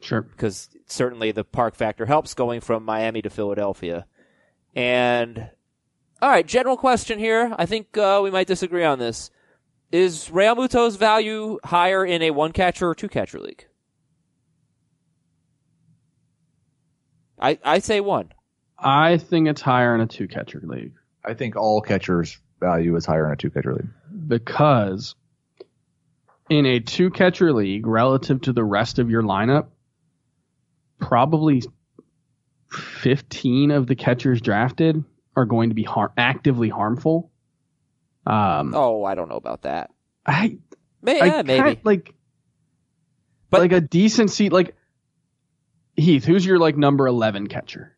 Sure. 0.00 0.20
because 0.20 0.68
certainly 0.84 1.32
the 1.32 1.42
park 1.42 1.74
factor 1.74 2.04
helps 2.04 2.34
going 2.34 2.60
from 2.60 2.84
Miami 2.84 3.22
to 3.22 3.30
Philadelphia. 3.30 4.04
And 4.76 5.48
all 6.20 6.28
right, 6.28 6.46
general 6.46 6.76
question 6.76 7.18
here. 7.18 7.54
I 7.56 7.64
think 7.64 7.96
uh, 7.96 8.20
we 8.22 8.30
might 8.30 8.46
disagree 8.46 8.84
on 8.84 8.98
this. 8.98 9.30
Is 9.90 10.28
Realmuto's 10.28 10.96
value 10.96 11.58
higher 11.64 12.04
in 12.04 12.20
a 12.20 12.30
one 12.32 12.52
catcher 12.52 12.90
or 12.90 12.94
two 12.94 13.08
catcher 13.08 13.40
league? 13.40 13.64
I 17.40 17.58
I 17.64 17.78
say 17.78 18.00
one. 18.00 18.32
I 18.78 19.16
think 19.16 19.48
it's 19.48 19.62
higher 19.62 19.94
in 19.94 20.02
a 20.02 20.06
two 20.06 20.28
catcher 20.28 20.60
league 20.62 20.92
I 21.28 21.34
think 21.34 21.56
all 21.56 21.80
catchers 21.82 22.38
value 22.60 22.96
is 22.96 23.04
higher 23.06 23.26
in 23.26 23.32
a 23.32 23.36
two 23.36 23.50
catcher 23.50 23.74
league. 23.74 23.88
because 24.26 25.14
in 26.48 26.64
a 26.66 26.80
two 26.80 27.10
catcher 27.10 27.52
league, 27.52 27.86
relative 27.86 28.40
to 28.42 28.52
the 28.54 28.64
rest 28.64 28.98
of 28.98 29.10
your 29.10 29.22
lineup, 29.22 29.66
probably 30.98 31.62
15 32.70 33.70
of 33.70 33.86
the 33.86 33.94
catchers 33.94 34.40
drafted 34.40 35.04
are 35.36 35.44
going 35.44 35.68
to 35.70 35.74
be 35.74 35.82
har- 35.84 36.12
actively 36.16 36.68
harmful. 36.68 37.30
Um, 38.26 38.74
Oh, 38.74 39.04
I 39.04 39.14
don't 39.14 39.28
know 39.28 39.36
about 39.36 39.62
that. 39.62 39.90
I, 40.26 40.58
May, 41.02 41.20
I 41.20 41.42
maybe. 41.42 41.80
like, 41.84 42.14
But- 43.50 43.60
like 43.60 43.72
a 43.72 43.80
decent 43.80 44.30
seat, 44.30 44.52
like 44.52 44.74
Heath, 45.96 46.24
who's 46.24 46.44
your 46.46 46.58
like 46.58 46.76
number 46.76 47.06
11 47.06 47.46
catcher? 47.48 47.96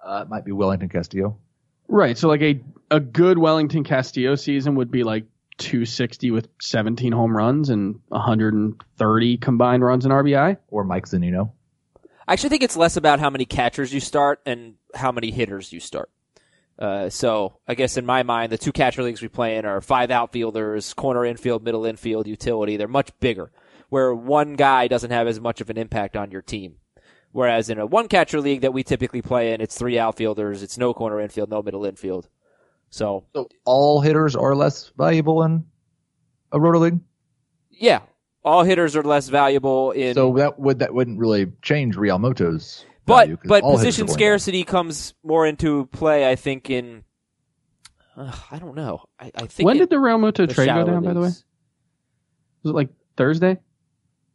Uh, 0.00 0.20
it 0.24 0.28
might 0.28 0.44
be 0.44 0.52
Wellington 0.52 0.88
Castillo. 0.88 1.38
Right. 1.88 2.16
So 2.16 2.28
like 2.28 2.42
a 2.42 2.60
a 2.90 3.00
good 3.00 3.38
Wellington 3.38 3.84
Castillo 3.84 4.34
season 4.34 4.74
would 4.76 4.90
be 4.90 5.02
like 5.02 5.24
260 5.58 6.30
with 6.30 6.48
17 6.60 7.12
home 7.12 7.36
runs 7.36 7.70
and 7.70 8.00
130 8.08 9.36
combined 9.38 9.84
runs 9.84 10.04
and 10.04 10.12
RBI. 10.12 10.56
or 10.68 10.84
Mike 10.84 11.06
Zunino. 11.06 11.52
I 12.26 12.32
actually 12.32 12.50
think 12.50 12.62
it's 12.62 12.76
less 12.76 12.96
about 12.96 13.20
how 13.20 13.30
many 13.30 13.44
catchers 13.44 13.92
you 13.92 14.00
start 14.00 14.40
and 14.46 14.74
how 14.94 15.12
many 15.12 15.30
hitters 15.30 15.72
you 15.72 15.80
start. 15.80 16.10
Uh, 16.78 17.08
so 17.08 17.58
I 17.68 17.74
guess 17.74 17.96
in 17.96 18.06
my 18.06 18.22
mind, 18.22 18.50
the 18.50 18.58
two 18.58 18.72
catcher 18.72 19.02
leagues 19.02 19.22
we 19.22 19.28
play 19.28 19.56
in 19.56 19.64
are 19.64 19.80
five 19.80 20.10
outfielders, 20.10 20.92
corner 20.94 21.24
infield, 21.24 21.62
middle 21.62 21.84
infield, 21.84 22.26
utility. 22.26 22.76
They're 22.76 22.88
much 22.88 23.10
bigger, 23.20 23.52
where 23.90 24.14
one 24.14 24.54
guy 24.54 24.88
doesn't 24.88 25.10
have 25.10 25.28
as 25.28 25.40
much 25.40 25.60
of 25.60 25.70
an 25.70 25.78
impact 25.78 26.16
on 26.16 26.30
your 26.30 26.42
team. 26.42 26.76
Whereas 27.34 27.68
in 27.68 27.80
a 27.80 27.84
one 27.86 28.06
catcher 28.06 28.40
league 28.40 28.60
that 28.60 28.72
we 28.72 28.84
typically 28.84 29.20
play 29.20 29.52
in, 29.52 29.60
it's 29.60 29.76
three 29.76 29.98
outfielders, 29.98 30.62
it's 30.62 30.78
no 30.78 30.94
corner 30.94 31.20
infield, 31.20 31.50
no 31.50 31.62
middle 31.62 31.84
infield. 31.84 32.28
So 32.90 33.24
So 33.34 33.48
all 33.64 34.00
hitters 34.00 34.36
are 34.36 34.54
less 34.54 34.92
valuable 34.96 35.42
in 35.42 35.64
a 36.52 36.60
roto 36.60 36.78
league. 36.78 37.00
yeah, 37.70 38.02
all 38.44 38.62
hitters 38.62 38.94
are 38.94 39.02
less 39.02 39.28
valuable 39.28 39.90
in 39.90 40.14
So 40.14 40.32
that 40.34 40.60
would 40.60 40.78
that 40.78 40.94
wouldn't 40.94 41.18
really 41.18 41.50
change 41.60 41.96
Realmuto's. 41.96 42.84
But 43.04 43.24
value, 43.26 43.36
'cause 43.36 43.48
but 43.48 43.62
position 43.64 44.04
are 44.04 44.06
going 44.06 44.18
scarcity 44.18 44.62
comes 44.62 45.14
more 45.24 45.44
into 45.44 45.86
play, 45.86 46.30
I 46.30 46.36
think. 46.36 46.70
In 46.70 47.02
uh, 48.16 48.30
I 48.52 48.60
don't 48.60 48.76
know. 48.76 49.02
I, 49.18 49.32
I 49.34 49.46
think 49.48 49.66
When 49.66 49.74
it- 49.76 49.80
did 49.80 49.90
the 49.90 49.96
Realmuto 49.96 50.46
the 50.46 50.54
trade 50.54 50.66
go 50.66 50.72
shallower 50.74 50.86
down, 50.92 51.02
by 51.02 51.12
the 51.14 51.20
way? 51.20 51.26
Was 51.26 52.70
it 52.70 52.74
like 52.74 52.90
Thursday? 53.16 53.58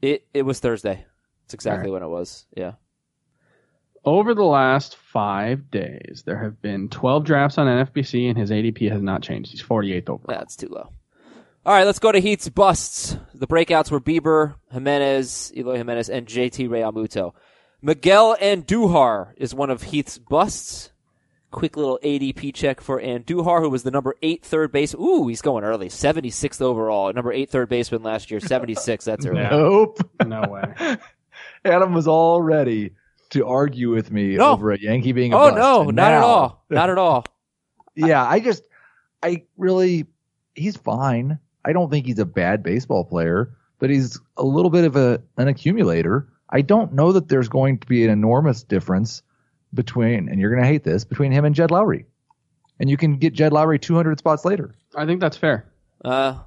It 0.02 0.28
it 0.34 0.42
was 0.42 0.60
Thursday. 0.60 1.06
It's 1.46 1.54
exactly 1.54 1.90
when 1.90 2.04
it 2.04 2.10
was. 2.10 2.46
Yeah. 2.58 2.74
Over 4.10 4.34
the 4.34 4.44
last 4.44 4.96
five 4.96 5.70
days, 5.70 6.24
there 6.26 6.42
have 6.42 6.60
been 6.64 6.90
12 6.90 7.26
drafts 7.26 7.60
on 7.60 7.68
NFBC, 7.68 8.28
and 8.28 8.36
his 8.36 8.50
ADP 8.50 8.92
has 8.92 9.04
not 9.04 9.22
changed. 9.22 9.52
He's 9.52 9.62
48th 9.62 10.10
overall. 10.10 10.26
That's 10.28 10.56
too 10.56 10.68
low. 10.68 10.90
All 11.64 11.74
right, 11.76 11.84
let's 11.84 12.00
go 12.00 12.12
to 12.12 12.20
Heath's 12.20 12.50
busts. 12.50 13.16
The 13.36 13.46
breakouts 13.46 13.92
were 13.92 14.02
Bieber, 14.02 14.56
Jimenez, 14.72 15.54
Eloy 15.56 15.76
Jimenez, 15.78 16.10
and 16.10 16.26
JT 16.26 16.70
Realmuto. 16.70 17.34
Miguel 17.84 18.36
Andujar 18.38 19.34
is 19.38 19.54
one 19.54 19.70
of 19.70 19.84
Heath's 19.84 20.18
busts. 20.18 20.92
Quick 21.52 21.78
little 21.78 22.00
ADP 22.04 22.56
check 22.56 22.82
for 22.82 23.00
Andujar, 23.00 23.62
who 23.62 23.70
was 23.70 23.84
the 23.84 23.92
number 23.92 24.16
eight 24.24 24.44
third 24.44 24.72
base. 24.72 24.96
Ooh, 24.96 25.28
he's 25.28 25.44
going 25.44 25.64
early. 25.64 25.88
76th 25.88 26.62
overall. 26.62 27.14
Number 27.14 27.32
eight 27.32 27.52
third 27.52 27.70
baseman 27.70 28.02
last 28.02 28.32
year. 28.32 28.40
76. 28.40 29.06
That's 29.06 29.28
early. 29.28 29.44
Nope. 29.52 30.00
No 30.26 30.42
way. 30.50 30.98
Adam 31.64 31.94
was 31.94 32.08
all 32.08 32.42
ready 32.42 32.96
to 33.32 33.46
argue 33.46 33.92
with 33.92 34.12
me 34.12 34.36
No. 34.38 34.52
over 34.52 34.72
a 34.72 34.80
Yankee 34.80 35.12
being 35.12 35.34
a 35.34 35.38
Oh 35.38 35.50
bust, 35.50 35.58
no, 35.58 35.82
and 35.88 35.96
not 35.96 36.12
at 36.12 36.24
all. 36.24 36.66
Not 36.70 36.90
at 36.90 36.98
all. 36.98 37.26
yeah, 37.96 38.26
I 38.26 38.40
just, 38.40 38.64
I 39.22 39.44
really, 39.58 40.06
he's 40.56 40.78
fine. 40.78 41.40
I 41.66 41.74
don't 41.74 41.90
think 41.92 42.06
he's 42.06 42.20
a 42.20 42.26
bad 42.26 42.64
baseball 42.64 43.04
player, 43.06 43.56
but 43.80 43.90
he's 43.90 44.20
a 44.38 44.44
little 44.44 44.72
bit 44.72 44.86
of 44.86 44.96
a 44.96 45.22
an 45.38 45.48
accumulator. 45.48 46.28
I 46.50 46.62
don't 46.62 46.94
know 46.94 47.12
that 47.12 47.28
there's 47.28 47.50
going 47.50 47.78
to 47.80 47.88
be 47.88 48.04
an 48.04 48.10
enormous 48.10 48.64
difference 48.64 49.22
between, 49.74 50.30
and 50.30 50.40
you're 50.40 50.50
going 50.50 50.64
to 50.64 50.68
hate 50.68 50.84
this, 50.84 51.04
between 51.06 51.32
him 51.32 51.46
and 51.46 51.54
Jed 51.54 51.70
Lowrie. 51.70 52.06
And 52.80 52.90
you 52.90 52.98
can 52.98 53.18
get 53.18 53.34
Jed 53.34 53.52
Lowrie 53.52 53.80
200 53.80 54.18
spots 54.18 54.46
later. 54.46 54.74
I 54.96 55.06
think 55.06 55.20
that's 55.22 55.38
fair. 55.38 55.66
Uh, 56.04 56.40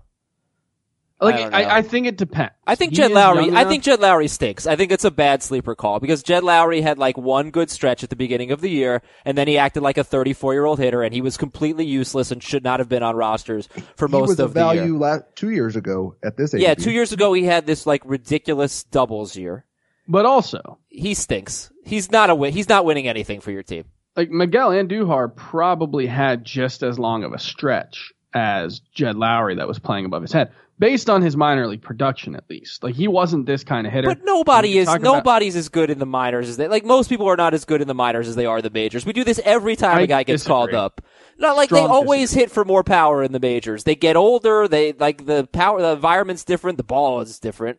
Like 1.23 1.53
I 1.53 1.63
I. 1.63 1.77
I, 1.79 1.83
think 1.83 2.07
it 2.07 2.17
depends. 2.17 2.53
I 2.67 2.75
think 2.75 2.91
He 2.91 2.97
Jed 2.97 3.13
Lowrie. 3.13 3.55
I 3.55 3.65
think 3.65 3.83
Jed 3.85 4.01
Lowrie 4.01 4.29
stinks. 4.29 4.67
I 4.67 4.77
think 4.77 4.93
it's 4.93 5.05
a 5.05 5.11
bad 5.11 5.43
sleeper 5.43 5.75
call 5.75 6.01
because 6.01 6.23
Jed 6.23 6.43
Lowrie 6.43 6.83
had 6.83 6.99
like 6.99 7.17
one 7.17 7.51
good 7.51 7.71
stretch 7.71 8.03
at 8.03 8.11
the 8.11 8.17
beginning 8.17 8.51
of 8.51 8.61
the 8.61 8.69
year, 8.69 9.03
and 9.25 9.39
then 9.39 9.49
he 9.49 9.57
acted 9.57 9.83
like 9.83 9.99
a 9.99 10.05
34 10.05 10.53
year 10.53 10.65
old 10.65 10.79
hitter, 10.79 11.03
and 11.03 11.15
he 11.15 11.21
was 11.21 11.37
completely 11.37 11.87
useless 11.87 12.31
and 12.31 12.43
should 12.43 12.65
not 12.65 12.81
have 12.81 12.89
been 12.89 13.03
on 13.03 13.17
rosters 13.17 13.69
for 13.97 14.09
he 14.09 14.13
most 14.13 14.39
of 14.39 14.53
the 14.53 14.61
year. 14.61 14.75
value 14.75 14.99
la- 14.99 15.19
two 15.35 15.51
years 15.51 15.77
ago 15.77 16.17
at 16.25 16.37
this 16.37 16.55
age. 16.55 16.61
Yeah, 16.63 16.75
two 16.75 16.91
years 16.91 17.13
ago 17.13 17.33
he 17.33 17.45
had 17.45 17.67
this 17.67 17.87
like 17.87 18.03
ridiculous 18.05 18.85
doubles 18.85 19.37
year. 19.37 19.65
But 20.09 20.27
also, 20.27 20.79
He 20.89 21.15
stinks. 21.15 21.71
He's 21.85 22.11
not 22.11 22.29
a 22.29 22.35
win. 22.35 22.53
He's 22.53 22.69
not 22.69 22.85
winning 22.85 23.07
anything 23.07 23.41
for 23.41 23.53
your 23.53 23.63
team. 23.63 23.85
like 24.17 24.31
Miguel 24.31 24.71
Andujar 24.71 25.35
probably 25.35 26.07
had 26.07 26.45
just 26.45 26.83
as 26.83 26.99
long 26.99 27.23
of 27.25 27.33
a 27.33 27.39
stretch 27.39 28.13
as 28.35 28.81
Jed 28.95 29.15
Lowrie 29.17 29.57
that 29.57 29.69
was 29.69 29.79
playing 29.79 30.05
above 30.05 30.23
his 30.23 30.33
head, 30.33 30.53
based 30.83 31.09
on 31.09 31.23
his 31.23 31.37
minor 31.37 31.69
league 31.69 31.81
production 31.81 32.35
at 32.35 32.43
least. 32.51 32.83
Like 32.83 32.97
he 32.97 33.07
wasn't 33.07 33.47
this 33.47 33.63
kind 33.63 33.87
of 33.87 33.93
hitter. 33.93 34.09
But 34.09 34.25
nobody 34.25 34.79
is 34.79 34.87
talk 34.87 34.99
about- 34.99 35.15
nobody's 35.19 35.55
as 35.55 35.69
good 35.69 35.91
in 35.91 36.01
the 36.01 36.07
minors 36.07 36.49
as 36.49 36.57
they 36.57 36.67
like 36.67 36.85
most 36.85 37.09
people 37.09 37.29
are 37.29 37.37
not 37.37 37.55
as 37.55 37.65
good 37.65 37.81
in 37.81 37.87
the 37.87 37.95
minors 37.95 38.27
as 38.27 38.35
they 38.35 38.47
are 38.47 38.61
the 38.61 38.69
majors. 38.69 39.07
We 39.07 39.13
do 39.13 39.23
this 39.23 39.41
every 39.45 39.77
time 39.77 39.99
I 39.99 40.01
a 40.03 40.07
guy 40.09 40.25
gets 40.25 40.43
disagree. 40.43 40.53
called 40.53 40.75
up. 40.75 41.01
Not 41.39 41.57
like 41.57 41.69
Strong 41.69 41.85
they 41.85 41.89
always 41.89 42.33
hit 42.33 42.51
for 42.51 42.65
more 42.65 42.83
power 42.83 43.23
in 43.23 43.31
the 43.31 43.39
majors. 43.39 43.85
They 43.85 43.95
get 43.95 44.17
older, 44.17 44.67
they 44.67 44.93
like 44.93 45.25
the 45.25 45.49
power 45.53 45.81
the 45.81 45.93
environment's 45.93 46.43
different, 46.45 46.79
the 46.79 46.85
ball 46.85 47.21
is 47.21 47.39
different. 47.39 47.79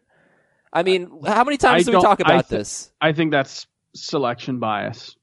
I 0.72 0.84
mean, 0.84 1.12
how 1.26 1.44
many 1.44 1.58
times 1.58 1.86
I 1.86 1.92
do 1.92 1.98
we 1.98 2.02
talk 2.02 2.22
I 2.24 2.32
about 2.32 2.48
this? 2.48 2.90
I 3.02 3.12
think 3.12 3.32
that's 3.32 3.68
selection 3.94 4.60
bias. 4.60 5.18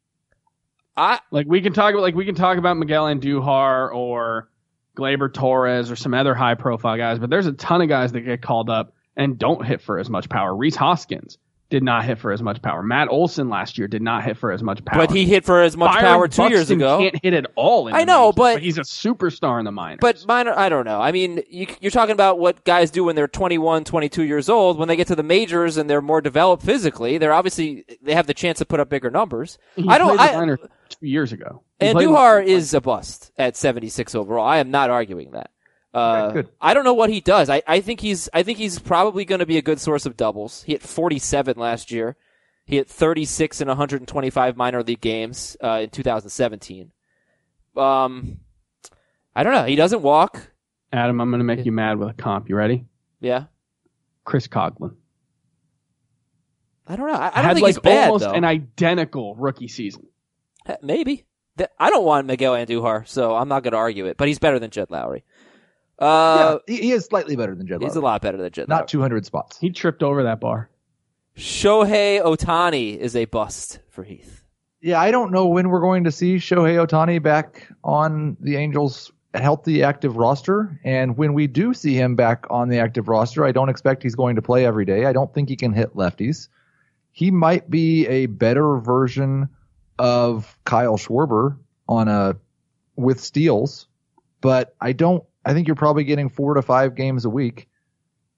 I 0.99 1.21
Like 1.31 1.47
we 1.49 1.63
can 1.63 1.73
talk 1.73 1.95
about 1.95 2.03
like 2.03 2.15
we 2.15 2.27
can 2.27 2.35
talk 2.35 2.59
about 2.59 2.77
Miguel 2.77 3.07
Andujar 3.07 3.91
or 3.95 4.51
Gleyber 5.01 5.33
Torres 5.33 5.91
or 5.91 5.97
some 5.97 6.13
other 6.13 6.35
high 6.35 6.55
profile 6.55 6.97
guys, 6.97 7.19
but 7.19 7.31
there's 7.31 7.47
a 7.47 7.53
ton 7.53 7.81
of 7.81 7.89
guys 7.89 8.13
that 8.13 8.21
get 8.21 8.43
called 8.43 8.69
up 8.69 8.93
and 9.17 9.39
don't 9.39 9.65
hit 9.65 9.81
for 9.81 9.99
as 9.99 10.11
much 10.11 10.29
power. 10.29 10.55
Rhys 10.55 10.77
Hoskins 10.77 11.39
did 11.71 11.83
not 11.83 12.05
hit 12.05 12.19
for 12.19 12.33
as 12.33 12.43
much 12.43 12.61
power. 12.61 12.83
Matt 12.83 13.09
Olson 13.09 13.49
last 13.49 13.79
year 13.79 13.89
did 13.89 14.03
not 14.03 14.25
hit 14.25 14.37
for 14.37 14.53
as 14.53 14.63
much 14.63 14.85
power. 14.85 15.07
but 15.07 15.15
he 15.15 15.25
hit 15.25 15.45
for 15.45 15.63
as 15.63 15.77
much 15.77 15.93
Byron 15.93 16.05
power 16.05 16.29
two 16.29 16.49
years 16.49 16.71
ago. 16.71 16.99
Can't 16.99 17.23
hit 17.23 17.33
at 17.33 17.47
all. 17.55 17.89
in 17.89 17.95
I 17.95 18.05
know, 18.05 18.27
majors, 18.27 18.35
but- 18.37 18.63
he's 18.63 18.79
a 18.79 18.83
superstar 18.83 19.59
in 19.59 19.65
the 19.65 19.73
minors. 19.73 19.99
But 20.01 20.27
minor, 20.27 20.53
I 20.53 20.69
don't 20.69 20.85
know. 20.85 21.01
I 21.01 21.13
mean, 21.13 21.43
you, 21.49 21.67
you're 21.81 21.91
talking 21.91 22.13
about 22.13 22.39
what 22.39 22.65
guys 22.65 22.91
do 22.91 23.05
when 23.05 23.17
they're 23.17 23.29
21, 23.29 23.85
22 23.85 24.25
years 24.25 24.49
old. 24.49 24.79
When 24.79 24.89
they 24.89 24.97
get 24.97 25.07
to 25.07 25.17
the 25.17 25.23
majors 25.23 25.77
and 25.77 25.89
they're 25.89 26.03
more 26.03 26.21
developed 26.21 26.65
physically, 26.65 27.19
they're 27.19 27.33
obviously 27.33 27.85
they 28.03 28.15
have 28.15 28.27
the 28.27 28.35
chance 28.35 28.59
to 28.59 28.67
put 28.67 28.81
up 28.81 28.91
bigger 28.91 29.11
numbers. 29.11 29.59
he 29.77 29.89
I 29.89 29.99
don't. 29.99 30.19
I, 30.19 30.57
two 30.91 31.07
years 31.07 31.33
ago. 31.33 31.63
He 31.79 31.87
Andujar 31.87 32.45
is 32.45 32.75
a 32.75 32.81
bust 32.81 33.31
at 33.39 33.57
76 33.57 34.15
overall. 34.15 34.47
I 34.47 34.59
am 34.59 34.71
not 34.71 34.91
arguing 34.91 35.31
that. 35.33 35.51
Uh. 35.93 36.43
I 36.61 36.75
don't 36.75 36.85
know 36.85 36.95
what 36.95 37.11
he 37.11 37.21
does. 37.21 37.51
I, 37.51 37.63
I 37.67 37.81
think 37.81 38.01
he's 38.01 38.29
I 38.33 38.43
think 38.43 38.59
he's 38.59 38.79
probably 38.79 39.25
going 39.25 39.41
to 39.41 39.47
be 39.47 39.59
a 39.59 39.63
good 39.63 39.81
source 39.81 40.07
of 40.07 40.17
doubles. 40.17 40.63
He 40.63 40.73
hit 40.73 40.83
47 40.83 41.59
last 41.59 41.91
year. 41.91 42.17
He 42.65 42.77
hit 42.77 42.89
36 42.89 43.61
in 43.61 43.67
125 43.69 44.57
minor 44.57 44.83
league 44.85 45.01
games 45.01 45.57
uh, 45.63 45.81
in 45.83 45.91
2017. 45.91 46.93
Um, 47.77 48.39
I 49.35 49.43
don't 49.43 49.53
know. 49.53 49.65
He 49.65 49.75
doesn't 49.75 50.03
walk. 50.03 50.53
Adam, 50.93 51.21
I'm 51.21 51.31
going 51.31 51.41
to 51.41 51.45
make 51.45 51.65
you 51.65 51.73
mad 51.73 51.99
with 51.99 52.11
a 52.11 52.13
comp. 52.13 52.49
You 52.49 52.55
ready? 52.57 52.85
Yeah. 53.21 53.45
Chris 54.25 54.47
Coghlan. 54.47 54.95
I 56.87 56.97
don't 56.97 57.07
know. 57.07 57.15
I, 57.15 57.29
I 57.29 57.31
don't 57.37 57.45
had 57.45 57.55
think 57.55 57.63
like 57.65 57.75
he's 57.75 57.81
bad 57.81 58.07
almost 58.07 58.25
though. 58.25 58.33
an 58.33 58.45
identical 58.45 59.35
rookie 59.37 59.69
season. 59.69 60.07
Maybe. 60.83 61.27
I 61.79 61.91
don't 61.91 62.05
want 62.05 62.27
Miguel 62.27 62.55
Andujar, 62.55 63.07
so 63.07 63.35
I'm 63.35 63.49
not 63.49 63.63
going 63.63 63.73
to 63.73 63.79
argue 63.79 64.07
it. 64.07 64.17
But 64.17 64.29
he's 64.29 64.39
better 64.39 64.59
than 64.59 64.71
Jed 64.71 64.89
Lowrie. 64.89 65.23
Uh, 66.01 66.59
yeah, 66.67 66.75
he, 66.75 66.83
he 66.83 66.93
is 66.93 67.05
slightly 67.05 67.37
better 67.37 67.55
than 67.55 67.67
Jed 67.67 67.83
he's 67.83 67.97
a 67.97 68.01
lot 68.01 68.23
better 68.23 68.39
than 68.39 68.51
Jed 68.51 68.69
Lowrie. 68.69 68.79
Not 68.81 68.89
200 68.89 69.27
spots. 69.27 69.59
He 69.59 69.71
tripped 69.71 70.03
over 70.03 70.23
that 70.23 70.41
bar. 70.41 70.71
Shohei 71.37 72.23
Ohtani 72.23 72.97
is 72.97 73.15
a 73.15 73.27
bust 73.27 73.81
for 73.89 74.03
Heath. 74.03 74.43
Yeah, 74.81 74.99
I 75.01 75.11
don't 75.11 75.31
know 75.31 75.47
when 75.47 75.69
we're 75.69 75.81
going 75.81 76.05
to 76.05 76.13
see 76.13 76.37
Shohei 76.37 76.85
Ohtani 76.87 77.23
back 77.23 77.69
on 77.85 78.37
the 78.41 78.57
Angels' 78.57 79.13
healthy 79.35 79.83
active 79.83 80.17
roster. 80.17 80.81
And 80.85 81.17
when 81.17 81.35
we 81.35 81.47
do 81.47 81.75
see 81.75 81.95
him 81.95 82.17
back 82.17 82.47
on 82.51 82.69
the 82.69 82.79
active 82.79 83.09
roster, 83.09 83.45
I 83.45 83.53
don't 83.53 83.69
expect 83.69 84.03
he's 84.03 84.15
going 84.15 84.37
to 84.37 84.43
play 84.43 84.65
every 84.65 84.85
day. 84.85 85.05
I 85.05 85.13
don't 85.13 85.33
think 85.33 85.49
he 85.49 85.57
can 85.57 85.73
hit 85.73 85.95
lefties. 85.95 86.49
He 87.13 87.31
might 87.31 87.71
be 87.71 88.07
a 88.07 88.27
better 88.27 88.79
version 88.79 89.49
of 89.99 90.59
Kyle 90.65 90.97
Schwarber 90.97 91.59
on 91.89 92.09
a 92.09 92.37
with 92.97 93.21
steals, 93.21 93.87
but 94.41 94.75
I 94.81 94.93
don't 94.93 95.25
I 95.45 95.55
think 95.55 95.67
you're 95.67 95.77
probably 95.77 96.05
getting 96.05 96.29
four 96.29 96.55
to 96.55 96.63
five 96.63 96.95
games 96.95 97.25
a 97.25 97.31
week 97.31 97.69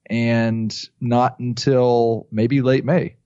and 0.06 0.74
not 1.00 1.38
until 1.38 2.26
maybe 2.30 2.62
late 2.62 2.84
May. 2.84 3.16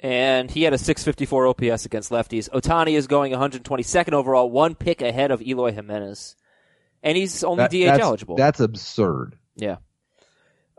And 0.00 0.50
he 0.50 0.64
had 0.64 0.72
a 0.72 0.78
654 0.78 1.46
OPS 1.46 1.86
against 1.86 2.10
lefties. 2.10 2.50
Ohtani 2.50 2.94
is 2.94 3.06
going 3.06 3.32
122nd 3.32 4.12
overall, 4.12 4.50
one 4.50 4.74
pick 4.74 5.00
ahead 5.00 5.30
of 5.30 5.40
Eloy 5.40 5.72
Jimenez. 5.72 6.34
And 7.04 7.16
he's 7.16 7.44
only 7.44 7.62
That- 7.62 7.70
DH 7.70 7.84
that's, 7.84 8.02
eligible. 8.02 8.36
That's 8.36 8.60
absurd. 8.60 9.36
Yeah. 9.56 9.76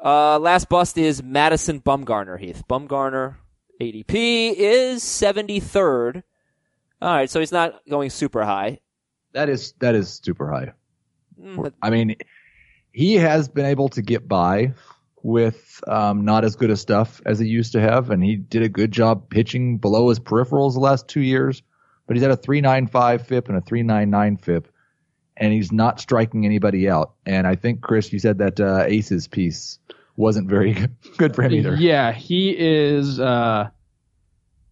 Uh, 0.04 0.40
last 0.40 0.68
bust 0.68 0.98
is 0.98 1.24
Madison 1.24 1.80
Bumgarner, 1.80 2.38
Heath. 2.38 2.64
Bumgarner 2.70 3.36
ADP 3.80 4.54
is 4.58 5.04
73rd. 5.04 6.24
All 7.02 7.14
right, 7.14 7.30
so 7.30 7.40
he's 7.40 7.52
not 7.52 7.82
going 7.90 8.10
super 8.10 8.44
high. 8.44 8.80
That 9.34 9.50
is 9.50 9.74
that 9.80 9.96
is 9.96 10.22
super 10.24 10.50
high. 10.50 10.74
Mm, 11.40 11.72
I 11.82 11.90
mean, 11.90 12.16
he 12.92 13.16
has 13.16 13.50
been 13.50 13.66
able 13.66 13.90
to 13.90 14.02
get 14.02 14.28
by 14.28 14.74
with 15.22 15.82
um, 15.88 16.26
not 16.26 16.44
as 16.44 16.56
good 16.56 16.70
a 16.70 16.78
stuff 16.78 17.22
as 17.26 17.40
he 17.40 17.48
used 17.48 17.74
to 17.74 17.82
have, 17.82 18.10
and 18.10 18.24
he 18.24 18.36
did 18.36 18.62
a 18.62 18.70
good 18.70 18.92
job 18.92 19.30
pitching 19.30 19.78
below 19.78 20.10
his 20.10 20.20
peripherals 20.20 20.74
the 20.74 20.80
last 20.80 21.08
two 21.08 21.22
years. 21.22 21.64
But 22.06 22.18
he's 22.18 22.24
at 22.24 22.32
a 22.32 22.38
3.95 22.38 23.26
FIP 23.26 23.48
and 23.48 23.58
a 23.58 23.62
3.99 23.62 24.42
FIP, 24.42 24.68
and 25.38 25.54
he's 25.54 25.72
not 25.72 26.02
striking 26.02 26.46
anybody 26.46 26.90
out. 26.90 27.14
And 27.26 27.48
I 27.48 27.56
think 27.56 27.82
Chris, 27.82 28.12
you 28.12 28.20
said 28.20 28.40
that 28.40 28.60
uh, 28.60 28.84
Aces 28.86 29.30
piece 29.30 29.80
wasn't 30.18 30.50
very 30.50 30.74
good- 30.74 30.96
good 31.18 31.34
for 31.36 31.44
him 31.44 31.54
either. 31.54 31.76
Yeah, 31.76 32.12
he 32.12 32.56
is 32.58 33.20
uh, 33.22 33.70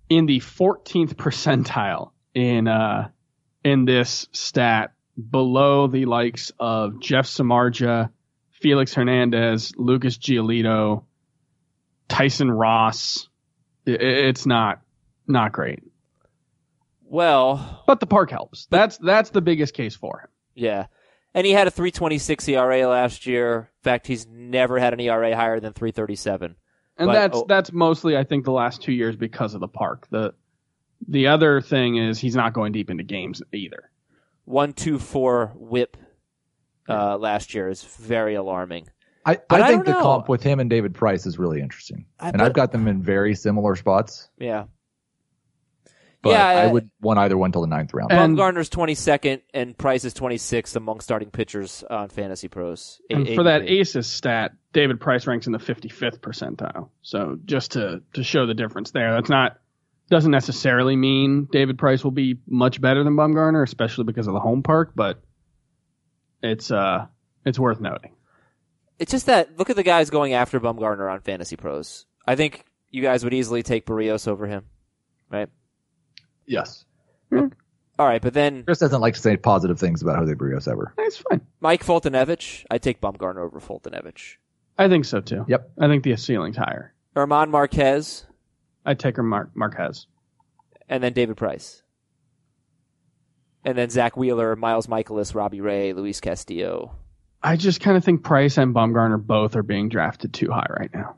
in 0.09 0.25
the 0.25 0.39
14th 0.41 1.13
percentile 1.15 2.11
in 2.33 2.67
uh, 2.67 3.09
in 3.63 3.85
this 3.85 4.27
stat, 4.33 4.91
below 5.29 5.87
the 5.87 6.05
likes 6.05 6.51
of 6.59 6.99
Jeff 6.99 7.25
Samardzija, 7.27 8.09
Felix 8.51 8.93
Hernandez, 8.93 9.73
Lucas 9.77 10.17
Giolito, 10.17 11.03
Tyson 12.09 12.51
Ross. 12.51 13.27
It's 13.85 14.45
not 14.45 14.81
not 15.27 15.51
great, 15.51 15.83
well, 17.03 17.83
but 17.87 17.99
the 17.99 18.05
park 18.07 18.31
helps. 18.31 18.67
That's 18.69 18.97
that's 18.97 19.31
the 19.31 19.41
biggest 19.41 19.73
case 19.73 19.95
for 19.95 20.21
him. 20.21 20.29
yeah. 20.55 20.87
And 21.33 21.45
he 21.47 21.53
had 21.53 21.65
a 21.65 21.71
326 21.71 22.49
ERA 22.49 22.85
last 22.89 23.25
year. 23.25 23.71
In 23.79 23.83
fact, 23.83 24.05
he's 24.05 24.27
never 24.27 24.77
had 24.79 24.91
an 24.91 24.99
ERA 24.99 25.33
higher 25.33 25.61
than 25.61 25.71
337. 25.71 26.57
And 26.97 27.07
But- 27.07 27.13
that's 27.13 27.37
oh. 27.37 27.45
that's 27.47 27.71
mostly 27.71 28.17
I 28.17 28.25
think 28.25 28.43
the 28.43 28.51
last 28.51 28.81
two 28.81 28.91
years 28.91 29.15
because 29.15 29.53
of 29.53 29.61
the 29.61 29.69
park. 29.69 30.07
The 30.11 30.33
the 31.07 31.27
other 31.27 31.61
thing 31.61 31.95
is 31.95 32.19
he's 32.19 32.35
not 32.35 32.51
going 32.53 32.73
deep 32.73 32.89
into 32.89 33.03
games 33.03 33.41
either. 33.53 33.89
124 34.51 35.53
whip 35.55 35.97
uh, 36.89 37.17
last 37.17 37.53
year 37.53 37.69
is 37.69 37.83
very 37.83 38.35
alarming. 38.35 38.87
I, 39.25 39.33
I 39.49 39.61
I 39.61 39.67
think 39.67 39.85
don't 39.85 39.85
the 39.85 39.91
know. 39.93 40.01
comp 40.01 40.29
with 40.29 40.41
him 40.43 40.59
and 40.59 40.69
David 40.69 40.93
Price 40.95 41.25
is 41.25 41.37
really 41.39 41.61
interesting, 41.61 42.05
I- 42.19 42.29
and 42.29 42.37
but- 42.39 42.45
I've 42.45 42.53
got 42.53 42.71
them 42.71 42.87
in 42.87 43.01
very 43.01 43.35
similar 43.35 43.75
spots. 43.75 44.29
Yeah. 44.37 44.65
But 46.23 46.31
Yeah, 46.31 46.45
I 46.47 46.53
I- 46.63 46.67
would 46.71 46.89
want 47.01 47.17
either 47.19 47.35
one 47.37 47.51
till 47.51 47.61
the 47.61 47.67
ninth 47.67 47.93
round. 47.95 48.11
And- 48.11 48.37
Bumgarner's 48.37 48.69
22nd 48.69 49.41
and 49.55 49.75
Price 49.77 50.05
is 50.05 50.13
26th 50.13 50.75
among 50.75 50.99
starting 50.99 51.31
pitchers 51.31 51.83
on 51.89 52.09
Fantasy 52.09 52.47
Pros. 52.47 53.01
A- 53.09 53.15
And 53.15 53.27
for 53.29 53.43
that 53.43 53.61
ADP. 53.61 53.79
ACES 53.79 54.07
stat, 54.07 54.51
David 54.73 54.99
Price 54.99 55.25
ranks 55.27 55.47
in 55.47 55.51
the 55.51 55.59
55th 55.59 56.19
percentile. 56.19 56.89
So 57.01 57.37
just 57.45 57.71
to 57.73 58.01
to 58.13 58.23
show 58.23 58.45
the 58.45 58.53
difference 58.53 58.91
there, 58.91 59.13
that's 59.13 59.29
not 59.29 59.57
Doesn't 60.11 60.31
necessarily 60.31 60.97
mean 60.97 61.47
David 61.51 61.77
Price 61.77 62.03
will 62.03 62.11
be 62.11 62.37
much 62.45 62.81
better 62.81 63.01
than 63.03 63.15
Bumgarner, 63.15 63.63
especially 63.63 64.03
because 64.03 64.27
of 64.27 64.33
the 64.33 64.41
home 64.41 64.61
park, 64.61 64.91
but 64.93 65.21
it's 66.43 66.69
uh 66.69 67.05
it's 67.45 67.57
worth 67.57 67.79
noting. 67.79 68.11
It's 68.99 69.11
just 69.11 69.27
that 69.27 69.57
look 69.57 69.69
at 69.69 69.77
the 69.77 69.83
guys 69.83 70.09
going 70.09 70.33
after 70.33 70.59
Bumgarner 70.59 71.09
on 71.09 71.21
Fantasy 71.21 71.55
Pros. 71.55 72.05
I 72.27 72.35
think 72.35 72.65
you 72.89 73.01
guys 73.01 73.23
would 73.23 73.33
easily 73.33 73.63
take 73.63 73.85
Berrios 73.85 74.27
over 74.27 74.45
him, 74.47 74.65
right? 75.29 75.47
Yes. 76.45 76.83
All 77.31 78.07
right, 78.07 78.21
but 78.21 78.33
then 78.33 78.63
Chris 78.65 78.79
doesn't 78.79 78.99
like 78.99 79.13
to 79.13 79.21
say 79.21 79.37
positive 79.37 79.79
things 79.79 80.01
about 80.01 80.17
Jose 80.17 80.33
Berrios 80.33 80.67
ever. 80.69 80.93
It's 80.97 81.17
fine. 81.17 81.39
Mike 81.61 81.85
Foltynewicz, 81.85 82.65
I 82.69 82.79
take 82.79 82.99
Bumgarner 82.99 83.37
over 83.37 83.61
Foltynewicz. 83.61 84.35
I 84.77 84.89
think 84.89 85.05
so 85.05 85.21
too. 85.21 85.45
Yep. 85.47 85.71
I 85.79 85.87
think 85.87 86.03
the 86.03 86.17
ceiling's 86.17 86.57
higher. 86.57 86.93
German 87.15 87.49
Marquez, 87.49 88.25
I'd 88.85 88.99
take 88.99 89.17
her 89.17 89.23
Mark 89.23 89.51
Marquez. 89.55 90.07
and 90.89 91.03
then 91.03 91.13
David 91.13 91.37
Price. 91.37 91.83
And 93.63 93.77
then 93.77 93.89
Zack 93.89 94.17
Wheeler, 94.17 94.55
Miles 94.55 94.87
Mikolas, 94.87 95.35
Robbie 95.35 95.61
Ray, 95.61 95.93
Luis 95.93 96.19
Castillo. 96.19 96.95
I 97.43 97.55
just 97.57 97.79
kind 97.79 97.95
of 97.95 98.03
think 98.03 98.23
Price 98.23 98.57
and 98.57 98.73
Bumgarner 98.73 99.23
both 99.23 99.55
are 99.55 99.63
being 99.63 99.87
drafted 99.89 100.33
too 100.33 100.49
high 100.51 100.67
right 100.79 100.89
now. 100.93 101.15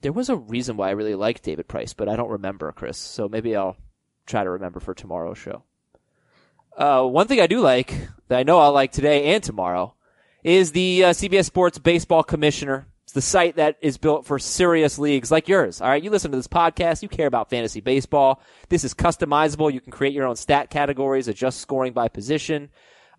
There 0.00 0.12
was 0.12 0.28
a 0.28 0.36
reason 0.36 0.76
why 0.76 0.88
I 0.88 0.92
really 0.92 1.14
liked 1.14 1.42
David 1.42 1.68
Price, 1.68 1.92
but 1.94 2.08
I 2.08 2.16
don't 2.16 2.30
remember, 2.30 2.70
Chris. 2.72 2.98
So 2.98 3.28
maybe 3.28 3.54
I'll 3.56 3.76
try 4.26 4.44
to 4.44 4.50
remember 4.50 4.80
for 4.80 4.94
tomorrow's 4.94 5.38
show. 5.38 5.62
Uh, 6.76 7.04
one 7.04 7.26
thing 7.28 7.40
I 7.40 7.46
do 7.46 7.60
like 7.60 7.94
that 8.28 8.38
I 8.38 8.42
know 8.42 8.58
I'll 8.58 8.72
like 8.72 8.92
today 8.92 9.34
and 9.34 9.42
tomorrow 9.42 9.94
is 10.42 10.72
the 10.72 11.04
uh, 11.04 11.10
CBS 11.10 11.44
Sports 11.44 11.78
Baseball 11.78 12.22
Commissioner. 12.22 12.86
The 13.14 13.22
site 13.22 13.56
that 13.56 13.76
is 13.80 13.96
built 13.96 14.26
for 14.26 14.40
serious 14.40 14.98
leagues 14.98 15.30
like 15.30 15.46
yours. 15.48 15.80
All 15.80 15.88
right, 15.88 16.02
you 16.02 16.10
listen 16.10 16.32
to 16.32 16.36
this 16.36 16.48
podcast, 16.48 17.00
you 17.00 17.08
care 17.08 17.28
about 17.28 17.48
fantasy 17.48 17.80
baseball. 17.80 18.42
This 18.68 18.82
is 18.82 18.92
customizable. 18.92 19.72
You 19.72 19.80
can 19.80 19.92
create 19.92 20.14
your 20.14 20.26
own 20.26 20.34
stat 20.34 20.68
categories, 20.68 21.28
adjust 21.28 21.60
scoring 21.60 21.92
by 21.92 22.08
position. 22.08 22.70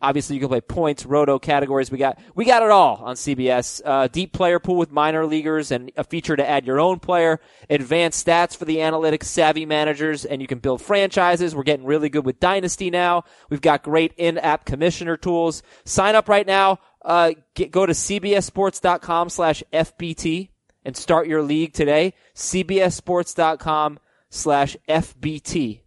Obviously, 0.06 0.36
you 0.36 0.40
can 0.40 0.50
play 0.50 0.62
points, 0.62 1.04
roto 1.04 1.40
categories. 1.40 1.90
We 1.90 1.98
got 1.98 2.20
we 2.36 2.46
got 2.46 2.62
it 2.62 2.70
all 2.70 2.98
on 3.04 3.16
CBS. 3.16 3.82
Uh, 3.84 4.08
deep 4.08 4.34
player 4.34 4.60
pool 4.60 4.76
with 4.76 4.92
minor 4.92 5.26
leaguers 5.26 5.72
and 5.72 5.92
a 5.98 6.04
feature 6.04 6.36
to 6.36 6.48
add 6.48 6.68
your 6.68 6.80
own 6.80 7.00
player. 7.00 7.40
Advanced 7.72 8.24
stats 8.24 8.56
for 8.56 8.66
the 8.66 8.78
analytics 8.78 9.24
savvy 9.24 9.66
managers, 9.66 10.24
and 10.24 10.44
you 10.44 10.48
can 10.48 10.60
build 10.60 10.80
franchises. 10.80 11.56
We're 11.56 11.64
getting 11.64 11.88
really 11.88 12.10
good 12.10 12.24
with 12.24 12.40
Dynasty 12.40 12.92
now. 12.92 13.24
We've 13.50 13.62
got 13.62 13.82
great 13.82 14.14
in-app 14.16 14.66
commissioner 14.66 15.18
tools. 15.18 15.64
Sign 15.86 16.14
up 16.14 16.30
right 16.30 16.46
now. 16.46 16.78
Uh, 17.04 17.34
get, 17.56 17.72
go 17.72 17.88
to 17.88 17.94
cbssports.com 17.94 19.30
slash 19.30 19.64
FBT 19.74 20.50
and 20.84 20.96
start 20.96 21.28
your 21.28 21.42
league 21.42 21.74
today. 21.74 22.14
cbssports.com 22.36 23.98
slash 24.30 24.78
FBT. 24.88 25.82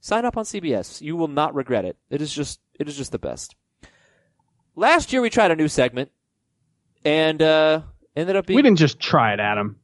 Sign 0.00 0.24
up 0.24 0.36
on 0.36 0.44
CBS. 0.44 1.00
You 1.00 1.16
will 1.16 1.26
not 1.26 1.54
regret 1.56 1.84
it. 1.84 1.96
It 2.10 2.22
is 2.22 2.32
just 2.32 2.60
it 2.78 2.88
is 2.88 2.96
just 2.96 3.12
the 3.12 3.18
best. 3.18 3.54
Last 4.76 5.12
year 5.12 5.22
we 5.22 5.30
tried 5.30 5.50
a 5.50 5.56
new 5.56 5.68
segment 5.68 6.10
and 7.04 7.40
uh 7.40 7.82
ended 8.16 8.36
up 8.36 8.46
being 8.46 8.56
We 8.56 8.62
didn't 8.62 8.78
just 8.78 8.98
try 8.98 9.32
it, 9.32 9.40
Adam. 9.40 9.76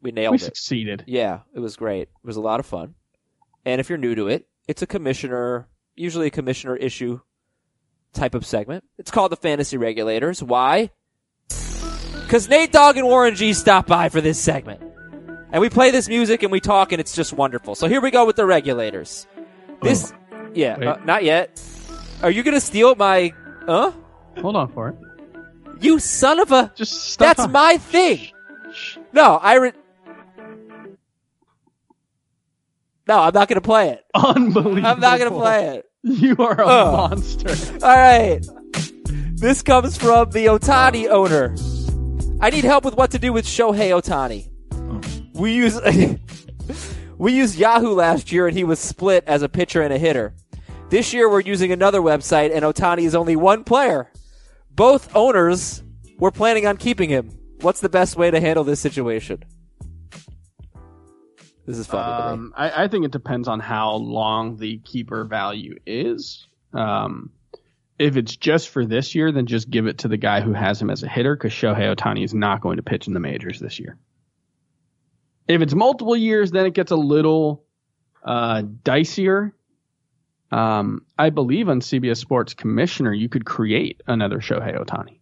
we 0.00 0.10
We 0.10 0.12
nailed 0.12 0.34
it. 0.34 0.36
We 0.36 0.38
succeeded. 0.38 1.04
Yeah, 1.06 1.40
it 1.54 1.60
was 1.60 1.76
great. 1.76 2.02
It 2.02 2.26
was 2.26 2.36
a 2.36 2.40
lot 2.40 2.60
of 2.60 2.66
fun. 2.66 2.94
And 3.64 3.80
if 3.80 3.88
you're 3.88 3.98
new 3.98 4.14
to 4.14 4.28
it, 4.28 4.48
it's 4.66 4.82
a 4.82 4.86
commissioner, 4.86 5.68
usually 5.94 6.26
a 6.28 6.30
commissioner 6.30 6.76
issue 6.76 7.20
type 8.12 8.34
of 8.34 8.44
segment. 8.44 8.84
It's 8.98 9.10
called 9.10 9.32
the 9.32 9.36
Fantasy 9.36 9.76
Regulators. 9.76 10.42
Why? 10.42 10.90
Because 11.48 12.48
Nate 12.48 12.72
Dogg 12.72 12.96
and 12.96 13.06
Warren 13.06 13.34
G 13.34 13.52
stopped 13.52 13.88
by 13.88 14.08
for 14.08 14.20
this 14.20 14.38
segment. 14.40 14.80
And 15.52 15.60
we 15.60 15.68
play 15.68 15.90
this 15.90 16.08
music 16.08 16.42
and 16.42 16.50
we 16.50 16.60
talk 16.60 16.92
and 16.92 17.00
it's 17.00 17.14
just 17.14 17.32
wonderful. 17.34 17.74
So 17.74 17.86
here 17.88 18.00
we 18.00 18.10
go 18.10 18.24
with 18.24 18.36
the 18.36 18.46
regulators. 18.46 19.26
This, 19.82 20.12
yeah, 20.54 20.76
uh, 20.76 21.00
not 21.04 21.24
yet. 21.24 21.62
Are 22.22 22.30
you 22.30 22.42
gonna 22.42 22.60
steal 22.60 22.94
my, 22.94 23.32
huh? 23.66 23.92
Hold 24.40 24.56
on 24.56 24.72
for 24.72 24.88
it. 24.90 24.96
You 25.80 25.98
son 25.98 26.38
of 26.40 26.52
a, 26.52 26.72
Just 26.76 26.92
stop. 27.12 27.36
that's 27.36 27.52
my 27.52 27.76
thing. 27.78 28.28
No, 29.12 29.36
I 29.36 29.54
re- 29.56 29.72
No, 33.08 33.18
I'm 33.18 33.34
not 33.34 33.48
gonna 33.48 33.60
play 33.60 33.90
it. 33.90 34.04
Unbelievable. 34.14 34.86
I'm 34.86 35.00
not 35.00 35.18
gonna 35.18 35.30
play 35.32 35.76
it. 35.78 35.86
You 36.04 36.36
are 36.38 36.60
a 36.60 36.64
Oh. 36.64 36.92
monster. 37.08 37.50
All 37.84 37.96
right. 37.96 38.40
This 39.34 39.62
comes 39.62 39.96
from 39.96 40.30
the 40.30 40.46
Ohtani 40.46 41.08
owner. 41.08 41.54
I 42.40 42.50
need 42.50 42.64
help 42.64 42.84
with 42.84 42.96
what 42.96 43.10
to 43.12 43.18
do 43.18 43.32
with 43.32 43.44
Shohei 43.44 43.90
Ohtani. 43.90 44.48
Oh. 44.72 45.00
We 45.34 45.52
use 45.54 45.80
we 47.18 47.32
used 47.32 47.56
Yahoo 47.58 47.92
last 47.94 48.30
year 48.32 48.46
and 48.46 48.56
he 48.56 48.64
was 48.64 48.78
split 48.78 49.24
as 49.26 49.42
a 49.42 49.48
pitcher 49.48 49.82
and 49.82 49.92
a 49.92 49.98
hitter. 49.98 50.34
This 50.92 51.14
year 51.14 51.26
we're 51.26 51.40
using 51.40 51.72
another 51.72 52.02
website 52.02 52.54
and 52.54 52.66
Ohtani 52.66 53.04
is 53.04 53.14
only 53.14 53.34
one 53.34 53.64
player. 53.64 54.12
Both 54.70 55.16
owners 55.16 55.82
were 56.18 56.30
planning 56.30 56.66
on 56.66 56.76
keeping 56.76 57.08
him. 57.08 57.30
What's 57.62 57.80
the 57.80 57.88
best 57.88 58.14
way 58.16 58.30
to 58.30 58.38
handle 58.38 58.62
this 58.62 58.78
situation? 58.78 59.42
This 61.64 61.78
is 61.78 61.86
funny. 61.86 62.12
Um, 62.12 62.52
I, 62.54 62.84
I 62.84 62.88
think 62.88 63.06
it 63.06 63.10
depends 63.10 63.48
on 63.48 63.58
how 63.58 63.94
long 63.94 64.58
the 64.58 64.80
keeper 64.80 65.24
value 65.24 65.76
is. 65.86 66.46
Um, 66.74 67.30
if 67.98 68.18
it's 68.18 68.36
just 68.36 68.68
for 68.68 68.84
this 68.84 69.14
year, 69.14 69.32
then 69.32 69.46
just 69.46 69.70
give 69.70 69.86
it 69.86 69.96
to 70.00 70.08
the 70.08 70.18
guy 70.18 70.42
who 70.42 70.52
has 70.52 70.82
him 70.82 70.90
as 70.90 71.02
a 71.02 71.08
hitter 71.08 71.34
because 71.34 71.52
Shohei 71.54 71.96
Ohtani 71.96 72.22
is 72.22 72.34
not 72.34 72.60
going 72.60 72.76
to 72.76 72.82
pitch 72.82 73.06
in 73.06 73.14
the 73.14 73.20
majors 73.20 73.60
this 73.60 73.80
year. 73.80 73.96
If 75.48 75.62
it's 75.62 75.72
multiple 75.72 76.16
years, 76.16 76.50
then 76.50 76.66
it 76.66 76.74
gets 76.74 76.90
a 76.90 76.96
little 76.96 77.64
uh, 78.22 78.60
dicier. 78.60 79.52
Um, 80.52 81.04
I 81.18 81.30
believe 81.30 81.68
on 81.68 81.80
CBS 81.80 82.18
Sports 82.18 82.54
Commissioner, 82.54 83.12
you 83.12 83.28
could 83.28 83.46
create 83.46 84.02
another 84.06 84.38
Shohei 84.38 84.78
Ohtani. 84.78 85.18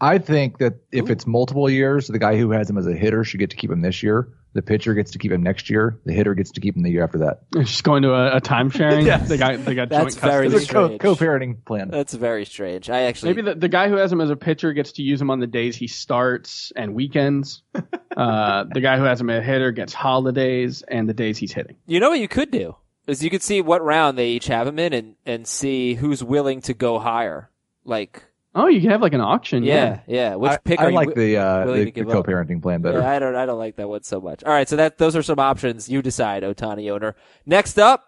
I 0.00 0.18
think 0.18 0.58
that 0.58 0.80
if 0.90 1.10
it's 1.10 1.28
multiple 1.28 1.70
years, 1.70 2.08
the 2.08 2.18
guy 2.18 2.36
who 2.36 2.50
has 2.50 2.68
him 2.68 2.76
as 2.76 2.88
a 2.88 2.92
hitter 2.92 3.22
should 3.22 3.38
get 3.38 3.50
to 3.50 3.56
keep 3.56 3.70
him 3.70 3.82
this 3.82 4.02
year. 4.02 4.28
The 4.52 4.60
pitcher 4.60 4.94
gets 4.94 5.12
to 5.12 5.18
keep 5.18 5.30
him 5.30 5.44
next 5.44 5.70
year. 5.70 5.98
The 6.04 6.12
hitter 6.12 6.34
gets 6.34 6.50
to 6.52 6.60
keep 6.60 6.76
him 6.76 6.82
the 6.82 6.90
year 6.90 7.04
after 7.04 7.18
that. 7.18 7.42
It's 7.54 7.70
just 7.70 7.84
going 7.84 8.02
to 8.02 8.12
a, 8.12 8.36
a 8.36 8.40
time 8.40 8.68
sharing. 8.70 9.06
Yes. 9.12 9.28
They 9.28 9.36
got 9.36 9.64
they 9.64 9.76
got 9.76 9.88
That's 9.88 10.16
joint 10.16 10.32
very 10.32 10.50
custody. 10.50 10.66
Co- 10.66 10.86
strange. 10.86 11.00
co-parenting 11.00 11.64
plan. 11.64 11.88
That's 11.88 12.14
very 12.14 12.44
strange. 12.44 12.90
I 12.90 13.02
actually 13.02 13.34
Maybe 13.34 13.42
the, 13.42 13.54
the 13.54 13.68
guy 13.68 13.88
who 13.88 13.94
has 13.96 14.12
him 14.12 14.20
as 14.20 14.30
a 14.30 14.36
pitcher 14.36 14.72
gets 14.72 14.92
to 14.92 15.02
use 15.02 15.20
him 15.20 15.30
on 15.30 15.38
the 15.38 15.46
days 15.46 15.76
he 15.76 15.86
starts 15.86 16.72
and 16.74 16.94
weekends. 16.94 17.62
uh, 18.16 18.64
the 18.72 18.80
guy 18.80 18.98
who 18.98 19.04
has 19.04 19.20
him 19.20 19.30
as 19.30 19.38
a 19.38 19.42
hitter 19.42 19.70
gets 19.70 19.94
holidays 19.94 20.82
and 20.82 21.08
the 21.08 21.14
days 21.14 21.38
he's 21.38 21.52
hitting. 21.52 21.76
You 21.86 22.00
know 22.00 22.10
what 22.10 22.18
you 22.18 22.28
could 22.28 22.50
do 22.50 22.74
is 23.06 23.22
you 23.24 23.30
could 23.30 23.42
see 23.42 23.60
what 23.60 23.82
round 23.84 24.16
they 24.18 24.28
each 24.30 24.46
have 24.46 24.66
them 24.66 24.78
in, 24.78 24.92
and 24.92 25.14
and 25.26 25.46
see 25.46 25.94
who's 25.94 26.22
willing 26.22 26.60
to 26.62 26.74
go 26.74 26.98
higher. 26.98 27.50
Like, 27.84 28.24
Oh, 28.54 28.66
you 28.66 28.82
can 28.82 28.90
have 28.90 29.00
like 29.00 29.14
an 29.14 29.20
auction. 29.22 29.62
yeah, 29.64 30.00
yeah. 30.06 30.34
Which 30.34 30.52
I, 30.52 30.56
pick 30.58 30.78
I 30.78 30.84
are 30.84 30.90
you? 30.90 30.96
like 30.96 31.14
the, 31.14 31.38
uh, 31.38 31.64
the, 31.72 31.84
the 31.90 32.04
co-parenting 32.04 32.60
plan 32.60 32.82
better. 32.82 32.98
Yeah, 32.98 33.10
I 33.10 33.18
don't. 33.18 33.34
I 33.34 33.46
don't 33.46 33.58
like 33.58 33.76
that 33.76 33.88
one 33.88 34.02
so 34.02 34.20
much. 34.20 34.44
All 34.44 34.52
right, 34.52 34.68
so 34.68 34.76
that 34.76 34.98
those 34.98 35.16
are 35.16 35.22
some 35.22 35.38
options. 35.38 35.88
You 35.88 36.02
decide, 36.02 36.42
Ohtani 36.42 36.90
owner. 36.92 37.16
Next 37.46 37.78
up, 37.78 38.04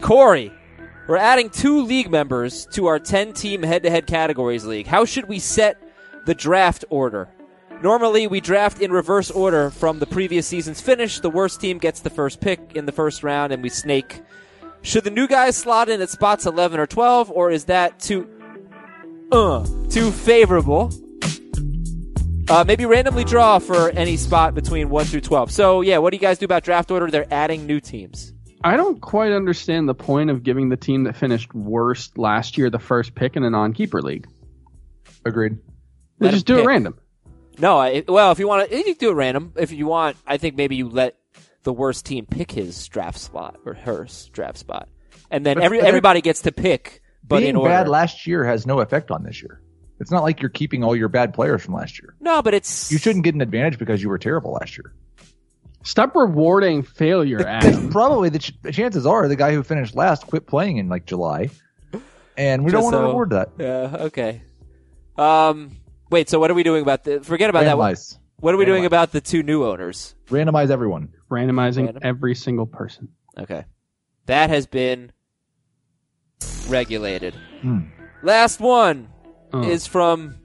Corey. 0.00 0.52
We're 1.06 1.18
adding 1.18 1.50
two 1.50 1.82
league 1.82 2.10
members 2.10 2.66
to 2.72 2.86
our 2.86 2.98
ten-team 2.98 3.62
head-to-head 3.62 4.06
categories 4.08 4.64
league. 4.64 4.88
How 4.88 5.04
should 5.04 5.28
we 5.28 5.38
set 5.38 5.76
the 6.24 6.34
draft 6.34 6.84
order? 6.90 7.28
Normally, 7.82 8.26
we 8.26 8.40
draft 8.40 8.80
in 8.80 8.90
reverse 8.90 9.30
order 9.30 9.70
from 9.70 9.98
the 9.98 10.06
previous 10.06 10.46
season's 10.46 10.80
finish. 10.80 11.20
The 11.20 11.30
worst 11.30 11.60
team 11.60 11.78
gets 11.78 12.00
the 12.00 12.10
first 12.10 12.40
pick 12.40 12.72
in 12.74 12.86
the 12.86 12.92
first 12.92 13.22
round, 13.22 13.52
and 13.52 13.62
we 13.62 13.68
snake. 13.68 14.22
Should 14.82 15.04
the 15.04 15.10
new 15.10 15.28
guys 15.28 15.56
slot 15.56 15.88
in 15.88 16.00
at 16.00 16.08
spots 16.10 16.46
11 16.46 16.80
or 16.80 16.86
12, 16.86 17.30
or 17.30 17.50
is 17.50 17.66
that 17.66 17.98
too, 18.00 18.28
uh, 19.30 19.66
too 19.90 20.10
favorable? 20.10 20.90
Uh, 22.48 22.64
maybe 22.66 22.86
randomly 22.86 23.24
draw 23.24 23.58
for 23.58 23.90
any 23.90 24.16
spot 24.16 24.54
between 24.54 24.88
1 24.88 25.04
through 25.06 25.20
12. 25.20 25.50
So, 25.50 25.80
yeah, 25.80 25.98
what 25.98 26.10
do 26.12 26.16
you 26.16 26.20
guys 26.20 26.38
do 26.38 26.44
about 26.44 26.62
draft 26.62 26.90
order? 26.90 27.10
They're 27.10 27.26
adding 27.32 27.66
new 27.66 27.80
teams. 27.80 28.32
I 28.64 28.76
don't 28.76 29.00
quite 29.00 29.32
understand 29.32 29.88
the 29.88 29.94
point 29.94 30.30
of 30.30 30.42
giving 30.42 30.68
the 30.70 30.76
team 30.76 31.04
that 31.04 31.16
finished 31.16 31.52
worst 31.54 32.16
last 32.16 32.56
year 32.56 32.70
the 32.70 32.78
first 32.78 33.14
pick 33.14 33.36
in 33.36 33.44
a 33.44 33.50
non-keeper 33.50 34.00
league. 34.00 34.26
Agreed. 35.24 35.58
They 36.18 36.26
Let 36.26 36.34
just 36.34 36.46
do 36.46 36.54
pick. 36.56 36.64
it 36.64 36.66
random. 36.68 36.98
No, 37.58 37.78
I, 37.78 38.04
well, 38.06 38.32
if 38.32 38.38
you 38.38 38.46
want 38.48 38.68
to, 38.70 38.76
you 38.76 38.84
can 38.84 38.94
do 38.94 39.10
it 39.10 39.14
random. 39.14 39.52
If 39.56 39.72
you 39.72 39.86
want, 39.86 40.16
I 40.26 40.36
think 40.36 40.56
maybe 40.56 40.76
you 40.76 40.88
let 40.88 41.16
the 41.62 41.72
worst 41.72 42.04
team 42.06 42.26
pick 42.26 42.50
his 42.52 42.86
draft 42.88 43.18
spot 43.18 43.56
or 43.64 43.74
her 43.74 44.06
draft 44.32 44.58
spot. 44.58 44.88
And 45.30 45.44
then 45.44 45.56
But- 45.56 45.64
every, 45.64 45.78
but 45.80 45.86
everybody 45.86 46.20
gets 46.20 46.42
to 46.42 46.52
pick, 46.52 47.02
but 47.26 47.38
Being 47.38 47.50
in 47.50 47.56
order. 47.56 47.70
bad 47.70 47.88
last 47.88 48.26
year 48.26 48.44
has 48.44 48.66
no 48.66 48.80
effect 48.80 49.10
on 49.10 49.22
this 49.24 49.42
year. 49.42 49.60
It's 49.98 50.10
not 50.10 50.22
like 50.22 50.40
you're 50.42 50.50
keeping 50.50 50.84
all 50.84 50.94
your 50.94 51.08
bad 51.08 51.32
players 51.32 51.62
from 51.62 51.74
last 51.74 51.98
year. 52.00 52.14
no, 52.20 52.42
but 52.42 52.52
it's. 52.54 52.92
You 52.92 52.98
shouldn't 52.98 53.24
get 53.24 53.34
an 53.34 53.40
advantage 53.40 53.78
because 53.78 54.02
you 54.02 54.10
were 54.10 54.18
terrible 54.18 54.52
last 54.52 54.76
year. 54.76 54.92
Stop 55.82 56.14
rewarding 56.14 56.82
failure, 56.82 57.38
Because 57.38 57.64
Adam. 57.76 57.90
probably 57.90 58.28
the, 58.28 58.40
ch- 58.40 58.52
the 58.62 58.72
chances 58.72 59.06
are 59.06 59.26
the 59.28 59.36
guy 59.36 59.52
who 59.54 59.62
finished 59.62 59.94
last 59.94 60.26
quit 60.26 60.46
playing 60.46 60.76
in 60.76 60.88
like 60.88 61.06
July, 61.06 61.48
and 62.36 62.64
we 62.64 62.70
don't 62.72 62.82
want 62.84 62.92
to 62.94 62.98
so- 62.98 63.06
reward 63.06 63.30
that. 63.30 63.50
Yeah, 63.58 63.96
okay. 64.06 64.42
Um, 65.16 65.70
wait, 66.10 66.28
so 66.28 66.38
what 66.38 66.50
are 66.50 66.54
we 66.54 66.62
doing 66.62 66.82
about 66.82 67.04
the, 67.04 67.20
forget 67.20 67.50
about 67.50 67.64
that 67.64 67.78
one. 67.78 67.92
Randomize, 67.94 68.18
What 68.38 68.54
are 68.54 68.58
we 68.58 68.64
doing 68.64 68.82
Randomize. 68.82 68.86
about 68.86 69.12
the 69.12 69.20
two 69.20 69.42
new 69.42 69.64
owners? 69.64 70.14
randomize 70.26 70.70
everyone. 70.70 71.08
Randomizing 71.30 71.84
Random? 71.86 72.02
every 72.02 72.34
single 72.34 72.66
person. 72.66 73.08
Okay. 73.38 73.64
That 74.26 74.50
has 74.50 74.66
been 74.66 75.12
regulated. 76.68 77.34
Hmm. 77.62 77.80
Last 78.22 78.60
one 78.60 79.08
Oh. 79.52 79.62
is 79.62 79.86
from 79.86 80.36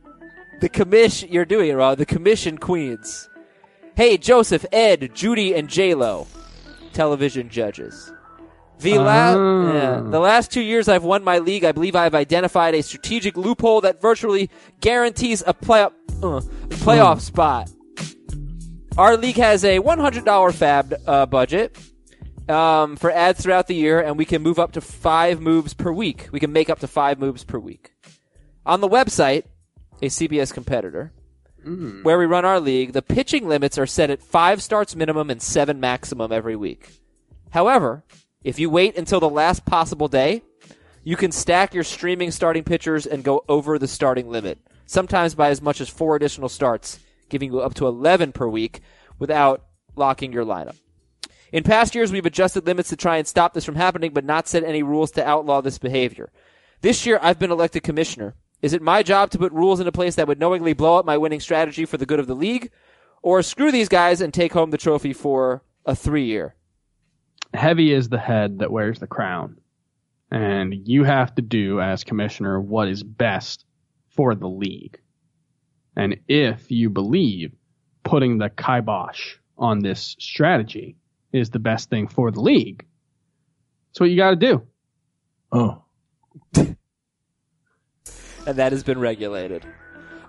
the 0.61 0.69
commission. 0.69 1.29
You're 1.31 1.45
doing 1.45 1.69
it 1.69 1.73
wrong. 1.73 1.95
The 1.95 2.05
commission 2.05 2.57
queens. 2.57 3.27
Hey, 3.95 4.17
Joseph, 4.17 4.65
Ed, 4.71 5.11
Judy, 5.13 5.53
and 5.55 5.67
J 5.67 5.93
Lo, 5.95 6.27
television 6.93 7.49
judges. 7.49 8.11
The 8.81 8.97
last, 8.97 9.37
Ah. 9.37 9.73
yeah, 9.73 10.01
the 10.09 10.19
last 10.19 10.51
two 10.51 10.61
years 10.61 10.87
I've 10.87 11.03
won 11.03 11.23
my 11.23 11.37
league, 11.39 11.63
I 11.63 11.71
believe 11.71 11.95
I've 11.95 12.15
identified 12.15 12.73
a 12.75 12.81
strategic 12.83 13.37
loophole 13.37 13.81
that 13.81 14.01
virtually 14.01 14.49
guarantees 14.79 15.43
a 15.45 15.53
playoff 15.53 15.93
uh, 16.23 16.41
playoff 16.69 17.21
spot. 17.21 17.69
Our 18.97 19.17
league 19.17 19.37
has 19.37 19.63
a 19.63 19.79
$100 19.79 20.23
FAAB 20.25 20.93
uh, 21.07 21.25
budget 21.25 21.77
um, 22.49 22.95
for 22.97 23.09
adds 23.11 23.41
throughout 23.41 23.67
the 23.67 23.75
year, 23.75 24.01
and 24.01 24.17
we 24.17 24.25
can 24.25 24.41
move 24.41 24.59
up 24.59 24.73
to 24.73 24.81
five 24.81 25.39
moves 25.39 25.73
per 25.73 25.91
week. 25.91 26.27
We 26.31 26.39
can 26.39 26.51
make 26.51 26.69
up 26.69 26.79
to 26.79 26.87
five 26.87 27.17
moves 27.19 27.43
per 27.43 27.57
week. 27.57 27.93
On 28.65 28.81
the 28.81 28.89
website, 28.89 29.45
a 30.01 30.07
CBS 30.07 30.53
competitor, 30.53 31.13
where 32.03 32.17
we 32.17 32.25
run 32.25 32.43
our 32.43 32.59
league, 32.59 32.93
the 32.93 33.01
pitching 33.03 33.47
limits 33.47 33.77
are 33.77 33.85
set 33.85 34.09
at 34.09 34.21
five 34.21 34.61
starts 34.63 34.95
minimum 34.95 35.29
and 35.29 35.41
seven 35.41 35.79
maximum 35.79 36.31
every 36.31 36.55
week. 36.55 36.89
However, 37.51 38.03
if 38.43 38.59
you 38.59 38.69
wait 38.69 38.97
until 38.97 39.19
the 39.19 39.29
last 39.29 39.65
possible 39.65 40.07
day, 40.07 40.41
you 41.03 41.15
can 41.15 41.31
stack 41.31 41.73
your 41.73 41.83
streaming 41.83 42.31
starting 42.31 42.63
pitchers 42.63 43.05
and 43.05 43.23
go 43.23 43.43
over 43.47 43.77
the 43.77 43.87
starting 43.87 44.29
limit, 44.29 44.59
sometimes 44.85 45.35
by 45.35 45.49
as 45.49 45.61
much 45.61 45.81
as 45.81 45.89
four 45.89 46.15
additional 46.15 46.49
starts, 46.49 46.99
giving 47.29 47.51
you 47.51 47.59
up 47.59 47.73
to 47.75 47.87
11 47.87 48.31
per 48.31 48.47
week 48.47 48.81
without 49.19 49.65
locking 49.95 50.31
your 50.31 50.45
lineup. 50.45 50.75
In 51.51 51.63
past 51.63 51.95
years, 51.95 52.11
we've 52.11 52.25
adjusted 52.25 52.65
limits 52.65 52.89
to 52.89 52.95
try 52.95 53.17
and 53.17 53.27
stop 53.27 53.53
this 53.53 53.65
from 53.65 53.75
happening, 53.75 54.13
but 54.13 54.23
not 54.23 54.47
set 54.47 54.63
any 54.63 54.83
rules 54.83 55.11
to 55.11 55.27
outlaw 55.27 55.61
this 55.61 55.77
behavior. 55.77 56.31
This 56.81 57.05
year, 57.05 57.19
I've 57.21 57.39
been 57.39 57.51
elected 57.51 57.83
commissioner. 57.83 58.35
Is 58.61 58.73
it 58.73 58.81
my 58.81 59.03
job 59.03 59.31
to 59.31 59.37
put 59.37 59.51
rules 59.51 59.79
into 59.79 59.91
place 59.91 60.15
that 60.15 60.27
would 60.27 60.39
knowingly 60.39 60.73
blow 60.73 60.97
up 60.97 61.05
my 61.05 61.17
winning 61.17 61.39
strategy 61.39 61.85
for 61.85 61.97
the 61.97 62.05
good 62.05 62.19
of 62.19 62.27
the 62.27 62.35
league? 62.35 62.71
Or 63.21 63.41
screw 63.41 63.71
these 63.71 63.89
guys 63.89 64.21
and 64.21 64.33
take 64.33 64.53
home 64.53 64.71
the 64.71 64.77
trophy 64.77 65.13
for 65.13 65.63
a 65.85 65.95
three 65.95 66.25
year? 66.25 66.55
Heavy 67.53 67.93
is 67.93 68.09
the 68.09 68.19
head 68.19 68.59
that 68.59 68.71
wears 68.71 68.99
the 68.99 69.07
crown. 69.07 69.57
And 70.31 70.87
you 70.87 71.03
have 71.03 71.35
to 71.35 71.41
do, 71.41 71.81
as 71.81 72.03
commissioner, 72.05 72.59
what 72.59 72.87
is 72.87 73.03
best 73.03 73.65
for 74.09 74.33
the 74.35 74.47
league. 74.47 74.99
And 75.95 76.17
if 76.27 76.71
you 76.71 76.89
believe 76.89 77.53
putting 78.03 78.37
the 78.37 78.49
kibosh 78.49 79.35
on 79.57 79.79
this 79.79 80.15
strategy 80.19 80.95
is 81.33 81.49
the 81.49 81.59
best 81.59 81.89
thing 81.89 82.07
for 82.07 82.31
the 82.31 82.39
league, 82.39 82.85
that's 83.89 83.99
what 83.99 84.09
you 84.09 84.15
got 84.15 84.29
to 84.31 84.35
do. 84.37 84.67
Oh. 85.51 85.83
and 86.55 86.77
that 88.45 88.71
has 88.71 88.83
been 88.83 88.99
regulated. 88.99 89.65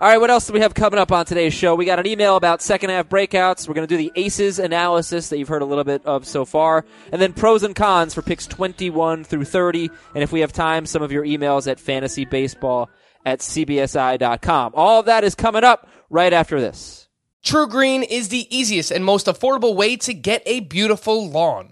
All 0.02 0.08
right, 0.08 0.18
what 0.18 0.30
else 0.30 0.48
do 0.48 0.52
we 0.52 0.58
have 0.58 0.74
coming 0.74 0.98
up 0.98 1.12
on 1.12 1.26
today's 1.26 1.54
show? 1.54 1.76
We 1.76 1.84
got 1.84 2.00
an 2.00 2.08
email 2.08 2.34
about 2.34 2.60
second 2.60 2.90
half 2.90 3.08
breakouts. 3.08 3.68
We're 3.68 3.74
going 3.74 3.86
to 3.86 3.96
do 3.96 3.96
the 3.96 4.10
aces 4.16 4.58
analysis 4.58 5.28
that 5.28 5.38
you've 5.38 5.46
heard 5.46 5.62
a 5.62 5.64
little 5.64 5.84
bit 5.84 6.04
of 6.04 6.26
so 6.26 6.44
far, 6.44 6.84
and 7.12 7.22
then 7.22 7.32
pros 7.32 7.62
and 7.62 7.72
cons 7.72 8.12
for 8.12 8.20
picks 8.20 8.48
21 8.48 9.22
through 9.22 9.44
30. 9.44 9.90
And 10.16 10.24
if 10.24 10.32
we 10.32 10.40
have 10.40 10.52
time, 10.52 10.86
some 10.86 11.02
of 11.02 11.12
your 11.12 11.24
emails 11.24 11.70
at 11.70 11.78
fantasybaseball 11.78 12.88
at 13.24 13.38
cbsi.com. 13.38 14.72
All 14.74 14.98
of 14.98 15.06
that 15.06 15.22
is 15.22 15.36
coming 15.36 15.62
up 15.62 15.88
right 16.10 16.32
after 16.32 16.60
this. 16.60 17.06
TruGreen 17.44 18.04
is 18.10 18.28
the 18.28 18.48
easiest 18.50 18.90
and 18.90 19.04
most 19.04 19.26
affordable 19.26 19.76
way 19.76 19.94
to 19.98 20.14
get 20.14 20.42
a 20.46 20.58
beautiful 20.58 21.28
lawn. 21.30 21.71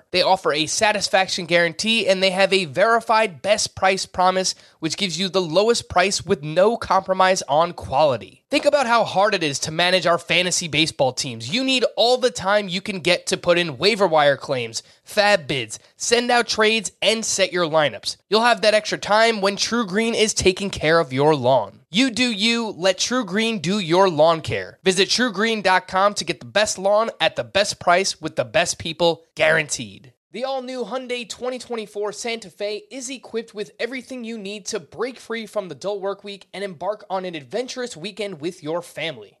They 0.11 0.21
offer 0.21 0.51
a 0.51 0.65
satisfaction 0.65 1.45
guarantee 1.45 2.07
and 2.07 2.21
they 2.21 2.31
have 2.31 2.51
a 2.51 2.65
verified 2.65 3.41
best 3.41 3.75
price 3.75 4.05
promise, 4.05 4.55
which 4.79 4.97
gives 4.97 5.17
you 5.17 5.29
the 5.29 5.41
lowest 5.41 5.87
price 5.87 6.25
with 6.25 6.43
no 6.43 6.75
compromise 6.75 7.41
on 7.43 7.71
quality. 7.73 8.43
Think 8.49 8.65
about 8.65 8.87
how 8.87 9.05
hard 9.05 9.33
it 9.33 9.43
is 9.43 9.57
to 9.59 9.71
manage 9.71 10.05
our 10.05 10.17
fantasy 10.17 10.67
baseball 10.67 11.13
teams. 11.13 11.53
You 11.53 11.63
need 11.63 11.85
all 11.95 12.17
the 12.17 12.31
time 12.31 12.67
you 12.67 12.81
can 12.81 12.99
get 12.99 13.25
to 13.27 13.37
put 13.37 13.57
in 13.57 13.77
waiver 13.77 14.07
wire 14.07 14.35
claims, 14.35 14.83
FAAB 15.07 15.47
bids, 15.47 15.79
send 15.95 16.29
out 16.29 16.47
trades, 16.47 16.91
and 17.01 17.23
set 17.23 17.53
your 17.53 17.65
lineups. 17.65 18.17
You'll 18.29 18.41
have 18.41 18.61
that 18.61 18.73
extra 18.73 18.97
time 18.97 19.39
when 19.39 19.55
TruGreen 19.55 20.13
is 20.13 20.33
taking 20.33 20.69
care 20.69 20.99
of 20.99 21.13
your 21.13 21.35
lawn. 21.35 21.80
You 21.93 22.09
do 22.09 22.31
you, 22.31 22.69
let 22.69 22.97
TruGreen 22.97 23.61
do 23.61 23.77
your 23.77 24.09
lawn 24.09 24.39
care. 24.39 24.79
Visit 24.81 25.09
trugreen.com 25.09 26.13
to 26.13 26.23
get 26.23 26.39
the 26.39 26.45
best 26.45 26.77
lawn 26.77 27.09
at 27.19 27.35
the 27.35 27.43
best 27.43 27.81
price 27.81 28.21
with 28.21 28.37
the 28.37 28.45
best 28.45 28.79
people 28.79 29.25
guaranteed. 29.35 30.13
The 30.31 30.45
all 30.45 30.61
new 30.61 30.85
Hyundai 30.85 31.27
2024 31.27 32.13
Santa 32.13 32.49
Fe 32.49 32.83
is 32.89 33.09
equipped 33.09 33.53
with 33.53 33.71
everything 33.77 34.23
you 34.23 34.37
need 34.37 34.65
to 34.67 34.79
break 34.79 35.19
free 35.19 35.45
from 35.45 35.67
the 35.67 35.75
dull 35.75 35.99
work 35.99 36.23
week 36.23 36.47
and 36.53 36.63
embark 36.63 37.03
on 37.09 37.25
an 37.25 37.35
adventurous 37.35 37.97
weekend 37.97 38.39
with 38.39 38.63
your 38.63 38.81
family. 38.81 39.40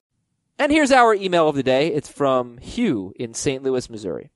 And 0.58 0.70
here's 0.70 0.92
our 0.92 1.14
email 1.14 1.48
of 1.48 1.56
the 1.56 1.62
day. 1.62 1.86
It's 1.88 2.10
from 2.10 2.58
Hugh 2.58 3.14
in 3.16 3.32
St. 3.32 3.62
Louis, 3.62 3.88
Missouri. 3.88 4.28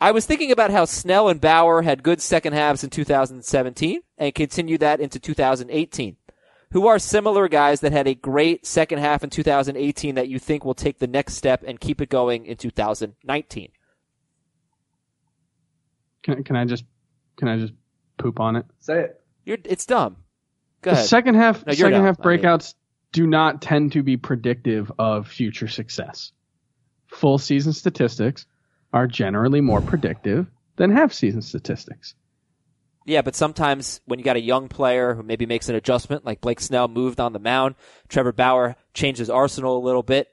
I 0.00 0.10
was 0.10 0.26
thinking 0.26 0.50
about 0.50 0.72
how 0.72 0.84
Snell 0.84 1.28
and 1.28 1.40
Bauer 1.40 1.82
had 1.82 2.02
good 2.02 2.20
second 2.20 2.54
halves 2.54 2.82
in 2.82 2.90
2017 2.90 4.00
and 4.16 4.34
continued 4.34 4.80
that 4.80 5.00
into 5.00 5.20
2018. 5.20 6.16
Who 6.72 6.88
are 6.88 6.98
similar 6.98 7.46
guys 7.46 7.78
that 7.80 7.92
had 7.92 8.08
a 8.08 8.16
great 8.16 8.66
second 8.66 8.98
half 8.98 9.22
in 9.22 9.30
2018 9.30 10.16
that 10.16 10.28
you 10.28 10.40
think 10.40 10.64
will 10.64 10.74
take 10.74 10.98
the 10.98 11.06
next 11.06 11.34
step 11.34 11.62
and 11.64 11.78
keep 11.78 12.00
it 12.00 12.08
going 12.08 12.46
in 12.46 12.56
2019? 12.56 13.70
Can, 16.28 16.44
can 16.44 16.56
I 16.56 16.64
just 16.66 16.84
can 17.36 17.48
I 17.48 17.56
just 17.58 17.72
poop 18.18 18.38
on 18.40 18.56
it? 18.56 18.66
Say 18.80 19.00
it. 19.00 19.20
You're, 19.44 19.58
it's 19.64 19.86
dumb. 19.86 20.16
Go 20.82 20.90
The 20.90 20.96
ahead. 20.96 21.06
second 21.08 21.34
half 21.36 21.64
No, 21.66 21.72
second 21.72 21.92
dumb. 21.92 22.04
half 22.04 22.18
breakouts 22.18 22.74
do 23.12 23.26
not 23.26 23.62
tend 23.62 23.92
to 23.92 24.02
be 24.02 24.16
predictive 24.18 24.92
of 24.98 25.26
future 25.26 25.68
success. 25.68 26.32
Full 27.06 27.38
season 27.38 27.72
statistics 27.72 28.44
are 28.92 29.06
generally 29.06 29.60
more 29.62 29.80
predictive 29.80 30.46
than 30.76 30.90
half 30.90 31.12
season 31.12 31.40
statistics. 31.40 32.14
Yeah, 33.06 33.22
but 33.22 33.34
sometimes 33.34 34.02
when 34.04 34.18
you 34.18 34.24
got 34.24 34.36
a 34.36 34.40
young 34.40 34.68
player 34.68 35.14
who 35.14 35.22
maybe 35.22 35.46
makes 35.46 35.70
an 35.70 35.74
adjustment, 35.76 36.26
like 36.26 36.42
Blake 36.42 36.60
Snell 36.60 36.88
moved 36.88 37.20
on 37.20 37.32
the 37.32 37.38
mound, 37.38 37.74
Trevor 38.08 38.32
Bauer 38.32 38.76
changed 38.92 39.18
his 39.18 39.30
arsenal 39.30 39.78
a 39.78 39.84
little 39.84 40.02
bit, 40.02 40.28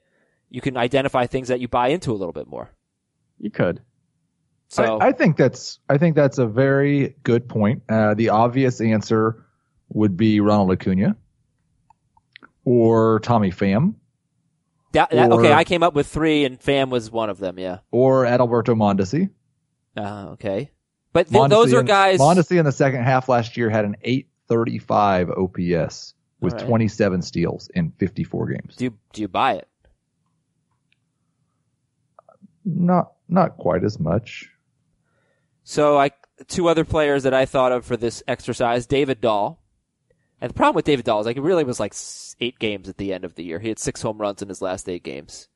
you 0.50 0.60
can 0.60 0.76
identify 0.76 1.24
things 1.26 1.48
that 1.48 1.60
you 1.60 1.68
buy 1.68 1.88
into 1.88 2.12
a 2.12 2.18
little 2.18 2.34
bit 2.34 2.46
more. 2.46 2.70
You 3.38 3.50
could. 3.50 3.80
So 4.68 4.98
I, 4.98 5.08
I 5.08 5.12
think 5.12 5.36
that's 5.36 5.78
I 5.88 5.98
think 5.98 6.16
that's 6.16 6.38
a 6.38 6.46
very 6.46 7.16
good 7.22 7.48
point. 7.48 7.82
Uh, 7.88 8.14
the 8.14 8.30
obvious 8.30 8.80
answer 8.80 9.44
would 9.90 10.16
be 10.16 10.40
Ronald 10.40 10.72
Acuna 10.72 11.16
or 12.64 13.20
Tommy 13.20 13.50
Pham 13.52 13.94
that, 14.92 15.10
that- 15.10 15.30
or- 15.30 15.40
okay, 15.40 15.52
I 15.52 15.62
came 15.64 15.82
up 15.82 15.94
with 15.94 16.06
three, 16.08 16.44
and 16.44 16.58
Pham 16.60 16.90
was 16.90 17.10
one 17.10 17.30
of 17.30 17.38
them. 17.38 17.58
Yeah. 17.58 17.78
or 17.92 18.24
Adalberto 18.24 18.74
Mondesi. 18.74 19.30
Uh, 19.96 20.30
okay, 20.32 20.70
but 21.12 21.28
th- 21.28 21.48
those 21.48 21.72
are 21.72 21.80
in- 21.80 21.86
guys. 21.86 22.18
Mondesi 22.18 22.58
in 22.58 22.64
the 22.64 22.72
second 22.72 23.04
half 23.04 23.28
last 23.28 23.56
year 23.56 23.70
had 23.70 23.84
an 23.84 23.96
835 24.02 25.30
OPS 25.30 26.14
with 26.40 26.54
right. 26.54 26.66
27 26.66 27.22
steals 27.22 27.68
in 27.74 27.92
54 27.92 28.48
games. 28.48 28.76
Do 28.76 28.84
you 28.86 28.98
do 29.12 29.22
you 29.22 29.28
buy 29.28 29.54
it? 29.54 29.68
Not 32.64 33.12
not 33.28 33.56
quite 33.58 33.84
as 33.84 33.98
much. 34.00 34.50
So 35.68 35.98
I 35.98 36.12
two 36.46 36.68
other 36.68 36.84
players 36.84 37.24
that 37.24 37.34
I 37.34 37.44
thought 37.44 37.72
of 37.72 37.84
for 37.84 37.96
this 37.96 38.22
exercise: 38.28 38.86
David 38.86 39.20
Dahl. 39.20 39.60
And 40.40 40.48
the 40.48 40.54
problem 40.54 40.76
with 40.76 40.84
David 40.84 41.04
Dahl 41.04 41.18
is 41.18 41.26
like 41.26 41.36
it 41.36 41.42
really 41.42 41.64
was 41.64 41.80
like 41.80 41.92
eight 42.40 42.60
games 42.60 42.88
at 42.88 42.98
the 42.98 43.12
end 43.12 43.24
of 43.24 43.34
the 43.34 43.42
year. 43.42 43.58
He 43.58 43.68
had 43.68 43.80
six 43.80 44.00
home 44.00 44.18
runs 44.18 44.42
in 44.42 44.48
his 44.48 44.62
last 44.62 44.88
eight 44.88 45.02
games. 45.02 45.48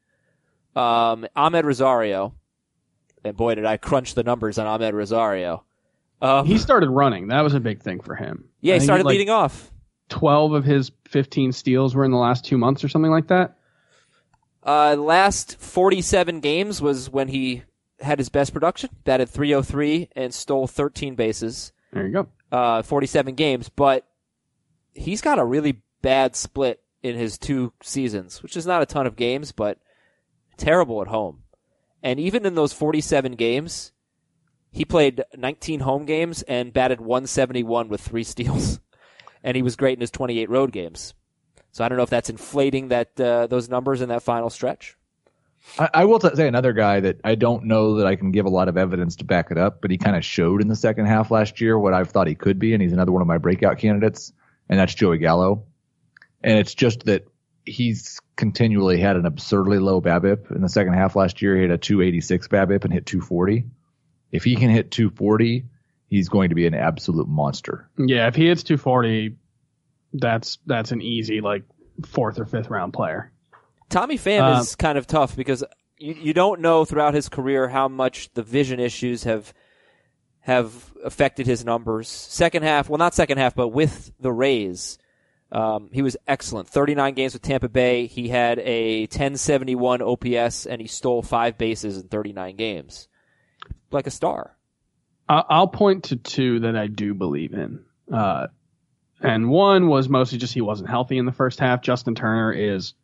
Um, 0.74 1.28
Amed 1.36 1.62
Rosario, 1.62 2.34
and 3.22 3.36
boy 3.36 3.54
did 3.54 3.64
I 3.64 3.76
crunch 3.76 4.14
the 4.14 4.24
numbers 4.24 4.58
on 4.58 4.66
Amed 4.66 4.94
Rosario. 4.94 5.62
Um, 6.20 6.44
He 6.44 6.58
started 6.58 6.90
running. 6.90 7.28
That 7.28 7.42
was 7.42 7.54
a 7.54 7.60
big 7.60 7.80
thing 7.80 8.00
for 8.00 8.16
him. 8.16 8.48
yeah, 8.60 8.74
he 8.74 8.80
started 8.80 9.04
like 9.06 9.12
leading 9.12 9.30
off. 9.30 9.70
12 10.08 10.54
of 10.54 10.64
his 10.64 10.90
15 11.08 11.52
steals 11.52 11.94
were 11.94 12.04
in 12.04 12.10
the 12.10 12.18
last 12.18 12.44
two 12.44 12.58
months 12.58 12.82
or 12.82 12.88
something 12.88 13.12
like 13.12 13.28
that. 13.28 13.58
Uh, 14.66 14.96
last 14.96 15.60
47 15.60 16.40
games 16.40 16.82
was 16.82 17.08
when 17.08 17.28
he 17.28 17.62
had 18.00 18.18
his 18.18 18.28
best 18.28 18.52
production. 18.52 18.90
Batted 19.04 19.28
303 19.28 20.10
and 20.16 20.32
stole 20.34 20.66
13 20.66 21.14
bases. 21.14 21.72
There 21.92 22.06
you 22.06 22.12
go. 22.12 22.28
Uh, 22.52 22.82
47 22.82 23.34
games, 23.34 23.68
but 23.68 24.06
he's 24.92 25.20
got 25.20 25.38
a 25.38 25.44
really 25.44 25.82
bad 26.02 26.34
split 26.34 26.80
in 27.02 27.16
his 27.16 27.38
two 27.38 27.72
seasons, 27.82 28.42
which 28.42 28.56
is 28.56 28.66
not 28.66 28.82
a 28.82 28.86
ton 28.86 29.06
of 29.06 29.16
games, 29.16 29.52
but 29.52 29.78
terrible 30.56 31.00
at 31.00 31.08
home. 31.08 31.42
And 32.02 32.18
even 32.18 32.46
in 32.46 32.54
those 32.54 32.72
47 32.72 33.32
games, 33.32 33.92
he 34.70 34.84
played 34.84 35.24
19 35.36 35.80
home 35.80 36.04
games 36.06 36.42
and 36.42 36.72
batted 36.72 37.00
171 37.00 37.88
with 37.88 38.00
three 38.00 38.24
steals. 38.24 38.80
and 39.42 39.56
he 39.56 39.62
was 39.62 39.76
great 39.76 39.94
in 39.96 40.00
his 40.00 40.10
28 40.10 40.50
road 40.50 40.72
games. 40.72 41.14
So 41.72 41.84
I 41.84 41.88
don't 41.88 41.98
know 41.98 42.04
if 42.04 42.10
that's 42.10 42.30
inflating 42.30 42.88
that 42.88 43.18
uh, 43.20 43.46
those 43.46 43.68
numbers 43.68 44.00
in 44.00 44.08
that 44.08 44.22
final 44.22 44.50
stretch. 44.50 44.96
I, 45.78 45.90
I 45.94 46.04
will 46.04 46.18
t- 46.18 46.34
say 46.34 46.48
another 46.48 46.72
guy 46.72 47.00
that 47.00 47.20
I 47.24 47.34
don't 47.34 47.64
know 47.64 47.96
that 47.96 48.06
I 48.06 48.16
can 48.16 48.30
give 48.30 48.46
a 48.46 48.50
lot 48.50 48.68
of 48.68 48.76
evidence 48.76 49.16
to 49.16 49.24
back 49.24 49.50
it 49.50 49.58
up, 49.58 49.80
but 49.80 49.90
he 49.90 49.98
kind 49.98 50.16
of 50.16 50.24
showed 50.24 50.60
in 50.60 50.68
the 50.68 50.76
second 50.76 51.06
half 51.06 51.30
last 51.30 51.60
year 51.60 51.78
what 51.78 51.94
I've 51.94 52.10
thought 52.10 52.26
he 52.26 52.34
could 52.34 52.58
be, 52.58 52.72
and 52.72 52.82
he's 52.82 52.92
another 52.92 53.12
one 53.12 53.22
of 53.22 53.28
my 53.28 53.38
breakout 53.38 53.78
candidates, 53.78 54.32
and 54.68 54.78
that's 54.78 54.94
Joey 54.94 55.18
Gallo. 55.18 55.64
And 56.42 56.58
it's 56.58 56.74
just 56.74 57.04
that 57.04 57.26
he's 57.66 58.18
continually 58.36 58.98
had 58.98 59.16
an 59.16 59.26
absurdly 59.26 59.78
low 59.78 60.00
BABIP. 60.00 60.50
In 60.54 60.62
the 60.62 60.68
second 60.68 60.94
half 60.94 61.14
last 61.14 61.42
year, 61.42 61.56
he 61.56 61.62
had 61.62 61.70
a 61.70 61.78
286 61.78 62.48
BABIP 62.48 62.84
and 62.84 62.92
hit 62.92 63.06
240. 63.06 63.64
If 64.32 64.44
he 64.44 64.56
can 64.56 64.70
hit 64.70 64.90
240, 64.90 65.66
he's 66.08 66.28
going 66.28 66.48
to 66.48 66.54
be 66.54 66.66
an 66.66 66.74
absolute 66.74 67.28
monster. 67.28 67.88
Yeah, 67.98 68.28
if 68.28 68.34
he 68.34 68.46
hits 68.46 68.62
240, 68.62 69.36
that's 70.12 70.58
that's 70.66 70.90
an 70.92 71.02
easy 71.02 71.40
like 71.40 71.64
fourth 72.06 72.40
or 72.40 72.44
fifth 72.44 72.70
round 72.70 72.92
player. 72.92 73.32
Tommy 73.90 74.16
Pham 74.16 74.56
Uh, 74.56 74.60
is 74.60 74.76
kind 74.76 74.96
of 74.96 75.06
tough 75.06 75.36
because 75.36 75.62
you, 75.98 76.14
you 76.14 76.32
don't 76.32 76.60
know 76.60 76.84
throughout 76.84 77.14
his 77.14 77.28
career 77.28 77.68
how 77.68 77.88
much 77.88 78.32
the 78.34 78.42
vision 78.42 78.80
issues 78.80 79.24
have 79.24 79.52
have 80.42 80.92
affected 81.04 81.46
his 81.46 81.64
numbers. 81.64 82.08
Second 82.08 82.62
half, 82.62 82.88
well, 82.88 82.96
not 82.98 83.14
second 83.14 83.36
half, 83.36 83.54
but 83.54 83.68
with 83.68 84.10
the 84.20 84.32
Rays, 84.32 84.98
um, 85.52 85.90
he 85.92 86.00
was 86.00 86.16
excellent. 86.26 86.66
39 86.68 87.12
games 87.14 87.34
with 87.34 87.42
Tampa 87.42 87.68
Bay. 87.68 88.06
He 88.06 88.28
had 88.28 88.58
a 88.60 89.02
1071 89.02 90.00
OPS 90.00 90.64
and 90.64 90.80
he 90.80 90.86
stole 90.86 91.22
five 91.22 91.58
bases 91.58 91.98
in 91.98 92.08
39 92.08 92.56
games. 92.56 93.08
Like 93.90 94.06
a 94.06 94.10
star. 94.10 94.56
I'll 95.28 95.68
point 95.68 96.04
to 96.04 96.16
two 96.16 96.60
that 96.60 96.74
I 96.76 96.86
do 96.88 97.14
believe 97.14 97.52
in. 97.52 97.84
Uh, 98.12 98.48
and 99.20 99.48
one 99.50 99.86
was 99.88 100.08
mostly 100.08 100.38
just 100.38 100.54
he 100.54 100.60
wasn't 100.60 100.88
healthy 100.88 101.18
in 101.18 101.26
the 101.26 101.32
first 101.32 101.60
half. 101.60 101.82
Justin 101.82 102.14
Turner 102.14 102.52
is 102.52 102.94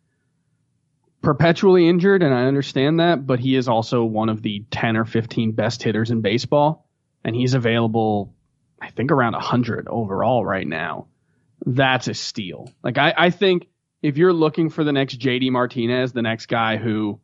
perpetually 1.27 1.89
injured, 1.89 2.23
and 2.23 2.33
I 2.33 2.45
understand 2.45 3.01
that, 3.01 3.27
but 3.27 3.41
he 3.41 3.57
is 3.57 3.67
also 3.67 4.05
one 4.05 4.29
of 4.29 4.43
the 4.43 4.65
10 4.71 4.97
or 4.97 5.05
15 5.05 5.51
best 5.51 5.83
hitters 5.83 6.13
in 6.13 6.21
baseball, 6.21 6.87
and 7.25 7.35
he's 7.35 7.55
available, 7.55 8.33
I 8.81 8.91
think, 8.91 9.11
around 9.11 9.33
100 9.33 9.89
overall 9.89 10.47
right 10.47 10.69
now. 10.69 11.09
That's 11.67 12.07
a 12.07 12.15
steal. 12.15 12.71
Like, 12.85 12.97
I, 12.97 13.13
I 13.17 13.31
think 13.31 13.67
if 14.03 14.19
you're 14.19 14.33
looking 14.33 14.71
for 14.71 14.85
the 14.85 14.93
next 14.93 15.19
JD 15.19 15.51
Martinez, 15.51 16.13
the 16.13 16.23
next 16.23 16.47
guy 16.47 16.77
who 16.77 17.19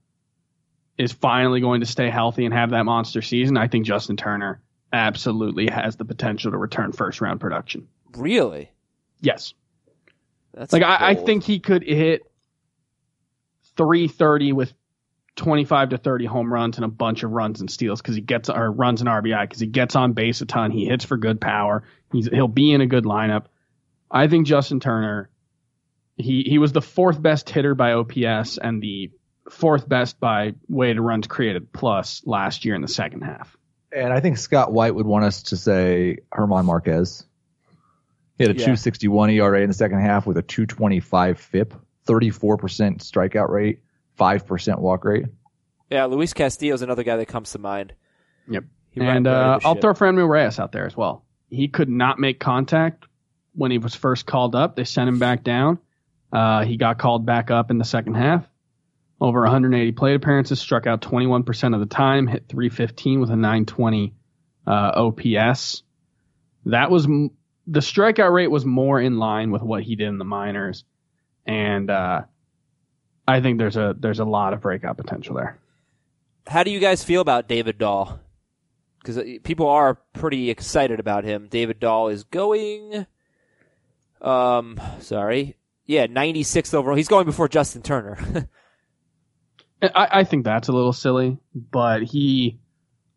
is 0.99 1.13
finally 1.13 1.61
going 1.61 1.79
to 1.79 1.87
stay 1.87 2.11
healthy 2.11 2.45
and 2.45 2.53
have 2.53 2.71
that 2.71 2.83
monster 2.83 3.23
season, 3.23 3.57
I 3.57 3.69
think 3.69 3.87
Justin 3.87 4.17
Turner 4.17 4.61
absolutely 4.93 5.69
has 5.69 5.95
the 5.95 6.05
potential 6.05 6.51
to 6.51 6.59
return 6.59 6.91
first 6.91 7.21
round 7.21 7.39
production. 7.39 7.87
Really? 8.17 8.73
Yes. 9.21 9.55
That's 10.53 10.73
Like 10.73 10.83
I, 10.83 11.11
I 11.11 11.15
think 11.15 11.45
he 11.45 11.61
could 11.61 11.85
hit 11.85 12.32
330 13.85 14.53
with 14.53 14.73
25 15.37 15.91
to 15.91 15.99
30 15.99 16.27
home 16.27 16.53
runs 16.53 16.77
and 16.77 16.85
a 16.85 16.89
bunch 16.89 17.23
of 17.23 17.31
runs 17.31 17.61
and 17.61 17.71
steals 17.71 18.01
because 18.03 18.15
he 18.15 18.21
gets 18.21 18.51
or 18.51 18.71
runs 18.71 19.01
an 19.01 19.07
RBI 19.07 19.43
because 19.43 19.61
he 19.61 19.67
gets 19.67 19.97
on 19.97 20.13
base 20.13 20.41
a 20.41 20.47
ton. 20.47 20.71
He 20.71 20.85
hits 20.87 21.05
for 21.05 21.17
good 21.17 21.41
power. 21.41 21.85
He's 22.13 22.27
he'll 22.27 22.49
be 22.49 22.73
in 22.73 22.81
a 22.81 22.87
good 22.87 23.05
lineup. 23.05 23.47
I 24.11 24.29
think 24.29 24.47
Justin 24.47 24.81
Turner. 24.81 25.31
He 26.17 26.43
he 26.43 26.59
was 26.59 26.73
the 26.73 26.83
fourth 26.83 27.21
best 27.21 27.49
hitter 27.49 27.75
by 27.75 27.95
OPS 27.95 28.59
and 28.59 28.83
the 28.83 29.11
fourth 29.51 29.89
best 29.89 30.21
by 30.21 30.55
weighted 30.69 31.01
runs 31.01 31.27
created 31.27 31.73
plus 31.73 32.23
last 32.27 32.65
year 32.67 32.75
in 32.75 32.83
the 32.83 32.89
second 32.89 33.23
half. 33.23 33.57
And 33.91 34.13
I 34.13 34.21
think 34.21 34.39
Scott 34.39 34.73
White 34.73 34.95
would 34.95 35.07
want 35.07 35.25
us 35.25 35.45
to 35.45 35.57
say 35.57 36.19
German 36.37 36.67
Marquez. 36.67 37.25
He 38.39 38.45
had 38.45 38.51
a 38.51 38.55
Yeah. 38.55 38.67
261 38.67 39.31
ERA 39.31 39.63
in 39.63 39.69
the 39.69 39.75
second 39.75 40.01
half 40.01 40.27
with 40.27 40.37
a 40.37 40.43
225 40.43 41.39
FIP, 41.39 41.75
34% 42.07 42.99
strikeout 42.99 43.49
rate, 43.49 43.81
5% 44.19 44.79
walk 44.79 45.05
rate. 45.05 45.27
Yeah, 45.91 46.07
Luis 46.07 46.33
Castillo 46.33 46.75
is 46.75 46.83
another 46.83 47.03
guy 47.03 47.17
that 47.17 47.27
comes 47.27 47.53
to 47.53 47.59
mind. 47.59 47.93
Yep. 48.49 48.65
He 48.91 49.01
ran- 49.01 49.17
and 49.19 49.27
uh, 49.27 49.59
I'll 49.65 49.75
throw 49.75 49.95
Franmil 49.95 50.29
Reyes 50.29 50.59
out 50.59 50.73
there 50.73 50.87
as 50.87 50.97
well. 50.97 51.25
He 51.49 51.69
could 51.69 51.89
not 51.89 52.19
make 52.19 52.41
contact 52.41 53.05
when 53.55 53.71
he 53.71 53.79
was 53.79 53.95
first 53.95 54.27
called 54.27 54.55
up. 54.55 54.77
They 54.77 54.85
sent 54.85 55.09
him 55.09 55.19
back 55.19 55.45
down. 55.45 55.79
Uh, 56.33 56.65
he 56.65 56.77
got 56.77 56.99
called 56.99 57.27
back 57.27 57.51
up 57.51 57.71
in 57.71 57.79
the 57.79 57.85
second 57.85 58.15
half. 58.15 58.47
Over 59.21 59.43
180 59.43 59.93
plate 59.93 60.15
appearances, 60.17 60.59
struck 60.61 60.87
out 60.87 61.01
21% 61.03 61.75
of 61.75 61.81
the 61.81 61.87
time, 61.87 62.27
hit 62.27 62.49
315 62.49 63.21
with 63.21 63.31
a 63.31 63.37
920 63.37 64.15
uh, 64.67 64.71
OPS. 64.97 65.83
That 66.67 66.91
was 66.91 67.05
m- 67.05 67.31
the 67.67 67.81
strikeout 67.81 68.33
rate 68.33 68.51
was 68.51 68.65
more 68.65 69.01
in 69.01 69.19
line 69.19 69.51
with 69.53 69.63
what 69.63 69.83
he 69.85 69.95
did 69.95 70.09
in 70.09 70.19
the 70.19 70.25
minors, 70.25 70.85
and 71.47 71.91
uh, 71.91 72.23
I 73.27 73.41
think 73.41 73.59
there's 73.59 73.77
a 73.77 73.95
there's 73.99 74.21
a 74.21 74.25
lot 74.25 74.53
of 74.53 74.61
breakout 74.61 74.97
potential 74.97 75.35
there. 75.37 75.59
How 76.47 76.63
do 76.63 76.71
you 76.71 76.81
guys 76.81 77.05
feel 77.05 77.21
about 77.21 77.49
David 77.49 77.79
Dahl? 77.79 78.21
Because 78.99 79.19
people 79.43 79.69
are 79.69 79.95
pretty 80.13 80.51
excited 80.51 81.01
about 81.01 81.25
him. 81.25 81.49
David 81.49 81.81
Dahl 81.81 82.09
is 82.09 82.25
going. 82.25 83.07
Um, 84.21 84.81
sorry, 85.01 85.57
yeah, 85.87 86.07
96th 86.07 86.75
overall. 86.75 86.97
He's 86.97 87.09
going 87.09 87.27
before 87.27 87.49
Justin 87.49 87.83
Turner. 87.83 88.19
I, 89.83 90.09
I 90.21 90.25
think 90.25 90.45
that's 90.45 90.69
a 90.69 90.73
little 90.73 90.93
silly, 90.93 91.39
but 91.55 92.05
he 92.05 92.61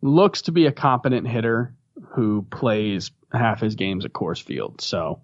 looks 0.01 0.43
to 0.43 0.51
be 0.51 0.65
a 0.65 0.71
competent 0.71 1.28
hitter 1.28 1.76
who 2.09 2.41
plays 2.49 3.11
half 3.32 3.61
his 3.61 3.76
games 3.76 4.05
at 4.05 4.13
Coors 4.13 4.41
Field. 4.41 4.82
So 4.82 5.21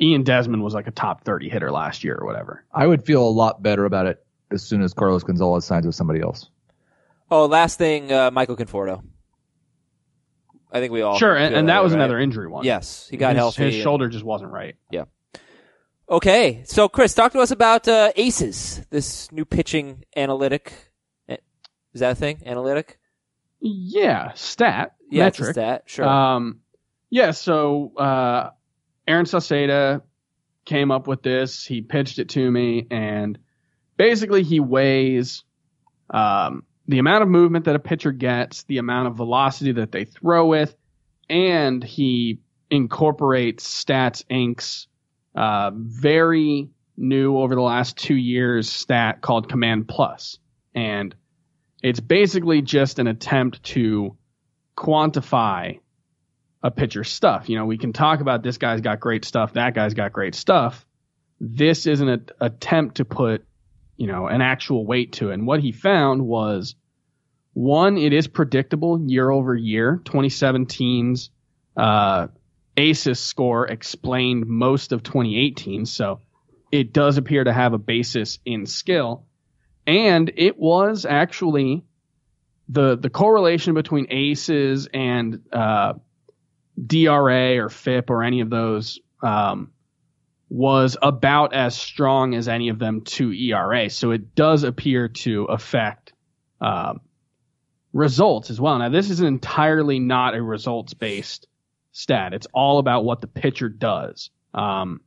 Ian 0.00 0.22
Desmond 0.22 0.62
was 0.62 0.74
like 0.74 0.86
a 0.86 0.90
top 0.92 1.24
30 1.24 1.48
hitter 1.48 1.70
last 1.70 2.04
year 2.04 2.16
or 2.16 2.26
whatever. 2.26 2.64
I 2.72 2.86
would 2.86 3.04
feel 3.04 3.26
a 3.26 3.30
lot 3.30 3.62
better 3.62 3.84
about 3.84 4.06
it 4.06 4.24
as 4.50 4.62
soon 4.62 4.82
as 4.82 4.92
Carlos 4.94 5.22
Gonzalez 5.24 5.64
signs 5.64 5.86
with 5.86 5.94
somebody 5.94 6.20
else. 6.20 6.48
oh, 7.30 7.46
last 7.46 7.78
thing, 7.78 8.12
uh, 8.12 8.30
Michael 8.30 8.56
Conforto. 8.56 9.02
I 10.72 10.78
think 10.78 10.92
we 10.92 11.02
all 11.02 11.18
sure, 11.18 11.36
and, 11.36 11.54
and 11.54 11.68
that 11.68 11.78
way, 11.78 11.82
was 11.84 11.92
right? 11.92 11.98
another 11.98 12.18
injury 12.20 12.46
one. 12.46 12.64
Yes, 12.64 13.08
he 13.10 13.16
got 13.16 13.30
his, 13.30 13.38
healthy. 13.38 13.64
His 13.64 13.74
and- 13.74 13.82
shoulder 13.82 14.08
just 14.08 14.24
wasn't 14.24 14.52
right. 14.52 14.76
Yeah. 14.90 15.04
Okay, 16.08 16.62
so 16.66 16.88
Chris, 16.88 17.14
talk 17.14 17.32
to 17.32 17.40
us 17.40 17.50
about 17.52 17.86
uh, 17.88 18.12
Aces, 18.16 18.80
this 18.90 19.30
new 19.32 19.44
pitching 19.44 20.04
analytic. 20.16 20.72
Is 21.28 22.00
that 22.00 22.12
a 22.12 22.14
thing? 22.14 22.42
Analytic? 22.46 22.98
Yeah, 23.60 24.32
stat, 24.34 24.94
Yeah, 25.10 25.26
it's 25.26 25.38
a 25.38 25.42
metric. 25.42 25.54
stat. 25.54 25.82
Sure. 25.86 26.06
Um, 26.08 26.60
yeah, 27.10 27.32
so 27.32 27.92
uh, 27.96 28.50
Aaron 29.10 29.26
Sauceda 29.26 30.02
came 30.64 30.92
up 30.92 31.08
with 31.08 31.22
this. 31.22 31.66
He 31.66 31.82
pitched 31.82 32.20
it 32.20 32.28
to 32.30 32.50
me, 32.50 32.86
and 32.92 33.38
basically 33.96 34.44
he 34.44 34.60
weighs 34.60 35.42
um, 36.10 36.62
the 36.86 37.00
amount 37.00 37.22
of 37.22 37.28
movement 37.28 37.64
that 37.64 37.74
a 37.74 37.80
pitcher 37.80 38.12
gets, 38.12 38.62
the 38.64 38.78
amount 38.78 39.08
of 39.08 39.16
velocity 39.16 39.72
that 39.72 39.90
they 39.90 40.04
throw 40.04 40.46
with, 40.46 40.76
and 41.28 41.82
he 41.82 42.38
incorporates 42.70 43.84
Stats 43.84 44.24
Inc.'s 44.30 44.86
uh, 45.34 45.72
very 45.74 46.70
new 46.96 47.36
over 47.36 47.56
the 47.56 47.60
last 47.60 47.96
two 47.96 48.14
years 48.14 48.70
stat 48.70 49.22
called 49.22 49.48
Command 49.48 49.88
Plus, 49.88 50.38
and 50.72 51.16
it's 51.82 52.00
basically 52.00 52.62
just 52.62 53.00
an 53.00 53.08
attempt 53.08 53.60
to 53.64 54.16
quantify 54.76 55.80
a 56.62 56.70
pitcher's 56.70 57.10
stuff. 57.10 57.48
You 57.48 57.56
know, 57.56 57.66
we 57.66 57.78
can 57.78 57.92
talk 57.92 58.20
about 58.20 58.42
this 58.42 58.58
guy's 58.58 58.80
got 58.80 59.00
great 59.00 59.24
stuff, 59.24 59.54
that 59.54 59.74
guy's 59.74 59.94
got 59.94 60.12
great 60.12 60.34
stuff, 60.34 60.84
this 61.40 61.86
is 61.86 62.00
an 62.00 62.08
a- 62.08 62.44
attempt 62.46 62.96
to 62.96 63.04
put, 63.04 63.44
you 63.96 64.06
know, 64.06 64.26
an 64.26 64.42
actual 64.42 64.86
weight 64.86 65.14
to 65.14 65.30
it. 65.30 65.34
And 65.34 65.46
what 65.46 65.60
he 65.60 65.72
found 65.72 66.26
was 66.26 66.74
one, 67.54 67.96
it 67.96 68.12
is 68.12 68.28
predictable 68.28 69.00
year 69.00 69.30
over 69.30 69.54
year. 69.54 70.00
2017's 70.04 71.30
uh, 71.76 72.28
ACES 72.76 73.18
score 73.18 73.66
explained 73.66 74.46
most 74.46 74.92
of 74.92 75.02
2018, 75.02 75.86
so 75.86 76.20
it 76.70 76.92
does 76.92 77.16
appear 77.16 77.42
to 77.42 77.52
have 77.52 77.72
a 77.72 77.78
basis 77.78 78.38
in 78.44 78.66
skill. 78.66 79.26
And 79.86 80.30
it 80.36 80.58
was 80.58 81.04
actually 81.04 81.84
the 82.68 82.96
the 82.96 83.10
correlation 83.10 83.74
between 83.74 84.06
ACES 84.10 84.88
and 84.94 85.40
uh, 85.52 85.94
DRA 86.86 87.58
or 87.58 87.68
FIP 87.68 88.10
or 88.10 88.22
any 88.22 88.40
of 88.40 88.50
those 88.50 89.00
um, 89.22 89.70
was 90.48 90.96
about 91.00 91.54
as 91.54 91.76
strong 91.76 92.34
as 92.34 92.48
any 92.48 92.68
of 92.68 92.78
them 92.78 93.02
to 93.02 93.32
ERA. 93.32 93.88
So 93.90 94.10
it 94.10 94.34
does 94.34 94.64
appear 94.64 95.08
to 95.08 95.44
affect 95.44 96.12
um, 96.60 97.00
results 97.92 98.50
as 98.50 98.60
well. 98.60 98.78
Now, 98.78 98.88
this 98.88 99.10
is 99.10 99.20
entirely 99.20 99.98
not 99.98 100.34
a 100.34 100.42
results 100.42 100.94
based 100.94 101.46
stat. 101.92 102.34
It's 102.34 102.46
all 102.52 102.78
about 102.78 103.04
what 103.04 103.20
the 103.20 103.26
pitcher 103.26 103.68
does. 103.68 104.30
Um, 104.54 105.00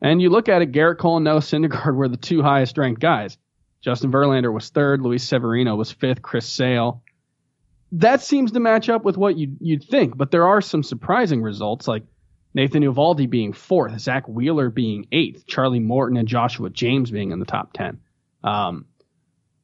and 0.00 0.22
you 0.22 0.30
look 0.30 0.48
at 0.48 0.62
it, 0.62 0.72
Gerrit 0.72 0.98
Cole 0.98 1.16
and 1.16 1.24
Noah 1.24 1.40
Syndergaard 1.40 1.96
were 1.96 2.08
the 2.08 2.16
two 2.16 2.42
highest 2.42 2.78
ranked 2.78 3.00
guys. 3.00 3.36
Justin 3.80 4.10
Verlander 4.10 4.52
was 4.52 4.68
third, 4.70 5.02
Luis 5.02 5.22
Severino 5.22 5.76
was 5.76 5.92
fifth, 5.92 6.22
Chris 6.22 6.48
Sale. 6.48 7.02
That 7.92 8.20
seems 8.20 8.52
to 8.52 8.60
match 8.60 8.88
up 8.88 9.04
with 9.04 9.16
what 9.16 9.36
you'd, 9.36 9.56
you'd 9.60 9.84
think, 9.84 10.16
but 10.16 10.30
there 10.30 10.46
are 10.46 10.60
some 10.60 10.82
surprising 10.82 11.42
results, 11.42 11.88
like 11.88 12.04
Nathan 12.54 12.82
Eovaldi 12.82 13.28
being 13.28 13.52
fourth, 13.52 13.98
Zack 14.00 14.28
Wheeler 14.28 14.70
being 14.70 15.06
eighth, 15.12 15.46
Charlie 15.46 15.80
Morton 15.80 16.16
and 16.16 16.28
Joshua 16.28 16.70
James 16.70 17.10
being 17.10 17.30
in 17.30 17.38
the 17.38 17.46
top 17.46 17.72
10. 17.72 18.00
Um, 18.44 18.86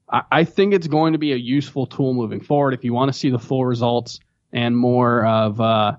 I, 0.08 0.22
I 0.30 0.44
think 0.44 0.74
it's 0.74 0.86
going 0.86 1.12
to 1.12 1.18
be 1.18 1.32
a 1.32 1.36
useful 1.36 1.86
tool 1.86 2.14
moving 2.14 2.40
forward. 2.40 2.74
If 2.74 2.84
you 2.84 2.92
want 2.92 3.12
to 3.12 3.18
see 3.18 3.30
the 3.30 3.38
full 3.38 3.64
results 3.64 4.20
and 4.52 4.76
more 4.76 5.24
of 5.24 5.60
uh, 5.60 5.96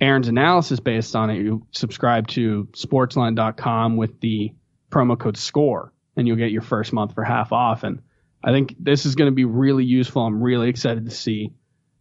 Aaron's 0.00 0.28
analysis 0.28 0.80
based 0.80 1.14
on 1.14 1.30
it, 1.30 1.36
you 1.36 1.66
subscribe 1.72 2.28
to 2.28 2.68
sportsline.com 2.72 3.96
with 3.96 4.20
the 4.20 4.52
promo 4.90 5.18
code 5.18 5.36
SCORE, 5.36 5.92
and 6.16 6.26
you'll 6.26 6.36
get 6.36 6.50
your 6.50 6.62
first 6.62 6.92
month 6.92 7.14
for 7.14 7.24
half 7.24 7.52
off. 7.52 7.84
And 7.84 8.02
I 8.44 8.52
think 8.52 8.74
this 8.78 9.06
is 9.06 9.14
going 9.14 9.30
to 9.30 9.34
be 9.34 9.44
really 9.44 9.84
useful. 9.84 10.22
I'm 10.22 10.42
really 10.42 10.68
excited 10.68 11.04
to 11.04 11.10
see 11.10 11.52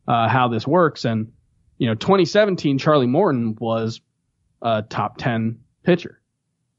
uh, 0.07 0.27
how 0.27 0.47
this 0.47 0.67
works. 0.67 1.05
And, 1.05 1.31
you 1.77 1.87
know, 1.87 1.95
2017, 1.95 2.77
Charlie 2.77 3.07
Morton 3.07 3.55
was 3.59 4.01
a 4.61 4.81
top 4.81 5.17
10 5.17 5.59
pitcher. 5.83 6.19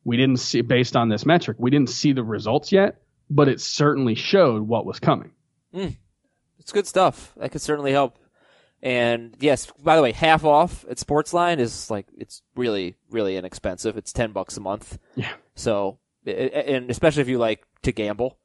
We 0.04 0.16
didn't 0.16 0.38
see, 0.38 0.62
based 0.62 0.96
on 0.96 1.08
this 1.08 1.24
metric, 1.24 1.56
we 1.60 1.70
didn't 1.70 1.90
see 1.90 2.12
the 2.12 2.24
results 2.24 2.72
yet, 2.72 3.02
but 3.30 3.48
it 3.48 3.60
certainly 3.60 4.14
showed 4.14 4.62
what 4.62 4.84
was 4.84 4.98
coming. 4.98 5.30
It's 6.58 6.72
good 6.72 6.86
stuff. 6.86 7.32
That 7.36 7.52
could 7.52 7.60
certainly 7.60 7.92
help. 7.92 8.18
And 8.82 9.36
yes, 9.38 9.68
by 9.82 9.94
the 9.94 10.02
way, 10.02 10.12
half 10.12 10.44
off 10.44 10.84
at 10.90 10.96
Sportsline 10.96 11.58
is 11.58 11.88
like 11.88 12.06
it's 12.16 12.42
really, 12.56 12.96
really 13.10 13.36
inexpensive. 13.36 13.96
It's 13.96 14.12
ten 14.12 14.32
bucks 14.32 14.56
a 14.56 14.60
month. 14.60 14.98
Yeah. 15.14 15.32
So, 15.54 15.98
and 16.26 16.90
especially 16.90 17.22
if 17.22 17.28
you 17.28 17.38
like 17.38 17.64
to 17.82 17.92
gamble, 17.92 18.38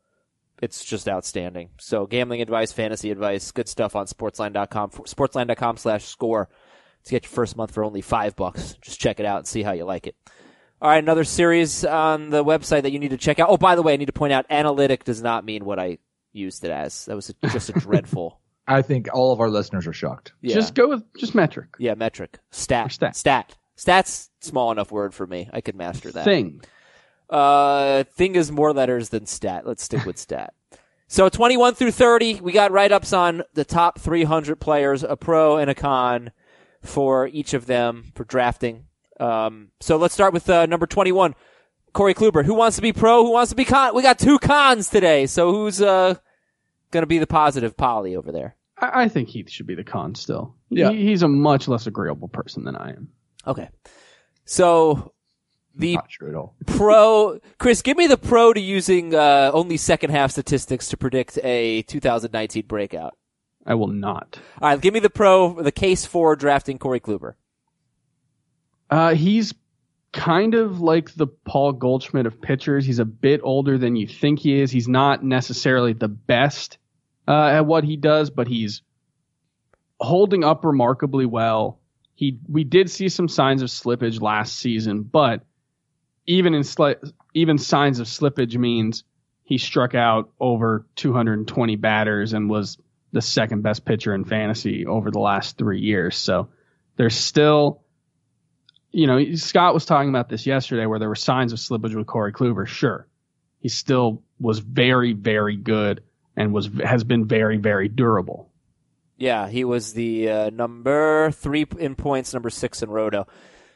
it's 0.61 0.83
just 0.83 1.07
outstanding. 1.07 1.69
So, 1.79 2.05
gambling 2.05 2.41
advice, 2.41 2.71
fantasy 2.71 3.11
advice, 3.11 3.51
good 3.51 3.67
stuff 3.67 3.95
on 3.95 4.07
Sportsline.com. 4.07 4.91
Sportsline.com 4.91 5.77
slash 5.77 6.05
score 6.05 6.49
to 7.03 7.11
get 7.11 7.23
your 7.23 7.31
first 7.31 7.55
month 7.55 7.73
for 7.73 7.83
only 7.83 8.01
five 8.01 8.35
bucks. 8.35 8.75
Just 8.81 8.99
check 8.99 9.19
it 9.19 9.25
out 9.25 9.39
and 9.39 9.47
see 9.47 9.63
how 9.63 9.71
you 9.73 9.85
like 9.85 10.07
it. 10.07 10.15
All 10.81 10.89
right, 10.89 11.01
another 11.03 11.23
series 11.23 11.83
on 11.83 12.29
the 12.29 12.43
website 12.43 12.83
that 12.83 12.91
you 12.91 12.99
need 12.99 13.09
to 13.09 13.17
check 13.17 13.39
out. 13.39 13.49
Oh, 13.49 13.57
by 13.57 13.75
the 13.75 13.81
way, 13.81 13.93
I 13.93 13.97
need 13.97 14.05
to 14.05 14.13
point 14.13 14.33
out, 14.33 14.45
analytic 14.49 15.03
does 15.03 15.23
not 15.23 15.43
mean 15.43 15.65
what 15.65 15.79
I 15.79 15.97
used 16.33 16.63
it 16.63 16.71
as. 16.71 17.05
That 17.05 17.15
was 17.15 17.29
a, 17.29 17.47
just 17.49 17.69
a 17.69 17.73
dreadful. 17.79 18.39
I 18.67 18.81
think 18.81 19.07
all 19.13 19.31
of 19.31 19.39
our 19.39 19.49
listeners 19.49 19.87
are 19.87 19.93
shocked. 19.93 20.33
Yeah. 20.41 20.55
Just 20.55 20.75
go 20.75 20.89
with 20.89 21.03
just 21.17 21.33
metric. 21.33 21.69
Yeah, 21.79 21.95
metric. 21.95 22.37
Stat. 22.51 22.87
Or 22.87 22.89
stat. 22.89 23.15
Stat. 23.15 23.55
Stat's 23.75 24.29
small 24.41 24.71
enough 24.71 24.91
word 24.91 25.13
for 25.13 25.25
me. 25.25 25.49
I 25.53 25.61
could 25.61 25.75
master 25.75 26.11
that. 26.11 26.25
Thing. 26.25 26.61
Uh, 27.29 28.03
thing 28.03 28.35
is 28.35 28.51
more 28.51 28.73
letters 28.73 29.09
than 29.09 29.25
stat. 29.25 29.65
Let's 29.65 29.83
stick 29.83 30.05
with 30.05 30.17
stat. 30.17 30.53
So 31.09 31.29
21 31.29 31.75
through 31.75 31.91
30, 31.91 32.41
we 32.41 32.51
got 32.51 32.71
write 32.71 32.91
ups 32.91 33.13
on 33.13 33.43
the 33.53 33.63
top 33.63 33.97
300 33.97 34.59
players, 34.59 35.03
a 35.03 35.15
pro 35.15 35.55
and 35.55 35.69
a 35.69 35.73
con 35.73 36.31
for 36.81 37.27
each 37.27 37.53
of 37.53 37.65
them 37.65 38.11
for 38.13 38.25
drafting. 38.25 38.87
Um, 39.17 39.69
so 39.79 39.95
let's 39.95 40.13
start 40.13 40.33
with 40.33 40.49
uh, 40.49 40.65
number 40.65 40.85
21, 40.85 41.33
Corey 41.93 42.13
Kluber. 42.13 42.43
Who 42.43 42.53
wants 42.53 42.75
to 42.75 42.81
be 42.81 42.91
pro? 42.91 43.23
Who 43.23 43.31
wants 43.31 43.51
to 43.51 43.55
be 43.55 43.63
con? 43.63 43.95
We 43.95 44.01
got 44.01 44.19
two 44.19 44.37
cons 44.37 44.89
today. 44.89 45.27
So 45.27 45.53
who's 45.53 45.81
uh 45.81 46.15
going 46.91 47.03
to 47.03 47.07
be 47.07 47.19
the 47.19 47.27
positive 47.27 47.77
poly 47.77 48.15
over 48.17 48.33
there? 48.33 48.57
I, 48.77 49.03
I 49.03 49.07
think 49.07 49.29
Heath 49.29 49.49
should 49.49 49.67
be 49.67 49.75
the 49.75 49.85
con 49.85 50.13
still. 50.13 50.55
Yeah. 50.69 50.91
He, 50.91 51.07
he's 51.07 51.23
a 51.23 51.27
much 51.29 51.69
less 51.69 51.87
agreeable 51.87 52.27
person 52.27 52.65
than 52.65 52.75
I 52.75 52.89
am. 52.89 53.09
Okay. 53.45 53.69
So 54.43 55.13
the 55.77 55.95
Not 55.95 56.09
true 56.09 56.29
at 56.29 56.35
all. 56.35 56.55
pro 56.65 57.39
Chris, 57.57 57.81
give 57.81 57.97
me 57.97 58.07
the 58.07 58.17
pro 58.17 58.53
to 58.53 58.59
using 58.59 59.13
uh, 59.13 59.51
only 59.53 59.77
second 59.77 60.09
half 60.11 60.31
statistics 60.31 60.89
to 60.89 60.97
predict 60.97 61.37
a 61.43 61.83
2019 61.83 62.65
breakout. 62.67 63.15
I 63.65 63.75
will 63.75 63.87
not. 63.87 64.39
All 64.61 64.69
right, 64.69 64.79
give 64.79 64.93
me 64.93 65.01
the 65.01 65.09
pro, 65.09 65.61
the 65.61 65.73
case 65.73 66.05
for 66.05 66.35
drafting 66.35 66.79
Corey 66.79 67.01
Kluber. 67.01 67.33
Uh, 68.89 69.13
he's 69.13 69.53
kind 70.13 70.55
of 70.55 70.79
like 70.79 71.13
the 71.15 71.27
Paul 71.27 71.73
Goldschmidt 71.73 72.25
of 72.25 72.41
pitchers. 72.41 72.85
He's 72.85 72.99
a 72.99 73.05
bit 73.05 73.41
older 73.43 73.77
than 73.77 73.95
you 73.95 74.07
think 74.07 74.39
he 74.39 74.59
is. 74.61 74.71
He's 74.71 74.87
not 74.87 75.23
necessarily 75.23 75.93
the 75.93 76.07
best 76.07 76.77
uh, 77.27 77.47
at 77.47 77.65
what 77.65 77.83
he 77.83 77.97
does, 77.97 78.29
but 78.29 78.47
he's 78.47 78.81
holding 79.99 80.43
up 80.43 80.63
remarkably 80.63 81.25
well. 81.25 81.79
He 82.15 82.39
we 82.47 82.63
did 82.63 82.89
see 82.89 83.09
some 83.09 83.27
signs 83.27 83.61
of 83.61 83.69
slippage 83.69 84.21
last 84.21 84.57
season, 84.57 85.03
but 85.03 85.43
even 86.27 86.53
in 86.53 86.61
sli- 86.61 87.11
even 87.33 87.57
signs 87.57 87.99
of 87.99 88.07
slippage 88.07 88.57
means 88.57 89.03
he 89.43 89.57
struck 89.57 89.95
out 89.95 90.29
over 90.39 90.85
220 90.97 91.75
batters 91.77 92.33
and 92.33 92.49
was 92.49 92.77
the 93.13 93.21
second 93.21 93.63
best 93.63 93.85
pitcher 93.85 94.13
in 94.13 94.25
fantasy 94.25 94.85
over 94.85 95.09
the 95.09 95.19
last 95.19 95.57
three 95.57 95.79
years. 95.79 96.17
So 96.17 96.49
there's 96.97 97.15
still 97.15 97.81
you 98.91 99.05
know, 99.05 99.35
Scott 99.35 99.73
was 99.73 99.85
talking 99.85 100.09
about 100.09 100.29
this 100.29 100.45
yesterday 100.45 100.85
where 100.85 100.99
there 100.99 101.09
were 101.09 101.15
signs 101.15 101.53
of 101.53 101.59
slippage 101.59 101.95
with 101.95 102.07
Corey 102.07 102.33
Kluber. 102.33 102.65
Sure. 102.65 103.07
He 103.59 103.69
still 103.69 104.23
was 104.39 104.59
very, 104.59 105.13
very 105.13 105.55
good 105.55 106.03
and 106.35 106.53
was, 106.53 106.69
has 106.83 107.03
been 107.03 107.27
very, 107.27 107.57
very 107.57 107.89
durable. 107.89 108.49
Yeah, 109.17 109.49
he 109.49 109.63
was 109.65 109.93
the 109.93 110.29
uh, 110.29 110.49
number 110.51 111.31
three 111.31 111.65
in 111.77 111.95
points, 111.95 112.33
number 112.33 112.49
six 112.49 112.83
in 112.83 112.89
roto. 112.89 113.27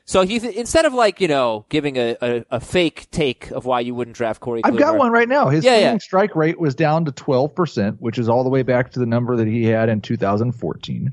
So 0.06 0.24
he 0.24 0.36
instead 0.58 0.86
of 0.86 0.94
like 0.94 1.22
you 1.22 1.28
know 1.28 1.66
giving 1.70 1.98
a, 1.98 2.18
a, 2.22 2.46
a 2.52 2.60
fake 2.60 3.08
take 3.12 3.52
of 3.52 3.66
why 3.66 3.80
you 3.82 3.96
wouldn't 3.96 4.18
draft 4.18 4.42
Corey, 4.42 4.62
I've 4.64 4.78
got 4.78 4.98
one 4.98 5.12
right 5.12 5.30
now. 5.30 5.50
His 5.50 5.64
Yeah, 5.64 5.78
yeah. 5.78 5.98
strike 6.00 6.36
rate 6.36 6.60
was 6.60 6.76
down 6.76 7.06
to 7.06 7.12
12%, 7.12 7.98
which 8.00 8.18
is 8.18 8.28
all 8.28 8.44
the 8.44 8.50
way 8.50 8.64
back 8.64 8.92
to 8.92 9.00
the 9.00 9.06
number 9.06 9.36
that 9.36 9.48
he 9.48 9.64
had 9.64 9.90
in 9.90 10.02
2014. 10.02 11.12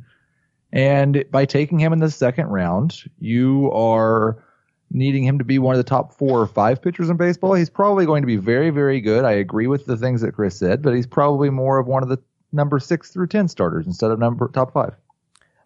And 0.73 1.25
by 1.31 1.45
taking 1.45 1.79
him 1.79 1.93
in 1.93 1.99
the 1.99 2.11
second 2.11 2.47
round, 2.47 3.03
you 3.21 3.71
are 3.73 4.43
needing 4.91 5.25
him 5.25 5.39
to 5.39 5.45
be 5.45 5.59
one 5.59 5.75
of 5.75 5.79
the 5.79 5.89
top 5.89 6.15
four 6.15 6.41
or 6.41 6.47
five 6.47 6.81
pitchers 6.81 7.11
in 7.11 7.17
baseball. 7.17 7.55
He's 7.55 7.71
probably 7.71 8.07
going 8.07 8.23
to 8.23 8.27
be 8.27 8.37
very, 8.37 8.71
very 8.71 9.01
good. 9.01 9.25
I 9.25 9.33
agree 9.33 9.67
with 9.67 9.87
the 9.87 9.97
things 9.97 10.21
that 10.23 10.33
Chris 10.33 10.59
said, 10.59 10.83
but 10.83 10.95
he's 10.95 11.07
probably 11.07 11.51
more 11.51 11.79
of 11.79 11.87
one 11.87 12.03
of 12.03 12.09
the 12.09 12.19
number 12.53 12.79
six 12.79 13.11
through 13.11 13.29
10 13.29 13.49
starters 13.49 13.87
instead 13.87 14.11
of 14.11 14.19
number 14.19 14.49
top 14.49 14.73
five. 14.73 14.95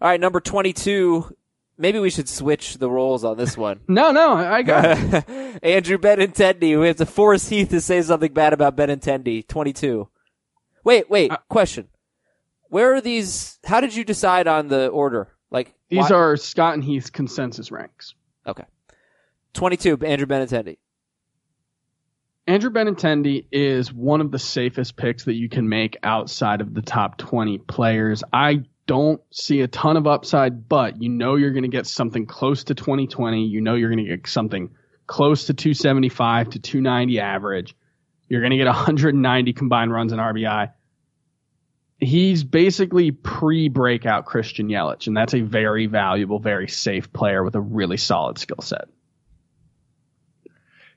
All 0.01 0.09
right, 0.09 0.21
number 0.21 0.41
twenty-two. 0.41 1.37
Maybe 1.79 1.99
we 1.99 2.11
should 2.11 2.29
switch 2.29 2.75
the 2.79 2.91
roles 2.91 3.25
on 3.25 3.37
this 3.37 3.57
one. 3.57 3.81
No, 3.89 4.13
no, 4.13 4.35
I 4.35 4.63
got 4.63 4.85
it. 4.99 5.59
Andrew 5.63 5.99
Benintendi. 5.99 6.79
We 6.79 6.87
have 6.87 6.97
to 6.97 7.07
force 7.07 7.49
Heath 7.49 7.71
to 7.71 7.81
say 7.81 8.03
something 8.03 8.33
bad 8.33 8.53
about 8.53 8.77
Benintendi. 8.77 9.47
22. 9.49 10.09
Wait, 10.85 11.09
wait. 11.11 11.31
Uh, 11.31 11.39
question. 11.49 11.89
Where 12.69 12.95
are 12.95 13.01
these? 13.01 13.59
How 13.65 13.81
did 13.81 13.95
you 13.95 14.05
decide 14.05 14.47
on 14.47 14.69
the 14.69 14.89
order? 14.89 15.29
Like 15.51 15.75
These 15.89 16.11
why- 16.11 16.17
are 16.17 16.37
Scott 16.37 16.75
and 16.75 16.85
Heath's 16.85 17.11
consensus 17.11 17.71
ranks. 17.71 18.15
okay. 18.47 18.65
22. 19.55 19.99
Andrew 20.05 20.27
Benintendi. 20.27 20.79
Andrew 22.47 22.71
Benintendi 22.71 23.47
is 23.53 23.93
one 23.93 24.21
of 24.21 24.31
the 24.31 24.39
safest 24.39 24.97
picks 24.97 25.25
that 25.25 25.35
you 25.35 25.49
can 25.49 25.69
make 25.69 25.97
outside 26.03 26.61
of 26.61 26.75
the 26.75 26.83
top 26.83 27.17
20 27.19 27.59
players. 27.59 28.25
I 28.33 28.65
don't 28.93 29.23
see 29.31 29.63
a 29.63 29.69
ton 29.69 29.97
of 29.97 30.07
upside, 30.07 30.69
but 30.69 31.01
you 31.01 31.09
know 31.09 31.37
you're 31.37 31.53
going 31.53 31.63
to 31.63 31.69
get 31.69 31.87
something 31.87 32.27
close 32.27 32.65
to 32.65 32.75
2020. 32.75 33.47
You 33.47 33.63
know 33.63 33.75
you're 33.75 33.89
going 33.89 34.05
to 34.05 34.17
get 34.17 34.27
something 34.27 34.69
close 35.07 35.47
to 35.47 35.55
275 35.55 36.51
to 36.51 36.59
290 36.59 37.19
average. 37.19 37.75
You're 38.29 38.43
going 38.43 38.51
to 38.51 38.59
get 38.59 38.67
190 38.67 39.53
combined 39.55 39.93
runs 39.95 40.13
and 40.13 40.21
RBI. 40.21 40.73
He's 42.01 42.45
basically 42.45 43.13
pre-breakout 43.13 44.27
Christian 44.27 44.69
Yelich, 44.69 45.07
and 45.07 45.17
that's 45.17 45.33
a 45.33 45.41
very 45.41 45.87
valuable, 45.87 46.39
very 46.39 46.69
safe 46.69 47.11
player 47.15 47.43
with 47.43 47.55
a 47.55 47.63
really 47.63 47.97
solid 47.97 48.37
skill 48.37 48.61
set. 48.61 48.89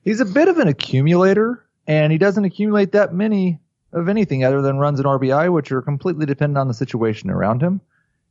He's 0.03 0.19
a 0.19 0.25
bit 0.25 0.49
of 0.49 0.57
an 0.57 0.67
accumulator, 0.67 1.65
and 1.87 2.11
he 2.11 2.17
doesn't 2.17 2.43
accumulate 2.43 2.91
that 2.91 3.13
many 3.13 3.61
of 3.95 4.09
anything 4.09 4.43
other 4.43 4.61
than 4.61 4.77
runs 4.77 4.99
and 4.99 5.07
RBI, 5.07 5.51
which 5.51 5.71
are 5.71 5.81
completely 5.81 6.25
dependent 6.25 6.57
on 6.57 6.67
the 6.67 6.73
situation 6.73 7.29
around 7.29 7.61
him. 7.61 7.81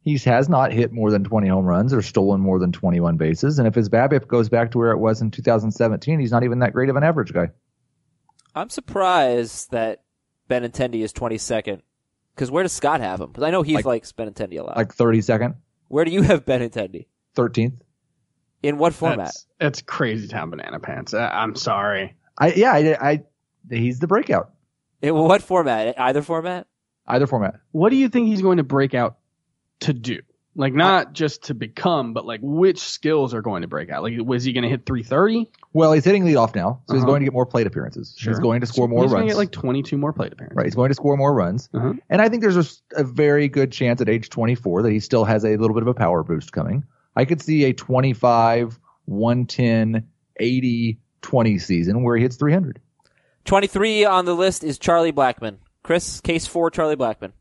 He 0.03 0.19
has 0.19 0.49
not 0.49 0.73
hit 0.73 0.93
more 0.93 1.11
than 1.11 1.25
20 1.25 1.49
home 1.49 1.65
runs 1.65 1.95
or 1.95 2.03
stolen 2.03 2.41
more 2.41 2.59
than 2.59 2.73
21 2.73 3.17
bases. 3.17 3.59
And 3.59 3.67
if 3.67 3.75
his 3.75 3.89
BABIP 3.89 4.29
goes 4.29 4.51
back 4.51 4.71
to 4.73 4.79
where 4.79 4.91
it 4.93 4.99
was 4.99 5.23
in 5.23 5.31
2017, 5.31 6.21
he's 6.21 6.31
not 6.31 6.45
even 6.45 6.59
that 6.59 6.75
great 6.75 6.91
of 6.91 6.97
an 6.97 7.03
average 7.03 7.33
guy. 7.33 7.49
I'm 8.55 8.69
surprised 8.69 9.71
that 9.71 10.03
Benintendi 10.49 11.03
is 11.03 11.12
22nd. 11.15 11.81
Because 12.35 12.51
where 12.51 12.62
does 12.62 12.73
Scott 12.73 13.01
have 13.01 13.21
him? 13.21 13.29
Because 13.29 13.45
I 13.45 13.51
know 13.51 13.62
Heath 13.62 13.77
Like- 13.77 13.85
likes 13.87 14.12
Benintendi 14.12 14.59
a 14.59 14.62
lot. 14.62 14.77
Like 14.77 14.95
32nd, 14.95 15.55
where 15.89 16.05
do 16.05 16.11
you 16.11 16.23
have 16.23 16.45
Benintendi? 16.45 17.07
13th. 17.37 17.81
In 18.62 18.79
what 18.79 18.93
format? 18.95 19.19
That's, 19.27 19.47
that's 19.59 19.83
crazy 19.83 20.27
town 20.29 20.51
banana 20.51 20.81
pants. 20.81 21.15
I, 21.15 21.29
I'm 21.29 21.55
sorry. 21.55 22.15
I 22.39 22.53
yeah, 22.55 22.73
I, 22.73 23.11
I 23.11 23.23
he's 23.71 23.99
the 23.99 24.07
breakout. 24.07 24.54
In 25.03 25.15
what 25.15 25.43
format? 25.43 25.99
Either 25.99 26.23
format? 26.23 26.67
Either 27.07 27.27
format. 27.27 27.57
What 27.73 27.91
do 27.91 27.97
you 27.97 28.09
think 28.09 28.29
he's 28.29 28.43
going 28.43 28.57
to 28.59 28.63
break 28.65 28.95
out 28.95 29.19
to 29.81 29.93
do? 29.93 30.21
Like 30.57 30.73
not 30.73 31.13
just 31.15 31.45
to 31.45 31.55
become, 31.55 32.13
but 32.13 32.25
like 32.25 32.39
which 32.41 32.79
skills 32.79 33.35
are 33.35 33.43
going 33.43 33.63
to 33.63 33.69
break 33.69 33.91
out? 33.91 34.05
Like 34.05 34.15
was 34.25 34.45
he 34.45 34.53
going 34.53 34.63
to 34.63 34.69
hit 34.69 34.87
330? 34.87 35.51
Well, 35.73 35.93
he's 35.93 36.05
hitting 36.05 36.25
lead 36.25 36.37
off 36.37 36.55
now, 36.55 36.81
so 36.87 36.95
he's 36.95 37.03
Uh-huh. 37.03 37.11
going 37.11 37.21
to 37.23 37.25
get 37.25 37.33
more 37.33 37.45
plate 37.45 37.67
appearances. 37.67 38.15
Sure. 38.17 38.33
He's 38.33 38.39
going 38.39 38.61
to 38.61 38.67
score 38.69 38.87
more 38.87 39.03
he's 39.03 39.11
runs. 39.13 39.23
Going 39.23 39.29
to 39.31 39.33
get 39.35 39.39
like 39.39 39.51
22 39.51 39.99
more 39.99 40.13
plate 40.13 40.33
appearances. 40.33 40.57
right, 40.57 40.67
he's 40.67 40.77
going 40.77 40.91
to 40.91 40.95
score 40.95 41.17
more 41.17 41.35
runs. 41.35 41.69
Uh-huh. 41.75 41.95
And 42.09 42.23
I 42.23 42.29
think 42.29 42.43
there's 42.43 42.57
a, 42.95 43.01
a 43.01 43.05
very 43.05 43.49
good 43.49 43.73
chance 43.73 44.01
at 44.01 44.09
age 44.09 44.31
24 44.31 44.83
that 44.83 44.93
he 44.93 45.01
still 45.01 45.25
has 45.25 45.45
a 45.45 45.57
little 45.57 45.75
bit 45.75 45.83
of 45.83 45.89
a 45.89 45.95
power 45.95 46.23
boost 46.23 46.53
coming. 46.53 46.85
I 47.17 47.25
could 47.25 47.43
see 47.43 47.65
a 47.65 47.73
25, 47.73 48.79
110, 49.07 50.07
80, 50.39 50.99
20 51.23 51.59
season 51.59 52.03
where 52.05 52.17
he 52.17 52.23
hits 52.23 52.37
300. 52.37 52.81
23 53.45 54.07
on 54.07 54.25
the 54.25 54.35
list 54.35 54.65
is 54.65 54.79
Charlie 54.79 55.13
Blackmon. 55.13 55.59
Chris, 55.83 56.21
case 56.21 56.47
for 56.47 56.71
Charlie 56.71 56.97
Blackmon. 56.97 57.33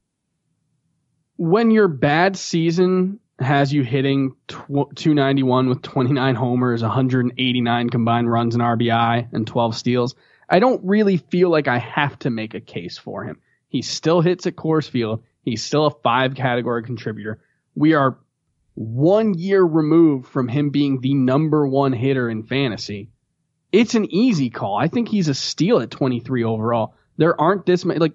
When 1.38 1.72
your 1.72 1.88
bad 1.88 2.36
season 2.36 3.20
has 3.40 3.74
you 3.74 3.84
hitting 3.84 4.36
tw- 4.48 4.94
291 4.96 5.70
with 5.70 5.82
29 5.82 6.36
homers, 6.36 6.82
189 6.82 7.90
combined 7.90 8.30
runs 8.30 8.54
and 8.54 8.62
RBI, 8.62 9.30
and 9.32 9.48
12 9.48 9.76
steals, 9.76 10.16
I 10.50 10.60
don't 10.60 10.84
really 10.84 11.18
feel 11.18 11.50
like 11.50 11.68
I 11.68 11.80
have 11.80 12.20
to 12.20 12.30
make 12.30 12.54
a 12.54 12.60
case 12.60 12.98
for 12.98 13.24
him. 13.24 13.40
He 13.70 13.82
still 13.82 14.22
hits 14.22 14.46
at 14.46 14.56
Coors 14.56 14.90
Field. 14.90 15.24
He's 15.42 15.64
still 15.64 15.86
a 15.86 15.92
five 16.04 16.36
category 16.36 16.84
contributor. 16.84 17.40
We 17.76 17.94
are 17.94 18.20
one 18.76 19.34
year 19.34 19.64
removed 19.64 20.28
from 20.28 20.48
him 20.48 20.70
being 20.70 21.00
the 21.00 21.14
number 21.14 21.66
one 21.66 21.94
hitter 21.94 22.30
in 22.30 22.44
fantasy. 22.44 23.10
It's 23.74 23.96
an 23.96 24.06
easy 24.14 24.52
call. 24.52 24.78
I 24.78 24.88
think 24.88 25.10
he's 25.10 25.28
a 25.28 25.34
steal 25.34 25.80
at 25.80 25.90
23 25.90 26.44
overall. 26.44 26.94
There 27.18 27.40
aren't 27.40 27.66
this 27.66 27.84
many, 27.84 28.00
like, 28.00 28.14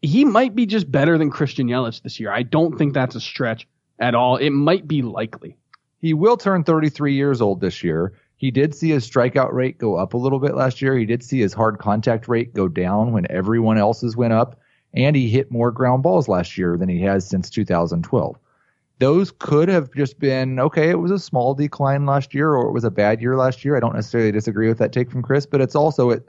he 0.00 0.24
might 0.24 0.54
be 0.54 0.64
just 0.64 0.90
better 0.90 1.18
than 1.18 1.30
Christian 1.30 1.68
Yelich 1.68 2.02
this 2.02 2.18
year. 2.18 2.32
I 2.32 2.42
don't 2.42 2.78
think 2.78 2.94
that's 2.94 3.14
a 3.14 3.20
stretch 3.20 3.68
at 3.98 4.14
all. 4.14 4.38
It 4.38 4.48
might 4.48 4.88
be 4.88 5.02
likely. 5.02 5.58
He 6.00 6.14
will 6.14 6.38
turn 6.38 6.64
33 6.64 7.14
years 7.14 7.42
old 7.42 7.60
this 7.60 7.84
year. 7.84 8.14
He 8.36 8.50
did 8.50 8.74
see 8.74 8.88
his 8.88 9.08
strikeout 9.08 9.52
rate 9.52 9.76
go 9.76 9.96
up 9.96 10.14
a 10.14 10.18
little 10.18 10.38
bit 10.38 10.54
last 10.54 10.80
year. 10.80 10.96
He 10.96 11.04
did 11.04 11.22
see 11.22 11.38
his 11.38 11.52
hard 11.52 11.78
contact 11.78 12.26
rate 12.26 12.54
go 12.54 12.66
down 12.66 13.12
when 13.12 13.30
everyone 13.30 13.76
else's 13.76 14.16
went 14.16 14.32
up. 14.32 14.58
And 14.94 15.14
he 15.14 15.28
hit 15.28 15.52
more 15.52 15.70
ground 15.70 16.02
balls 16.02 16.28
last 16.28 16.56
year 16.56 16.78
than 16.78 16.88
he 16.88 17.02
has 17.02 17.28
since 17.28 17.50
2012. 17.50 18.38
Those 19.00 19.32
could 19.38 19.68
have 19.68 19.92
just 19.94 20.18
been, 20.18 20.60
okay, 20.60 20.90
it 20.90 20.98
was 20.98 21.10
a 21.10 21.18
small 21.18 21.54
decline 21.54 22.04
last 22.06 22.34
year 22.34 22.54
or 22.54 22.68
it 22.68 22.72
was 22.72 22.84
a 22.84 22.90
bad 22.90 23.20
year 23.20 23.36
last 23.36 23.64
year. 23.64 23.76
I 23.76 23.80
don't 23.80 23.94
necessarily 23.94 24.30
disagree 24.30 24.68
with 24.68 24.78
that 24.78 24.92
take 24.92 25.10
from 25.10 25.22
Chris, 25.22 25.46
but 25.46 25.62
it's 25.62 25.74
also 25.74 26.10
it 26.10 26.28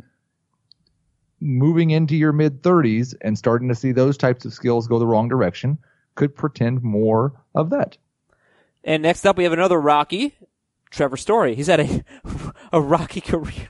moving 1.42 1.92
into 1.92 2.16
your 2.16 2.32
mid 2.32 2.64
30s 2.64 3.14
and 3.22 3.38
starting 3.38 3.68
to 3.68 3.76
see 3.76 3.92
those 3.92 4.18
types 4.18 4.46
of 4.46 4.54
skills 4.54 4.88
go 4.88 5.00
the 5.00 5.06
wrong 5.08 5.28
direction 5.28 5.78
could 6.16 6.36
pretend 6.36 6.82
more 6.82 7.34
of 7.56 7.70
that. 7.72 7.98
And 8.84 9.04
next 9.04 9.26
up, 9.26 9.38
we 9.38 9.44
have 9.44 9.54
another 9.54 9.80
Rocky, 9.80 10.36
Trevor 10.90 11.18
Story. 11.18 11.56
He's 11.56 11.68
had 11.68 11.82
a 11.82 12.04
a 12.72 12.80
rocky 12.80 13.22
career, 13.22 13.70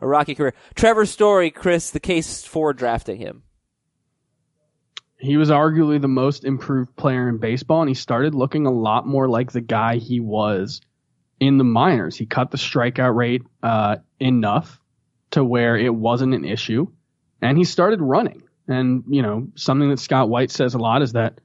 a 0.00 0.06
rocky 0.06 0.34
career. 0.34 0.54
Trevor 0.74 1.06
Story, 1.06 1.50
Chris, 1.50 1.90
the 1.90 2.00
case 2.00 2.44
for 2.44 2.72
drafting 2.72 3.16
him. 3.16 3.44
He 5.24 5.38
was 5.38 5.48
arguably 5.48 5.98
the 5.98 6.06
most 6.06 6.44
improved 6.44 6.94
player 6.96 7.30
in 7.30 7.38
baseball, 7.38 7.80
and 7.80 7.88
he 7.88 7.94
started 7.94 8.34
looking 8.34 8.66
a 8.66 8.70
lot 8.70 9.06
more 9.06 9.26
like 9.26 9.50
the 9.50 9.62
guy 9.62 9.96
he 9.96 10.20
was 10.20 10.82
in 11.40 11.56
the 11.56 11.64
minors. 11.64 12.14
He 12.14 12.26
cut 12.26 12.50
the 12.50 12.58
strikeout 12.58 13.14
rate 13.14 13.42
uh, 13.62 13.96
enough 14.20 14.78
to 15.30 15.42
where 15.42 15.78
it 15.78 15.94
wasn't 15.94 16.34
an 16.34 16.44
issue, 16.44 16.88
and 17.40 17.56
he 17.56 17.64
started 17.64 18.02
running. 18.02 18.42
And 18.68 19.04
you 19.08 19.22
know, 19.22 19.48
something 19.54 19.88
that 19.88 19.98
Scott 19.98 20.28
White 20.28 20.50
says 20.50 20.74
a 20.74 20.78
lot 20.78 21.00
is 21.00 21.12
that 21.12 21.40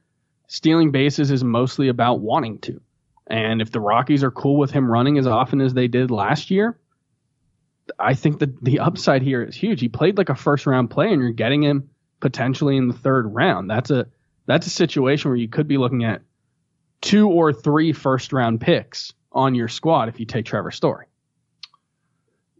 stealing 0.46 0.90
bases 0.90 1.30
is 1.30 1.42
mostly 1.42 1.88
about 1.88 2.20
wanting 2.20 2.58
to. 2.60 2.82
And 3.28 3.62
if 3.62 3.70
the 3.70 3.80
Rockies 3.80 4.22
are 4.22 4.30
cool 4.30 4.58
with 4.58 4.72
him 4.72 4.90
running 4.90 5.16
as 5.16 5.26
often 5.26 5.62
as 5.62 5.72
they 5.72 5.88
did 5.88 6.10
last 6.10 6.50
year, 6.50 6.78
I 7.98 8.12
think 8.12 8.40
that 8.40 8.62
the 8.62 8.80
upside 8.80 9.22
here 9.22 9.42
is 9.42 9.56
huge. 9.56 9.80
He 9.80 9.88
played 9.88 10.18
like 10.18 10.28
a 10.28 10.34
first 10.34 10.66
round 10.66 10.90
player, 10.90 11.14
and 11.14 11.22
you're 11.22 11.32
getting 11.32 11.62
him 11.62 11.88
potentially 12.20 12.76
in 12.76 12.88
the 12.88 12.94
third 12.94 13.26
round. 13.34 13.70
That's 13.70 13.90
a 13.90 14.06
that's 14.46 14.66
a 14.66 14.70
situation 14.70 15.30
where 15.30 15.36
you 15.36 15.48
could 15.48 15.68
be 15.68 15.78
looking 15.78 16.04
at 16.04 16.22
two 17.00 17.28
or 17.28 17.52
three 17.52 17.92
first 17.92 18.32
round 18.32 18.60
picks 18.60 19.12
on 19.32 19.54
your 19.54 19.68
squad 19.68 20.08
if 20.08 20.20
you 20.20 20.26
take 20.26 20.44
Trevor 20.44 20.70
Story. 20.70 21.06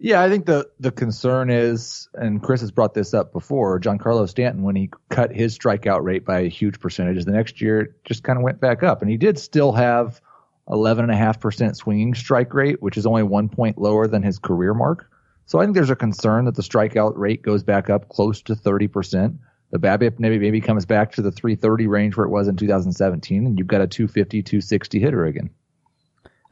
Yeah, 0.03 0.23
I 0.23 0.31
think 0.31 0.47
the 0.47 0.71
the 0.81 0.91
concern 0.91 1.51
is, 1.51 2.09
and 2.15 2.43
Chris 2.43 2.63
has 2.63 2.71
brought 2.71 2.95
this 2.95 3.13
up 3.13 3.33
before, 3.33 3.79
Giancarlo 3.79 4.27
Stanton, 4.27 4.63
when 4.63 4.75
he 4.75 4.91
cut 5.11 5.31
his 5.31 5.59
strikeout 5.59 6.03
rate 6.03 6.25
by 6.25 6.41
a 6.41 6.49
huge 6.49 6.81
percentage, 6.81 7.23
the 7.25 7.33
next 7.33 7.61
year 7.61 7.95
just 8.07 8.23
kind 8.23 8.39
of 8.39 8.43
went 8.43 8.61
back 8.61 8.83
up. 8.83 9.03
And 9.03 9.11
he 9.11 9.19
did 9.19 9.39
still 9.39 9.73
have 9.73 10.21
11.5% 10.69 11.77
swinging 11.77 12.15
strike 12.15 12.55
rate, 12.55 12.81
which 12.81 12.97
is 12.97 13.05
only 13.05 13.25
one 13.25 13.51
point 13.51 13.77
lower 13.77 14.07
than 14.07 14.23
his 14.23 14.39
career 14.39 14.73
mark. 14.73 15.11
So 15.45 15.59
I 15.59 15.65
think 15.65 15.75
there's 15.75 15.91
a 15.91 15.97
concern 15.97 16.47
that 16.47 16.55
the 16.55 16.63
strikeout 16.63 17.15
rate 17.17 17.43
goes 17.43 17.63
back 17.63 17.91
up 17.91 18.09
close 18.09 18.41
to 18.43 18.55
30%. 18.55 19.37
The 19.71 19.79
BABIP 19.79 20.19
maybe, 20.19 20.39
maybe 20.39 20.61
comes 20.61 20.85
back 20.85 21.13
to 21.13 21.23
the 21.23 21.31
330 21.31 21.87
range 21.87 22.17
where 22.17 22.27
it 22.27 22.31
was 22.31 22.49
in 22.49 22.57
2017, 22.57 23.47
and 23.47 23.59
you've 23.59 23.69
got 23.69 23.81
a 23.81 23.87
250, 23.87 24.43
260 24.43 24.99
hitter 24.99 25.25
again. 25.25 25.51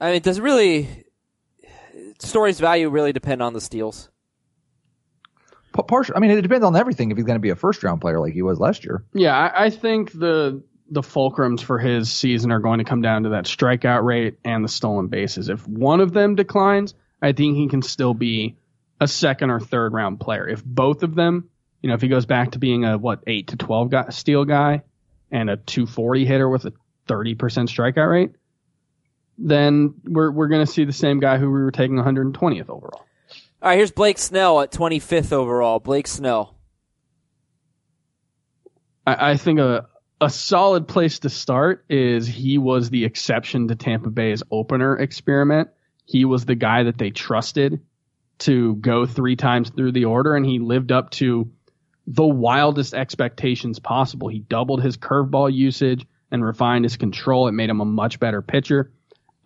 I 0.01 0.13
mean, 0.13 0.23
does 0.23 0.41
really 0.41 1.05
Story's 2.21 2.61
value 2.61 2.89
really 2.89 3.13
depend 3.13 3.43
on 3.43 3.53
the 3.53 3.61
steals? 3.61 4.09
Pa- 5.73 5.83
Partial, 5.83 6.17
I 6.17 6.21
mean, 6.21 6.31
it 6.31 6.43
depends 6.43 6.65
on 6.65 6.77
everything 6.77 7.11
if 7.11 7.17
he's 7.17 7.27
going 7.27 7.37
to 7.37 7.41
be 7.41 7.51
a 7.51 7.57
first 7.57 7.83
round 7.83 8.01
player 8.01 8.21
like 8.21 8.33
he 8.33 8.43
was 8.43 8.61
last 8.61 8.85
year. 8.85 9.05
Yeah, 9.13 9.37
I, 9.37 9.67
I 9.67 9.71
think 9.71 10.13
the 10.13 10.63
the 10.91 11.03
fulcrums 11.03 11.61
for 11.61 11.79
his 11.79 12.11
season 12.11 12.51
are 12.51 12.61
going 12.61 12.79
to 12.79 12.85
come 12.85 13.03
down 13.03 13.25
to 13.25 13.31
that 13.31 13.45
strikeout 13.45 14.05
rate 14.05 14.39
and 14.45 14.65
the 14.65 14.69
stolen 14.69 15.09
bases. 15.09 15.51
If 15.51 15.69
one 15.69 16.01
of 16.01 16.15
them 16.15 16.35
declines, 16.35 16.95
I 17.21 17.33
think 17.33 17.57
he 17.57 17.69
can 17.69 17.83
still 17.83 18.15
be 18.15 18.57
a 18.99 19.07
second 19.07 19.51
or 19.51 19.61
third 19.61 19.93
round 19.93 20.19
player. 20.19 20.49
If 20.49 20.65
both 20.65 21.03
of 21.03 21.15
them, 21.15 21.51
you 21.83 21.89
know, 21.89 21.95
if 21.95 22.01
he 22.01 22.09
goes 22.09 22.27
back 22.27 22.53
to 22.53 22.59
being 22.59 22.85
a 22.85 22.99
what 22.99 23.23
eight 23.27 23.49
to 23.49 23.57
twelve 23.57 23.91
guy, 23.91 24.09
steal 24.11 24.45
guy 24.45 24.83
and 25.31 25.51
a 25.51 25.57
240 25.57 26.25
hitter 26.25 26.49
with 26.49 26.65
a 26.65 26.73
30% 27.07 27.37
strikeout 27.37 28.11
rate, 28.11 28.31
then 29.37 29.95
we're 30.05 30.31
we're 30.31 30.49
going 30.49 30.65
to 30.65 30.71
see 30.71 30.85
the 30.85 30.93
same 30.93 31.21
guy 31.21 31.39
who 31.39 31.47
we 31.51 31.61
were 31.63 31.71
taking 31.71 31.97
120th 31.97 32.69
overall. 32.69 33.05
All 33.61 33.71
right, 33.71 33.77
here's 33.77 33.91
Blake 33.91 34.19
Snell 34.19 34.61
at 34.61 34.73
25th 34.73 35.33
overall. 35.33 35.79
Blake 35.79 36.07
Snell. 36.07 36.55
I, 39.07 39.33
I 39.33 39.37
think 39.37 39.61
a 39.61 39.87
a 40.21 40.31
solid 40.31 40.89
place 40.89 41.21
to 41.21 41.29
start 41.29 41.85
is 41.89 42.27
he 42.27 42.59
was 42.59 42.91
the 42.91 43.05
exception 43.05 43.69
to 43.69 43.77
Tampa 43.77 44.11
Bay's 44.11 44.43
opener 44.51 44.97
experiment. 44.97 45.69
He 46.07 46.25
was 46.25 46.45
the 46.45 46.57
guy 46.57 46.85
that 46.85 46.99
they 46.99 47.11
trusted 47.11 47.81
to 48.39 48.75
go 48.77 49.07
three 49.07 49.37
times 49.37 49.71
through 49.71 49.93
the 49.93 50.07
order, 50.07 50.35
and 50.35 50.45
he 50.45 50.59
lived 50.59 50.91
up 50.91 51.11
to 51.11 51.51
the 52.11 52.27
wildest 52.27 52.95
expectations 52.95 53.79
possible. 53.79 54.29
He 54.29 54.39
doubled 54.39 54.83
his 54.83 54.97
curveball 54.97 55.53
usage 55.53 56.07
and 56.31 56.43
refined 56.43 56.87
his 56.87 56.97
control. 56.97 57.49
It 57.49 57.53
made 57.53 57.69
him 57.69 57.81
a 57.81 57.85
much 57.85 58.19
better 58.19 58.41
pitcher. 58.41 58.91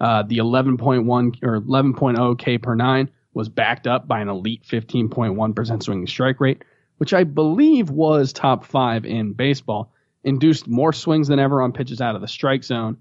Uh, 0.00 0.22
the 0.22 0.38
11.1 0.38 1.42
or 1.42 1.60
11.0 1.60 2.38
K 2.38 2.58
per 2.58 2.74
nine 2.76 3.10
was 3.34 3.48
backed 3.48 3.88
up 3.88 4.06
by 4.06 4.20
an 4.20 4.28
elite 4.28 4.62
15.1% 4.64 5.82
swinging 5.82 6.06
strike 6.06 6.40
rate, 6.40 6.62
which 6.98 7.12
I 7.12 7.24
believe 7.24 7.90
was 7.90 8.32
top 8.32 8.64
five 8.64 9.04
in 9.04 9.32
baseball. 9.32 9.92
Induced 10.22 10.68
more 10.68 10.92
swings 10.92 11.26
than 11.26 11.40
ever 11.40 11.60
on 11.62 11.72
pitches 11.72 12.00
out 12.00 12.14
of 12.14 12.20
the 12.20 12.28
strike 12.28 12.62
zone, 12.62 12.98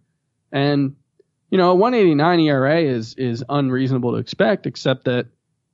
and 0.52 0.96
you 1.52 1.60
know, 1.60 1.70
a 1.70 1.76
189 1.76 2.40
ERA 2.40 2.82
is 2.82 3.14
is 3.14 3.44
unreasonable 3.48 4.14
to 4.14 4.18
expect, 4.18 4.66
except 4.66 5.04
that 5.04 5.28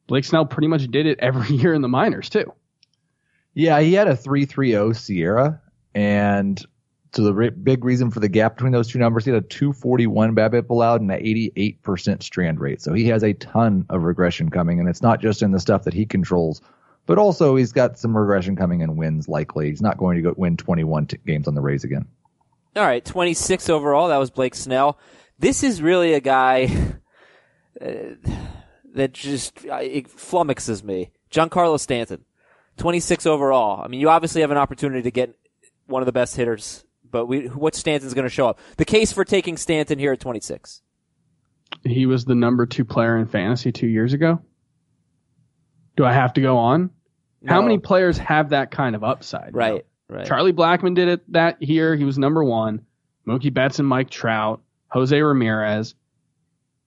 Blake 0.07 0.25
Snell 0.25 0.45
pretty 0.45 0.67
much 0.67 0.85
did 0.87 1.05
it 1.05 1.19
every 1.21 1.55
year 1.55 1.73
in 1.73 1.81
the 1.81 1.87
minors 1.87 2.29
too. 2.29 2.51
Yeah, 3.57 3.79
he 3.79 3.93
had 3.93 4.07
a 4.07 4.13
3.30 4.13 4.93
SIERA, 4.93 5.59
and 5.95 6.63
So 7.11 7.23
the 7.23 7.33
re- 7.33 7.49
big 7.49 7.83
reason 7.83 8.11
for 8.11 8.19
the 8.19 8.29
gap 8.29 8.55
between 8.55 8.71
those 8.71 8.87
two 8.87 8.99
numbers, 8.99 9.25
he 9.25 9.31
had 9.31 9.43
a 9.43 9.47
241 9.47 10.35
BABIP 10.35 10.69
allowed 10.69 11.01
and 11.01 11.11
an 11.11 11.19
88% 11.19 12.21
strand 12.21 12.59
rate. 12.59 12.83
So 12.83 12.93
he 12.93 13.07
has 13.07 13.23
a 13.23 13.33
ton 13.33 13.87
of 13.89 14.03
regression 14.03 14.51
coming, 14.51 14.79
and 14.79 14.87
it's 14.87 15.01
not 15.01 15.21
just 15.21 15.41
in 15.41 15.53
the 15.53 15.59
stuff 15.59 15.85
that 15.85 15.95
he 15.95 16.05
controls, 16.05 16.61
but 17.07 17.17
also 17.17 17.55
he's 17.55 17.71
got 17.71 17.97
some 17.97 18.15
regression 18.15 18.55
coming 18.55 18.81
in 18.81 18.95
wins 18.95 19.27
likely. 19.27 19.69
He's 19.69 19.81
not 19.81 19.97
going 19.97 20.17
to 20.17 20.21
go 20.21 20.35
win 20.37 20.55
21 20.55 21.07
t- 21.07 21.17
games 21.25 21.47
on 21.47 21.55
the 21.55 21.61
Rays 21.61 21.83
again. 21.83 22.05
All 22.75 22.83
right, 22.83 23.03
26 23.03 23.69
overall. 23.69 24.09
That 24.09 24.17
was 24.17 24.29
Blake 24.29 24.53
Snell. 24.53 24.99
This 25.39 25.63
is 25.63 25.81
really 25.81 26.13
a 26.13 26.19
guy 26.19 26.65
uh, 27.81 27.87
that 28.93 29.13
just 29.13 29.65
uh, 29.65 29.79
flummoxes 29.79 30.83
me. 30.83 31.09
Giancarlo 31.31 31.79
Stanton, 31.79 32.23
26 32.77 33.25
overall. 33.25 33.81
I 33.83 33.87
mean, 33.87 33.99
you 33.99 34.09
obviously 34.09 34.41
have 34.41 34.51
an 34.51 34.57
opportunity 34.57 35.03
to 35.03 35.11
get 35.11 35.35
one 35.85 36.01
of 36.01 36.05
the 36.05 36.11
best 36.11 36.35
hitters, 36.35 36.83
but 37.09 37.25
we, 37.25 37.47
what 37.47 37.75
Stanton's 37.75 38.13
going 38.13 38.25
to 38.25 38.29
show 38.29 38.47
up? 38.47 38.59
The 38.77 38.85
case 38.85 39.11
for 39.11 39.25
taking 39.25 39.57
Stanton 39.57 39.99
here 39.99 40.13
at 40.13 40.19
26. 40.19 40.81
He 41.83 42.05
was 42.05 42.25
the 42.25 42.35
number 42.35 42.65
two 42.65 42.85
player 42.85 43.17
in 43.17 43.27
fantasy 43.27 43.71
two 43.71 43.87
years 43.87 44.13
ago. 44.13 44.41
Do 45.95 46.05
I 46.05 46.13
have 46.13 46.33
to 46.33 46.41
go 46.41 46.57
on? 46.57 46.91
How 47.45 47.61
many 47.61 47.77
players 47.77 48.17
have 48.17 48.49
that 48.49 48.71
kind 48.71 48.95
of 48.95 49.03
upside? 49.03 49.53
Right, 49.53 49.85
right. 50.09 50.25
Charlie 50.25 50.53
Blackmon 50.53 50.95
did 50.95 51.07
it 51.07 51.31
that 51.31 51.61
year. 51.61 51.95
He 51.95 52.03
was 52.03 52.17
number 52.17 52.43
one. 52.43 52.85
Mookie 53.27 53.53
Betts 53.53 53.79
and 53.79 53.87
Mike 53.87 54.09
Trout, 54.09 54.61
Jose 54.89 55.19
Ramirez. 55.19 55.95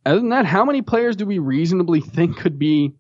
Other 0.05 0.21
than 0.21 0.31
that, 0.31 0.47
how 0.47 0.65
many 0.65 0.83
players 0.83 1.17
do 1.17 1.27
we 1.27 1.39
reasonably 1.39 2.01
think 2.01 2.39
could 2.39 2.59
be 2.59 2.95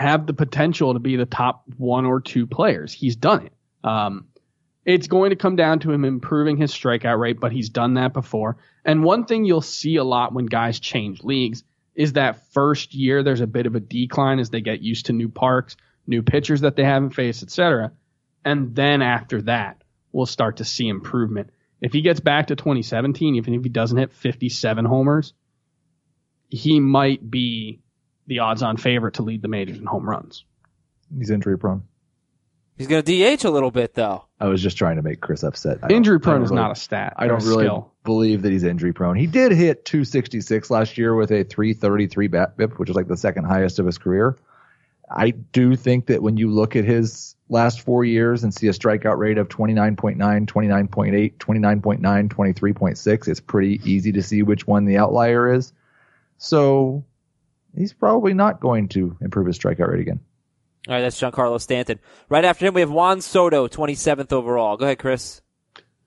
have 0.00 0.26
the 0.26 0.32
potential 0.32 0.94
to 0.94 0.98
be 0.98 1.16
the 1.16 1.26
top 1.26 1.64
one 1.76 2.06
or 2.06 2.20
two 2.20 2.46
players? 2.46 2.92
He's 2.92 3.16
done 3.16 3.46
it. 3.46 3.52
Um, 3.84 4.28
it's 4.86 5.08
going 5.08 5.30
to 5.30 5.36
come 5.36 5.56
down 5.56 5.80
to 5.80 5.92
him 5.92 6.04
improving 6.04 6.56
his 6.56 6.72
strikeout 6.72 7.18
rate, 7.18 7.38
but 7.38 7.52
he's 7.52 7.68
done 7.68 7.94
that 7.94 8.14
before. 8.14 8.56
And 8.84 9.04
one 9.04 9.26
thing 9.26 9.44
you'll 9.44 9.60
see 9.60 9.96
a 9.96 10.04
lot 10.04 10.32
when 10.32 10.46
guys 10.46 10.80
change 10.80 11.22
leagues 11.22 11.64
is 11.94 12.14
that 12.14 12.50
first 12.52 12.94
year 12.94 13.22
there's 13.22 13.42
a 13.42 13.46
bit 13.46 13.66
of 13.66 13.74
a 13.74 13.80
decline 13.80 14.38
as 14.38 14.48
they 14.48 14.62
get 14.62 14.80
used 14.80 15.06
to 15.06 15.12
new 15.12 15.28
parks, 15.28 15.76
new 16.06 16.22
pitchers 16.22 16.62
that 16.62 16.76
they 16.76 16.84
haven't 16.84 17.10
faced, 17.10 17.42
etc. 17.42 17.92
And 18.42 18.74
then 18.74 19.02
after 19.02 19.42
that, 19.42 19.82
we'll 20.12 20.24
start 20.24 20.56
to 20.56 20.64
see 20.64 20.88
improvement. 20.88 21.50
If 21.82 21.92
he 21.92 22.00
gets 22.00 22.20
back 22.20 22.46
to 22.46 22.56
2017, 22.56 23.34
even 23.34 23.52
if 23.52 23.62
he 23.62 23.68
doesn't 23.68 23.98
hit 23.98 24.12
57 24.12 24.86
homers, 24.86 25.34
he 26.48 26.80
might 26.80 27.30
be 27.30 27.80
the 28.30 28.38
odds-on 28.38 28.76
favorite 28.76 29.14
to 29.14 29.22
lead 29.24 29.42
the 29.42 29.48
majors 29.48 29.76
in 29.78 29.84
home 29.84 30.08
runs. 30.08 30.44
He's 31.18 31.30
injury 31.30 31.58
prone. 31.58 31.82
He's 32.78 32.86
going 32.86 33.02
to 33.02 33.36
DH 33.36 33.44
a 33.44 33.50
little 33.50 33.72
bit 33.72 33.92
though. 33.94 34.24
I 34.38 34.46
was 34.46 34.62
just 34.62 34.78
trying 34.78 34.96
to 34.96 35.02
make 35.02 35.20
Chris 35.20 35.42
upset. 35.42 35.78
I 35.82 35.88
Injury 35.88 36.20
prone 36.20 36.36
don't 36.36 36.44
is 36.44 36.50
really- 36.50 36.62
not 36.62 36.70
a 36.70 36.76
stat. 36.76 37.14
I 37.16 37.26
don't 37.26 37.42
really 37.44 37.64
skill. 37.64 37.92
believe 38.04 38.42
that 38.42 38.52
he's 38.52 38.62
injury 38.62 38.92
prone. 38.92 39.16
He 39.16 39.26
did 39.26 39.50
hit 39.50 39.84
266 39.84 40.70
last 40.70 40.96
year 40.96 41.14
with 41.16 41.32
a 41.32 41.42
333 41.42 42.28
BABIP, 42.28 42.78
which 42.78 42.88
is 42.88 42.94
like 42.94 43.08
the 43.08 43.16
second 43.16 43.44
highest 43.46 43.80
of 43.80 43.86
his 43.86 43.98
career. 43.98 44.36
I 45.10 45.30
do 45.30 45.74
think 45.74 46.06
that 46.06 46.22
when 46.22 46.36
you 46.36 46.48
look 46.52 46.76
at 46.76 46.84
his 46.84 47.34
last 47.48 47.80
four 47.80 48.04
years 48.04 48.44
and 48.44 48.54
see 48.54 48.68
a 48.68 48.72
strikeout 48.72 49.18
rate 49.18 49.38
of 49.38 49.48
29.9, 49.48 50.46
29.8, 50.46 51.36
29.9, 51.36 52.28
23.6, 52.28 53.26
it's 53.28 53.40
pretty 53.40 53.80
easy 53.84 54.12
to 54.12 54.22
see 54.22 54.42
which 54.44 54.68
one 54.68 54.84
the 54.84 54.98
outlier 54.98 55.52
is. 55.52 55.72
So 56.38 57.04
he's 57.76 57.92
probably 57.92 58.34
not 58.34 58.60
going 58.60 58.88
to 58.88 59.16
improve 59.20 59.46
his 59.46 59.58
strikeout 59.58 59.88
rate 59.88 60.00
again. 60.00 60.20
All 60.88 60.94
right, 60.94 61.02
that's 61.02 61.20
Giancarlo 61.20 61.60
Stanton. 61.60 61.98
Right 62.28 62.44
after 62.44 62.66
him, 62.66 62.74
we 62.74 62.80
have 62.80 62.90
Juan 62.90 63.20
Soto, 63.20 63.68
27th 63.68 64.32
overall. 64.32 64.76
Go 64.76 64.86
ahead, 64.86 64.98
Chris. 64.98 65.42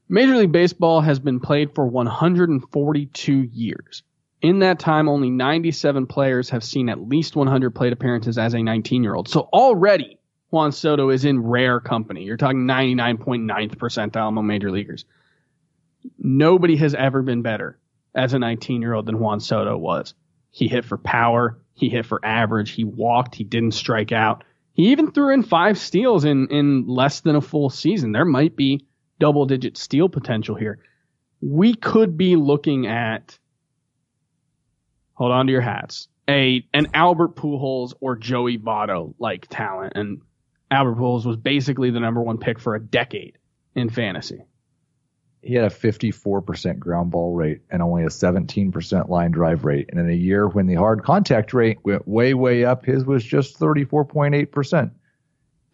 Major 0.10 0.36
League 0.36 0.52
Baseball 0.52 1.02
has 1.02 1.20
been 1.20 1.40
played 1.40 1.74
for 1.76 1.86
142 1.88 3.34
years. 3.34 4.04
In 4.42 4.60
that 4.60 4.80
time, 4.80 5.08
only 5.08 5.30
97 5.30 6.08
players 6.08 6.50
have 6.50 6.64
seen 6.64 6.90
at 6.90 7.00
least 7.00 7.36
100 7.36 7.72
plate 7.72 7.94
appearances 7.94 8.38
as 8.38 8.54
a 8.54 8.62
19 8.62 9.04
year 9.04 9.16
old. 9.16 9.30
So 9.30 9.42
already, 9.54 10.20
Juan 10.50 10.72
Soto 10.72 11.10
is 11.10 11.24
in 11.24 11.42
rare 11.42 11.80
company. 11.80 12.24
You're 12.24 12.38
talking 12.38 12.68
99.9th 12.68 13.76
percentile 13.78 14.28
among 14.28 14.46
major 14.46 14.70
leaguers. 14.70 15.06
Nobody 16.20 16.76
has 16.76 16.94
ever 16.94 17.22
been 17.22 17.42
better 17.42 17.80
as 18.14 18.34
a 18.34 18.40
19 18.40 18.82
year 18.82 18.94
old 18.94 19.06
than 19.06 19.20
Juan 19.20 19.40
Soto 19.40 19.78
was. 19.78 20.14
He 20.54 20.68
hit 20.68 20.86
for 20.86 21.00
power. 21.00 21.60
He 21.74 21.90
hit 21.90 22.06
for 22.06 22.24
average. 22.24 22.70
He 22.70 22.84
walked. 22.84 23.34
He 23.34 23.44
didn't 23.44 23.74
strike 23.74 24.12
out. 24.12 24.44
He 24.74 24.92
even 24.92 25.12
threw 25.12 25.34
in 25.34 25.42
five 25.42 25.80
steals 25.80 26.26
in, 26.26 26.48
in 26.50 26.88
less 26.88 27.22
than 27.22 27.36
a 27.36 27.42
full 27.42 27.72
season. 27.72 28.12
There 28.12 28.24
might 28.24 28.56
be 28.56 28.86
double 29.20 29.48
digit 29.48 29.78
steal 29.78 30.10
potential 30.10 30.56
here. 30.56 30.78
We 31.42 31.74
could 31.74 32.18
be 32.18 32.36
looking 32.36 32.86
at, 32.86 33.38
hold 35.16 35.32
on 35.32 35.48
to 35.48 35.52
your 35.52 35.62
hats, 35.62 36.08
a, 36.30 36.64
an 36.72 36.88
Albert 36.94 37.36
Pujols 37.36 37.96
or 38.00 38.16
Joey 38.16 38.60
Votto 38.60 39.16
like 39.18 39.48
talent. 39.50 39.94
And 39.96 40.22
Albert 40.70 40.98
Pujols 40.98 41.26
was 41.26 41.36
basically 41.36 41.90
the 41.90 42.00
number 42.00 42.22
one 42.22 42.38
pick 42.38 42.60
for 42.60 42.76
a 42.76 42.80
decade 42.80 43.40
in 43.74 43.90
fantasy. 43.90 44.44
He 45.44 45.56
had 45.56 45.66
a 45.66 45.76
54% 45.76 46.80
ground 46.80 47.12
ball 47.12 47.34
rate 47.34 47.62
and 47.70 47.82
only 47.82 48.04
a 48.04 48.08
17% 48.08 49.10
line 49.10 49.32
drive 49.32 49.66
rate. 49.66 49.90
And 49.90 50.00
in 50.00 50.10
a 50.10 50.16
year 50.16 50.48
when 50.48 50.68
the 50.68 50.76
hard 50.76 51.04
contact 51.04 51.54
rate 51.54 51.80
went 51.84 52.08
way, 52.08 52.34
way 52.34 52.64
up, 52.64 52.86
his 52.86 53.06
was 53.06 53.24
just 53.24 53.60
34.8%. 53.60 54.92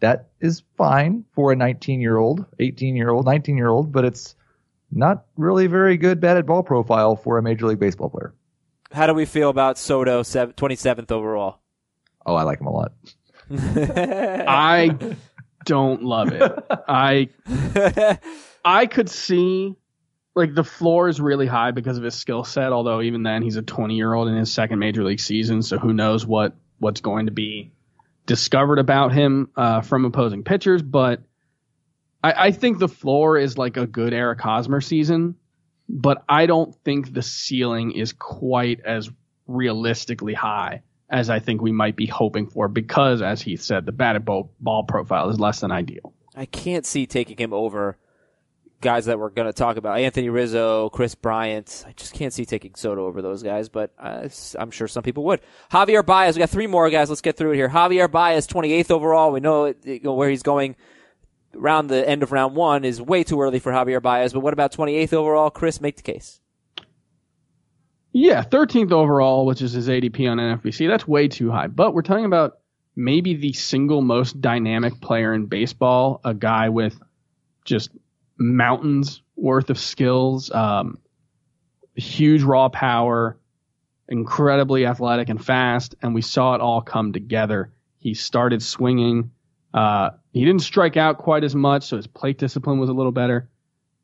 That 0.00 0.30
is 0.40 0.62
fine 0.76 1.24
for 1.34 1.52
a 1.52 1.56
19 1.56 2.00
year 2.00 2.16
old, 2.16 2.44
18 2.58 2.96
year 2.96 3.10
old, 3.10 3.26
19 3.26 3.56
year 3.56 3.68
old, 3.68 3.92
but 3.92 4.04
it's 4.04 4.34
not 4.90 5.26
really 5.36 5.66
very 5.66 5.96
good 5.96 6.20
batted 6.20 6.46
ball 6.46 6.62
profile 6.62 7.14
for 7.14 7.38
a 7.38 7.42
Major 7.42 7.66
League 7.66 7.78
Baseball 7.78 8.10
player. 8.10 8.34
How 8.92 9.06
do 9.06 9.14
we 9.14 9.24
feel 9.24 9.50
about 9.50 9.78
Soto, 9.78 10.22
27th 10.22 11.12
overall? 11.12 11.60
Oh, 12.26 12.34
I 12.34 12.42
like 12.42 12.60
him 12.60 12.66
a 12.66 12.72
lot. 12.72 12.92
I 13.52 14.96
don't 15.64 16.02
love 16.02 16.32
it. 16.32 16.52
I 16.88 17.28
I 18.64 18.86
could 18.86 19.08
see 19.08 19.76
like 20.34 20.54
the 20.54 20.64
floor 20.64 21.08
is 21.08 21.20
really 21.20 21.46
high 21.46 21.70
because 21.70 21.98
of 21.98 22.04
his 22.04 22.14
skill 22.14 22.44
set. 22.44 22.72
Although 22.72 23.02
even 23.02 23.22
then, 23.22 23.42
he's 23.42 23.56
a 23.56 23.62
20 23.62 23.94
year 23.94 24.14
old 24.14 24.28
in 24.28 24.36
his 24.36 24.52
second 24.52 24.78
major 24.78 25.04
league 25.04 25.20
season, 25.20 25.62
so 25.62 25.78
who 25.78 25.92
knows 25.92 26.26
what 26.26 26.54
what's 26.78 27.00
going 27.00 27.26
to 27.26 27.32
be 27.32 27.72
discovered 28.26 28.78
about 28.78 29.12
him 29.12 29.50
uh, 29.56 29.80
from 29.80 30.04
opposing 30.04 30.44
pitchers. 30.44 30.82
But 30.82 31.22
I, 32.22 32.46
I 32.46 32.50
think 32.52 32.78
the 32.78 32.88
floor 32.88 33.38
is 33.38 33.58
like 33.58 33.76
a 33.76 33.86
good 33.86 34.12
Eric 34.12 34.40
Hosmer 34.40 34.80
season, 34.80 35.36
but 35.88 36.24
I 36.28 36.46
don't 36.46 36.74
think 36.84 37.12
the 37.12 37.22
ceiling 37.22 37.92
is 37.92 38.12
quite 38.12 38.80
as 38.84 39.10
realistically 39.46 40.34
high 40.34 40.82
as 41.10 41.28
I 41.28 41.40
think 41.40 41.60
we 41.60 41.72
might 41.72 41.96
be 41.96 42.06
hoping 42.06 42.46
for 42.46 42.68
because, 42.68 43.20
as 43.20 43.42
he 43.42 43.56
said, 43.56 43.84
the 43.84 43.92
batted 43.92 44.24
ball, 44.24 44.52
ball 44.60 44.84
profile 44.84 45.28
is 45.28 45.40
less 45.40 45.60
than 45.60 45.72
ideal. 45.72 46.14
I 46.36 46.46
can't 46.46 46.86
see 46.86 47.06
taking 47.06 47.36
him 47.36 47.52
over 47.52 47.98
guys 48.80 49.06
that 49.06 49.18
we're 49.18 49.30
going 49.30 49.46
to 49.46 49.52
talk 49.52 49.76
about. 49.76 49.98
Anthony 49.98 50.28
Rizzo, 50.28 50.88
Kris 50.90 51.14
Bryant. 51.14 51.84
I 51.86 51.92
just 51.92 52.14
can't 52.14 52.32
see 52.32 52.44
taking 52.44 52.74
Soto 52.74 53.06
over 53.06 53.22
those 53.22 53.42
guys, 53.42 53.68
but 53.68 53.92
uh, 53.98 54.28
I'm 54.58 54.70
sure 54.70 54.88
some 54.88 55.02
people 55.02 55.24
would. 55.24 55.40
Javier 55.70 56.04
Baez. 56.04 56.36
We 56.36 56.40
got 56.40 56.50
three 56.50 56.66
more 56.66 56.88
guys. 56.90 57.08
Let's 57.08 57.20
get 57.20 57.36
through 57.36 57.52
it 57.52 57.56
here. 57.56 57.68
Javier 57.68 58.10
Baez, 58.10 58.46
28th 58.46 58.90
overall. 58.90 59.32
We 59.32 59.40
know, 59.40 59.74
know 59.84 60.14
where 60.14 60.30
he's 60.30 60.42
going 60.42 60.76
around 61.54 61.88
the 61.88 62.08
end 62.08 62.22
of 62.22 62.32
round 62.32 62.54
one 62.54 62.84
is 62.84 63.00
way 63.00 63.24
too 63.24 63.40
early 63.40 63.58
for 63.58 63.72
Javier 63.72 64.00
Baez, 64.00 64.32
but 64.32 64.40
what 64.40 64.52
about 64.52 64.72
28th 64.72 65.12
overall? 65.12 65.50
Chris, 65.50 65.80
make 65.80 65.96
the 65.96 66.02
case. 66.02 66.40
Yeah, 68.12 68.42
13th 68.42 68.92
overall, 68.92 69.46
which 69.46 69.62
is 69.62 69.72
his 69.72 69.88
ADP 69.88 70.28
on 70.30 70.38
NFBC. 70.38 70.88
That's 70.88 71.06
way 71.06 71.28
too 71.28 71.50
high. 71.50 71.68
But 71.68 71.94
we're 71.94 72.02
talking 72.02 72.24
about 72.24 72.58
maybe 72.96 73.34
the 73.34 73.52
single 73.52 74.02
most 74.02 74.40
dynamic 74.40 75.00
player 75.00 75.32
in 75.32 75.46
baseball, 75.46 76.20
a 76.24 76.34
guy 76.34 76.70
with 76.70 77.00
just 77.64 77.90
mountains 78.40 79.22
worth 79.36 79.70
of 79.70 79.78
skills, 79.78 80.50
um, 80.50 80.98
huge 81.94 82.42
raw 82.42 82.68
power, 82.68 83.38
incredibly 84.08 84.86
athletic 84.86 85.28
and 85.28 85.44
fast, 85.44 85.94
and 86.02 86.14
we 86.14 86.22
saw 86.22 86.54
it 86.54 86.60
all 86.60 86.80
come 86.80 87.12
together. 87.12 87.72
He 87.98 88.14
started 88.14 88.62
swinging. 88.62 89.30
Uh, 89.72 90.10
he 90.32 90.44
didn't 90.44 90.62
strike 90.62 90.96
out 90.96 91.18
quite 91.18 91.44
as 91.44 91.54
much, 91.54 91.84
so 91.84 91.96
his 91.96 92.06
plate 92.06 92.38
discipline 92.38 92.80
was 92.80 92.88
a 92.88 92.94
little 92.94 93.12
better. 93.12 93.48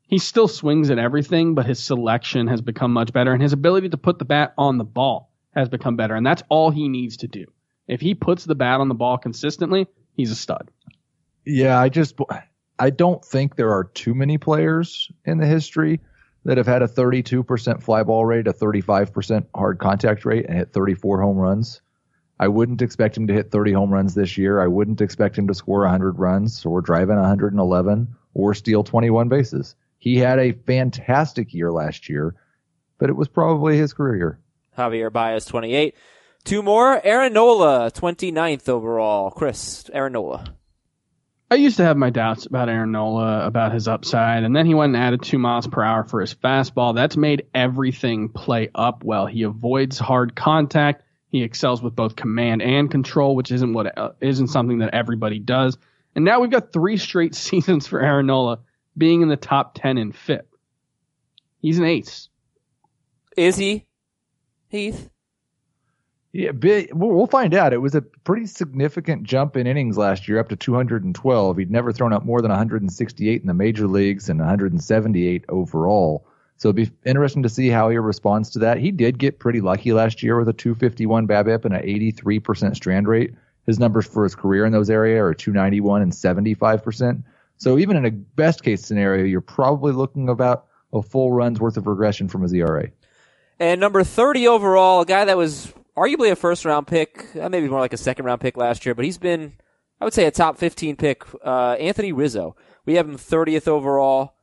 He 0.03 0.19
still 0.19 0.47
swings 0.47 0.89
at 0.89 0.99
everything, 0.99 1.55
but 1.55 1.65
his 1.65 1.83
selection 1.83 2.47
has 2.47 2.61
become 2.61 2.93
much 2.93 3.11
better, 3.11 3.33
and 3.33 3.41
his 3.41 3.53
ability 3.53 3.89
to 3.89 3.97
put 3.97 4.19
the 4.19 4.25
bat 4.25 4.53
on 4.57 4.77
the 4.77 4.85
ball 4.85 5.33
has 5.53 5.67
become 5.67 5.97
better, 5.97 6.15
and 6.15 6.25
that's 6.25 6.43
all 6.47 6.69
he 6.69 6.87
needs 6.87 7.17
to 7.17 7.27
do. 7.27 7.45
If 7.87 7.99
he 8.01 8.13
puts 8.13 8.45
the 8.45 8.55
bat 8.55 8.79
on 8.79 8.87
the 8.87 8.95
ball 8.95 9.17
consistently, 9.17 9.87
he's 10.15 10.31
a 10.31 10.35
stud. 10.35 10.69
Yeah, 11.45 11.79
I 11.79 11.89
just 11.89 12.15
I 12.79 12.89
don't 12.91 13.23
think 13.23 13.55
there 13.55 13.73
are 13.73 13.85
too 13.85 14.13
many 14.13 14.37
players 14.37 15.11
in 15.25 15.37
the 15.37 15.47
history 15.47 15.99
that 16.45 16.57
have 16.57 16.67
had 16.67 16.81
a 16.81 16.87
32% 16.87 17.81
fly 17.81 18.03
ball 18.03 18.25
rate, 18.25 18.47
a 18.47 18.53
35% 18.53 19.45
hard 19.55 19.79
contact 19.79 20.25
rate, 20.25 20.45
and 20.47 20.57
hit 20.57 20.71
34 20.71 21.21
home 21.21 21.37
runs. 21.37 21.81
I 22.39 22.47
wouldn't 22.47 22.81
expect 22.81 23.17
him 23.17 23.27
to 23.27 23.33
hit 23.33 23.51
30 23.51 23.73
home 23.73 23.91
runs 23.91 24.13
this 24.13 24.37
year. 24.37 24.61
I 24.61 24.67
wouldn't 24.67 25.01
expect 25.01 25.37
him 25.37 25.47
to 25.47 25.55
score 25.55 25.81
100 25.81 26.19
runs 26.19 26.65
or 26.65 26.81
drive 26.81 27.09
in 27.09 27.17
111 27.17 28.15
or 28.33 28.53
steal 28.53 28.83
21 28.83 29.27
bases. 29.27 29.75
He 29.97 30.17
had 30.17 30.37
a 30.37 30.51
fantastic 30.51 31.53
year 31.53 31.71
last 31.71 32.07
year, 32.07 32.35
but 32.99 33.09
it 33.09 33.15
was 33.15 33.27
probably 33.27 33.77
his 33.77 33.93
career 33.93 34.15
year. 34.15 34.39
Javier 34.77 35.11
Baez, 35.11 35.45
28. 35.45 35.95
Two 36.43 36.61
more. 36.61 37.03
Aaron 37.03 37.33
Nola, 37.33 37.91
29th 37.91 38.69
overall. 38.69 39.31
Chris, 39.31 39.89
Aaron 39.91 40.13
Nola. 40.13 40.56
I 41.49 41.55
used 41.55 41.77
to 41.77 41.83
have 41.83 41.95
my 41.95 42.09
doubts 42.09 42.45
about 42.45 42.67
Aaron 42.67 42.91
Nola, 42.91 43.45
about 43.45 43.71
his 43.71 43.87
upside, 43.87 44.43
and 44.43 44.53
then 44.53 44.65
he 44.65 44.73
went 44.73 44.95
and 44.95 45.01
added 45.01 45.21
two 45.21 45.37
miles 45.37 45.65
per 45.65 45.81
hour 45.81 46.03
for 46.03 46.19
his 46.19 46.35
fastball. 46.35 46.93
That's 46.93 47.15
made 47.15 47.47
everything 47.53 48.29
play 48.29 48.69
up 48.75 49.05
well. 49.05 49.25
He 49.25 49.43
avoids 49.43 49.97
hard 49.97 50.35
contact. 50.35 51.03
He 51.29 51.43
excels 51.43 51.81
with 51.81 51.95
both 51.95 52.17
command 52.17 52.61
and 52.61 52.91
control, 52.91 53.33
which 53.33 53.51
isn't 53.51 53.73
what 53.73 53.97
uh, 53.97 54.11
isn't 54.19 54.49
something 54.49 54.79
that 54.79 54.93
everybody 54.93 55.39
does. 55.39 55.77
And 56.15 56.25
now 56.25 56.41
we've 56.41 56.51
got 56.51 56.73
three 56.73 56.97
straight 56.97 57.33
seasons 57.35 57.87
for 57.87 58.01
Aaron 58.01 58.25
Nola 58.25 58.59
being 58.97 59.21
in 59.21 59.29
the 59.29 59.37
top 59.37 59.73
ten 59.73 59.97
in 59.97 60.11
FIP. 60.11 60.49
He's 61.61 61.79
an 61.79 61.85
ace. 61.85 62.27
Is 63.37 63.55
he? 63.55 63.85
Heath? 64.67 65.09
Yeah, 66.33 66.51
we'll 66.93 67.27
find 67.27 67.55
out. 67.55 67.73
It 67.73 67.81
was 67.81 67.95
a 67.95 68.01
pretty 68.01 68.45
significant 68.45 69.23
jump 69.23 69.55
in 69.57 69.65
innings 69.65 69.97
last 69.97 70.27
year, 70.27 70.39
up 70.39 70.49
to 70.49 70.55
212. 70.55 71.57
He'd 71.57 71.71
never 71.71 71.91
thrown 71.91 72.13
up 72.13 72.25
more 72.25 72.41
than 72.41 72.49
168 72.49 73.41
in 73.41 73.47
the 73.47 73.53
major 73.53 73.87
leagues 73.87 74.29
and 74.29 74.39
178 74.39 75.45
overall. 75.49 76.27
So 76.57 76.69
it'd 76.69 76.75
be 76.75 77.09
interesting 77.09 77.43
to 77.43 77.49
see 77.49 77.69
how 77.69 77.89
he 77.89 77.97
responds 77.97 78.49
to 78.51 78.59
that. 78.59 78.77
He 78.77 78.91
did 78.91 79.19
get 79.19 79.39
pretty 79.39 79.61
lucky 79.61 79.93
last 79.93 80.21
year 80.21 80.37
with 80.37 80.49
a 80.49 80.53
251 80.53 81.27
BABIP 81.27 81.65
and 81.65 81.75
an 81.75 81.83
83% 81.83 82.75
strand 82.75 83.07
rate. 83.07 83.33
His 83.65 83.79
numbers 83.79 84.05
for 84.07 84.23
his 84.23 84.35
career 84.35 84.65
in 84.65 84.71
those 84.71 84.89
areas 84.89 85.21
are 85.21 85.33
291 85.33 86.01
and 86.01 86.11
75%. 86.11 87.23
So 87.57 87.77
even 87.77 87.95
in 87.97 88.05
a 88.05 88.11
best 88.11 88.63
case 88.63 88.85
scenario, 88.85 89.23
you're 89.25 89.41
probably 89.41 89.93
looking 89.93 90.29
about 90.29 90.65
a 90.93 91.01
full 91.01 91.31
run's 91.31 91.59
worth 91.59 91.77
of 91.77 91.87
regression 91.87 92.27
from 92.27 92.41
his 92.41 92.53
ERA. 92.53 92.89
And 93.59 93.81
number 93.81 94.03
30 94.03 94.47
overall, 94.47 95.01
a 95.01 95.05
guy 95.05 95.25
that 95.25 95.37
was 95.37 95.73
arguably 95.97 96.31
a 96.31 96.35
first 96.35 96.63
round 96.63 96.87
pick, 96.87 97.25
uh, 97.35 97.49
maybe 97.49 97.67
more 97.67 97.79
like 97.79 97.93
a 97.93 97.97
second 97.97 98.25
round 98.25 98.39
pick 98.39 98.55
last 98.55 98.85
year, 98.85 98.93
but 98.93 99.03
he's 99.03 99.17
been, 99.17 99.53
I 99.99 100.05
would 100.05 100.13
say, 100.13 100.25
a 100.25 100.31
top 100.31 100.57
15 100.57 100.95
pick. 100.95 101.23
Uh, 101.43 101.73
Anthony 101.73 102.11
Rizzo. 102.11 102.55
We 102.85 102.95
have 102.95 103.09
him 103.09 103.17
30th 103.17 103.67
overall. 103.67 104.35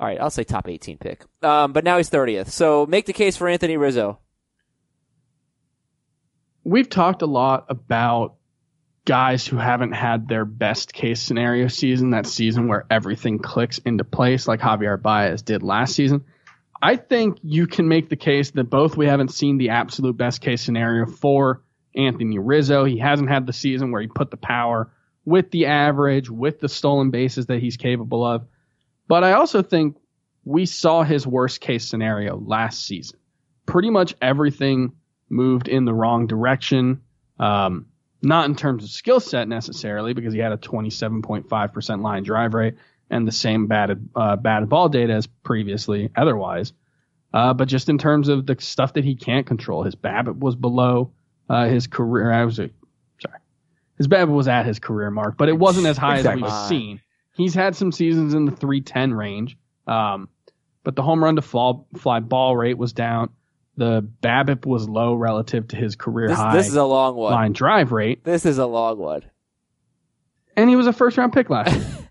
All 0.00 0.06
right, 0.06 0.20
I'll 0.20 0.30
say 0.30 0.44
top 0.44 0.68
18 0.68 0.98
pick. 0.98 1.24
Um, 1.42 1.72
but 1.72 1.84
now 1.84 1.96
he's 1.96 2.10
30th. 2.10 2.48
So 2.48 2.86
make 2.86 3.06
the 3.06 3.12
case 3.12 3.36
for 3.36 3.48
Anthony 3.48 3.76
Rizzo. 3.76 4.18
We've 6.64 6.88
talked 6.88 7.22
a 7.22 7.26
lot 7.26 7.66
about 7.68 8.36
guys 9.04 9.46
who 9.46 9.56
haven't 9.56 9.92
had 9.92 10.28
their 10.28 10.44
best 10.44 10.92
case 10.92 11.20
scenario 11.20 11.66
season, 11.66 12.10
that 12.10 12.26
season 12.26 12.68
where 12.68 12.86
everything 12.88 13.40
clicks 13.40 13.78
into 13.78 14.04
place, 14.04 14.46
like 14.46 14.60
Javier 14.60 15.00
Baez 15.00 15.42
did 15.42 15.62
last 15.62 15.94
season. 15.94 16.24
I 16.82 16.96
think 16.96 17.38
you 17.44 17.68
can 17.68 17.86
make 17.86 18.08
the 18.08 18.16
case 18.16 18.50
that 18.50 18.64
both 18.64 18.96
we 18.96 19.06
haven't 19.06 19.32
seen 19.32 19.56
the 19.56 19.70
absolute 19.70 20.16
best 20.16 20.40
case 20.40 20.62
scenario 20.62 21.06
for 21.06 21.62
Anthony 21.94 22.40
Rizzo. 22.40 22.84
He 22.84 22.98
hasn't 22.98 23.30
had 23.30 23.46
the 23.46 23.52
season 23.52 23.92
where 23.92 24.02
he 24.02 24.08
put 24.08 24.32
the 24.32 24.36
power 24.36 24.92
with 25.24 25.52
the 25.52 25.66
average, 25.66 26.28
with 26.28 26.58
the 26.58 26.68
stolen 26.68 27.10
bases 27.10 27.46
that 27.46 27.60
he's 27.60 27.76
capable 27.76 28.26
of. 28.26 28.44
But 29.06 29.22
I 29.22 29.32
also 29.32 29.62
think 29.62 29.96
we 30.44 30.66
saw 30.66 31.04
his 31.04 31.24
worst 31.24 31.60
case 31.60 31.86
scenario 31.86 32.36
last 32.36 32.84
season. 32.84 33.20
Pretty 33.64 33.90
much 33.90 34.16
everything 34.20 34.92
moved 35.28 35.68
in 35.68 35.84
the 35.84 35.94
wrong 35.94 36.26
direction. 36.26 37.02
Um, 37.38 37.86
not 38.22 38.46
in 38.46 38.56
terms 38.56 38.82
of 38.82 38.90
skill 38.90 39.20
set 39.20 39.46
necessarily, 39.46 40.14
because 40.14 40.34
he 40.34 40.40
had 40.40 40.52
a 40.52 40.56
27.5% 40.56 42.02
line 42.02 42.24
drive 42.24 42.54
rate 42.54 42.74
and 43.12 43.28
the 43.28 43.32
same 43.32 43.66
batted 43.68 44.08
uh, 44.16 44.34
batted 44.36 44.68
ball 44.68 44.88
data 44.88 45.12
as 45.12 45.26
previously 45.26 46.10
otherwise. 46.16 46.72
Uh, 47.32 47.54
but 47.54 47.68
just 47.68 47.88
in 47.88 47.96
terms 47.98 48.28
of 48.28 48.44
the 48.46 48.56
stuff 48.58 48.94
that 48.94 49.04
he 49.04 49.14
can't 49.14 49.46
control, 49.46 49.84
his 49.84 49.94
BABIP 49.94 50.38
was 50.38 50.54
below 50.56 51.12
uh, 51.48 51.66
his 51.66 51.86
career. 51.86 52.30
I 52.32 52.44
was 52.44 52.56
sorry, 52.56 53.38
his 53.96 54.08
BABIP 54.08 54.28
was 54.28 54.48
at 54.48 54.66
his 54.66 54.78
career 54.78 55.10
mark, 55.10 55.36
but 55.38 55.48
it 55.48 55.58
wasn't 55.58 55.86
as 55.86 55.96
high 55.96 56.16
Exactly. 56.18 56.42
as 56.44 56.50
we've 56.50 56.68
seen. 56.68 57.00
He's 57.34 57.54
had 57.54 57.74
some 57.74 57.92
seasons 57.92 58.34
in 58.34 58.44
the 58.44 58.52
310 58.52 59.14
range, 59.14 59.56
um, 59.86 60.28
but 60.84 60.94
the 60.96 61.02
home 61.02 61.24
run 61.24 61.36
to 61.36 61.42
fall, 61.42 61.86
fly 61.96 62.20
ball 62.20 62.54
rate 62.56 62.76
was 62.76 62.92
down. 62.92 63.30
The 63.78 64.06
BABIP 64.22 64.66
was 64.66 64.86
low 64.86 65.14
relative 65.14 65.68
to 65.68 65.76
his 65.76 65.96
career 65.96 66.28
This, 66.28 66.36
high 66.36 66.54
this 66.54 66.68
is 66.68 66.74
a 66.76 66.84
long 66.84 67.14
one. 67.16 67.32
line 67.32 67.52
drive 67.54 67.90
rate, 67.92 68.22
This 68.24 68.44
is 68.44 68.58
a 68.58 68.66
long 68.66 68.98
one. 68.98 69.22
and 70.58 70.68
he 70.68 70.76
was 70.76 70.86
a 70.86 70.92
first 70.92 71.16
round 71.16 71.32
pick 71.32 71.48
last 71.48 71.74
year. 71.74 71.86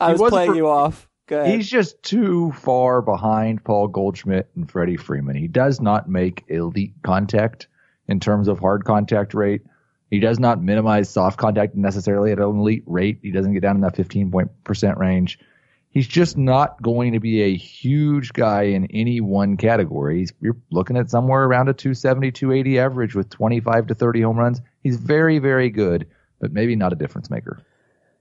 I 0.00 0.12
was 0.12 0.30
playing 0.30 0.52
for- 0.52 0.56
you 0.56 0.68
off. 0.68 1.08
Go 1.26 1.40
ahead. 1.40 1.54
He's 1.54 1.70
just 1.70 2.02
too 2.02 2.52
far 2.52 3.00
behind 3.00 3.64
Paul 3.64 3.88
Goldschmidt 3.88 4.50
and 4.56 4.70
Freddie 4.70 4.98
Freeman. 4.98 5.36
He 5.36 5.48
does 5.48 5.80
not 5.80 6.06
make 6.06 6.44
elite 6.48 6.92
contact 7.02 7.66
in 8.08 8.20
terms 8.20 8.46
of 8.46 8.58
hard 8.58 8.84
contact 8.84 9.32
rate. 9.32 9.62
He 10.10 10.20
does 10.20 10.38
not 10.38 10.62
minimize 10.62 11.08
soft 11.08 11.38
contact 11.38 11.74
necessarily 11.74 12.30
at 12.30 12.38
an 12.38 12.44
elite 12.44 12.84
rate. 12.86 13.20
He 13.22 13.30
doesn't 13.30 13.54
get 13.54 13.62
down 13.62 13.76
in 13.76 13.80
that 13.80 13.96
15 13.96 14.30
point 14.30 14.50
percent 14.64 14.98
range. 14.98 15.38
He's 15.88 16.08
just 16.08 16.36
not 16.36 16.82
going 16.82 17.12
to 17.12 17.20
be 17.20 17.40
a 17.40 17.56
huge 17.56 18.32
guy 18.32 18.62
in 18.62 18.86
any 18.86 19.20
one 19.20 19.56
category. 19.56 20.18
He's, 20.18 20.32
you're 20.40 20.56
looking 20.70 20.96
at 20.96 21.08
somewhere 21.08 21.44
around 21.44 21.68
a 21.68 21.72
270, 21.72 22.32
280 22.32 22.78
average 22.80 23.14
with 23.14 23.30
25 23.30 23.86
to 23.86 23.94
30 23.94 24.20
home 24.22 24.36
runs. 24.36 24.60
He's 24.82 24.96
very, 24.96 25.38
very 25.38 25.70
good, 25.70 26.06
but 26.40 26.52
maybe 26.52 26.74
not 26.74 26.92
a 26.92 26.96
difference 26.96 27.30
maker. 27.30 27.62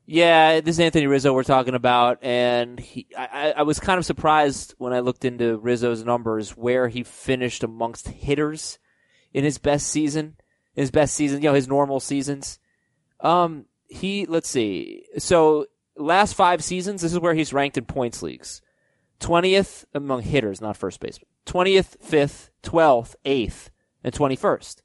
Yeah, 0.05 0.59
this 0.59 0.75
is 0.75 0.79
Anthony 0.81 1.07
Rizzo 1.07 1.31
we're 1.31 1.43
talking 1.43 1.75
about, 1.75 2.19
and 2.21 2.77
he, 2.77 3.07
I, 3.17 3.53
I 3.57 3.63
was 3.63 3.79
kind 3.79 3.97
of 3.97 4.05
surprised 4.05 4.75
when 4.77 4.91
I 4.91 4.99
looked 4.99 5.23
into 5.23 5.57
Rizzo's 5.57 6.03
numbers 6.03 6.51
where 6.51 6.89
he 6.89 7.03
finished 7.03 7.63
amongst 7.63 8.09
hitters 8.09 8.79
in 9.31 9.45
his 9.45 9.57
best 9.57 9.87
season, 9.87 10.35
his 10.75 10.91
best 10.91 11.15
season, 11.15 11.41
you 11.41 11.47
know, 11.47 11.53
his 11.53 11.69
normal 11.69 12.01
seasons. 12.01 12.59
Um, 13.21 13.65
he, 13.87 14.25
let's 14.25 14.49
see, 14.49 15.05
so 15.19 15.67
last 15.95 16.33
five 16.33 16.61
seasons, 16.61 17.01
this 17.01 17.13
is 17.13 17.19
where 17.19 17.33
he's 17.33 17.53
ranked 17.53 17.77
in 17.77 17.85
points 17.85 18.21
leagues. 18.21 18.61
20th 19.21 19.85
among 19.93 20.23
hitters, 20.23 20.59
not 20.59 20.75
first 20.75 20.99
baseman. 20.99 21.29
20th, 21.45 21.97
5th, 22.05 22.49
12th, 22.61 23.15
8th, 23.25 23.69
and 24.03 24.13
21st. 24.13 24.75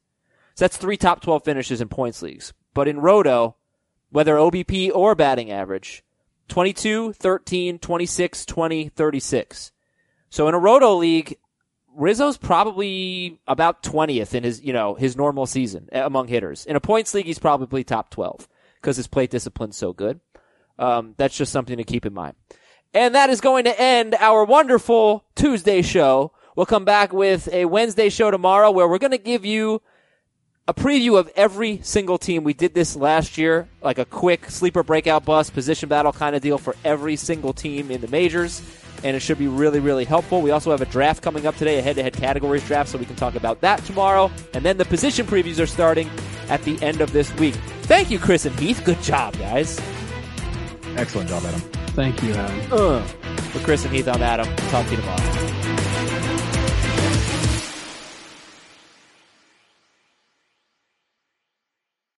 So 0.54 0.64
that's 0.64 0.76
three 0.76 0.96
top 0.96 1.22
12 1.22 1.44
finishes 1.44 1.80
in 1.80 1.88
points 1.88 2.22
leagues. 2.22 2.52
But 2.72 2.86
in 2.86 3.00
Roto, 3.00 3.56
whether 4.10 4.36
OBP 4.36 4.90
or 4.94 5.14
batting 5.14 5.50
average. 5.50 6.02
22, 6.48 7.12
13, 7.12 7.78
26, 7.78 8.46
20, 8.46 8.88
36. 8.88 9.72
So 10.30 10.48
in 10.48 10.54
a 10.54 10.58
roto 10.58 10.94
league, 10.94 11.36
Rizzo's 11.94 12.38
probably 12.38 13.40
about 13.46 13.82
20th 13.82 14.34
in 14.34 14.44
his, 14.44 14.62
you 14.62 14.72
know, 14.72 14.94
his 14.94 15.16
normal 15.16 15.46
season 15.46 15.88
among 15.92 16.28
hitters. 16.28 16.64
In 16.64 16.76
a 16.76 16.80
points 16.80 17.12
league, 17.12 17.26
he's 17.26 17.38
probably 17.38 17.84
top 17.84 18.10
12 18.10 18.48
because 18.80 18.96
his 18.96 19.08
plate 19.08 19.30
discipline's 19.30 19.76
so 19.76 19.92
good. 19.92 20.20
Um, 20.78 21.14
that's 21.16 21.36
just 21.36 21.52
something 21.52 21.76
to 21.76 21.84
keep 21.84 22.06
in 22.06 22.14
mind. 22.14 22.36
And 22.94 23.14
that 23.14 23.30
is 23.30 23.40
going 23.40 23.64
to 23.64 23.80
end 23.80 24.14
our 24.14 24.44
wonderful 24.44 25.24
Tuesday 25.34 25.82
show. 25.82 26.32
We'll 26.56 26.66
come 26.66 26.84
back 26.84 27.12
with 27.12 27.48
a 27.52 27.66
Wednesday 27.66 28.08
show 28.08 28.30
tomorrow 28.30 28.70
where 28.70 28.88
we're 28.88 28.98
going 28.98 29.10
to 29.10 29.18
give 29.18 29.44
you 29.44 29.82
a 30.68 30.74
preview 30.74 31.18
of 31.18 31.32
every 31.34 31.80
single 31.82 32.18
team. 32.18 32.44
We 32.44 32.52
did 32.52 32.74
this 32.74 32.94
last 32.94 33.38
year, 33.38 33.66
like 33.82 33.98
a 33.98 34.04
quick 34.04 34.50
sleeper 34.50 34.82
breakout 34.82 35.24
bust, 35.24 35.54
position 35.54 35.88
battle 35.88 36.12
kind 36.12 36.36
of 36.36 36.42
deal 36.42 36.58
for 36.58 36.76
every 36.84 37.16
single 37.16 37.54
team 37.54 37.90
in 37.90 38.02
the 38.02 38.08
majors. 38.08 38.62
And 39.02 39.16
it 39.16 39.20
should 39.20 39.38
be 39.38 39.48
really, 39.48 39.80
really 39.80 40.04
helpful. 40.04 40.42
We 40.42 40.50
also 40.50 40.70
have 40.72 40.82
a 40.82 40.86
draft 40.86 41.22
coming 41.22 41.46
up 41.46 41.56
today, 41.56 41.78
a 41.78 41.82
head 41.82 41.96
to 41.96 42.02
head 42.02 42.12
categories 42.12 42.66
draft, 42.66 42.90
so 42.90 42.98
we 42.98 43.06
can 43.06 43.16
talk 43.16 43.34
about 43.34 43.62
that 43.62 43.82
tomorrow. 43.84 44.30
And 44.52 44.64
then 44.64 44.76
the 44.76 44.84
position 44.84 45.24
previews 45.24 45.62
are 45.62 45.66
starting 45.66 46.10
at 46.48 46.62
the 46.64 46.80
end 46.82 47.00
of 47.00 47.12
this 47.12 47.32
week. 47.36 47.54
Thank 47.82 48.10
you, 48.10 48.18
Chris 48.18 48.44
and 48.44 48.58
Heath. 48.58 48.82
Good 48.84 49.00
job, 49.00 49.38
guys. 49.38 49.80
Excellent 50.96 51.30
job, 51.30 51.44
Adam. 51.44 51.60
Thank 51.94 52.22
you, 52.22 52.34
Adam. 52.34 52.72
Uh. 52.72 53.02
For 53.52 53.60
Chris 53.60 53.84
and 53.84 53.94
Heath, 53.94 54.08
I'm 54.08 54.20
Adam. 54.20 54.46
Talk 54.68 54.84
to 54.86 54.90
you 54.90 54.96
tomorrow. 54.98 55.57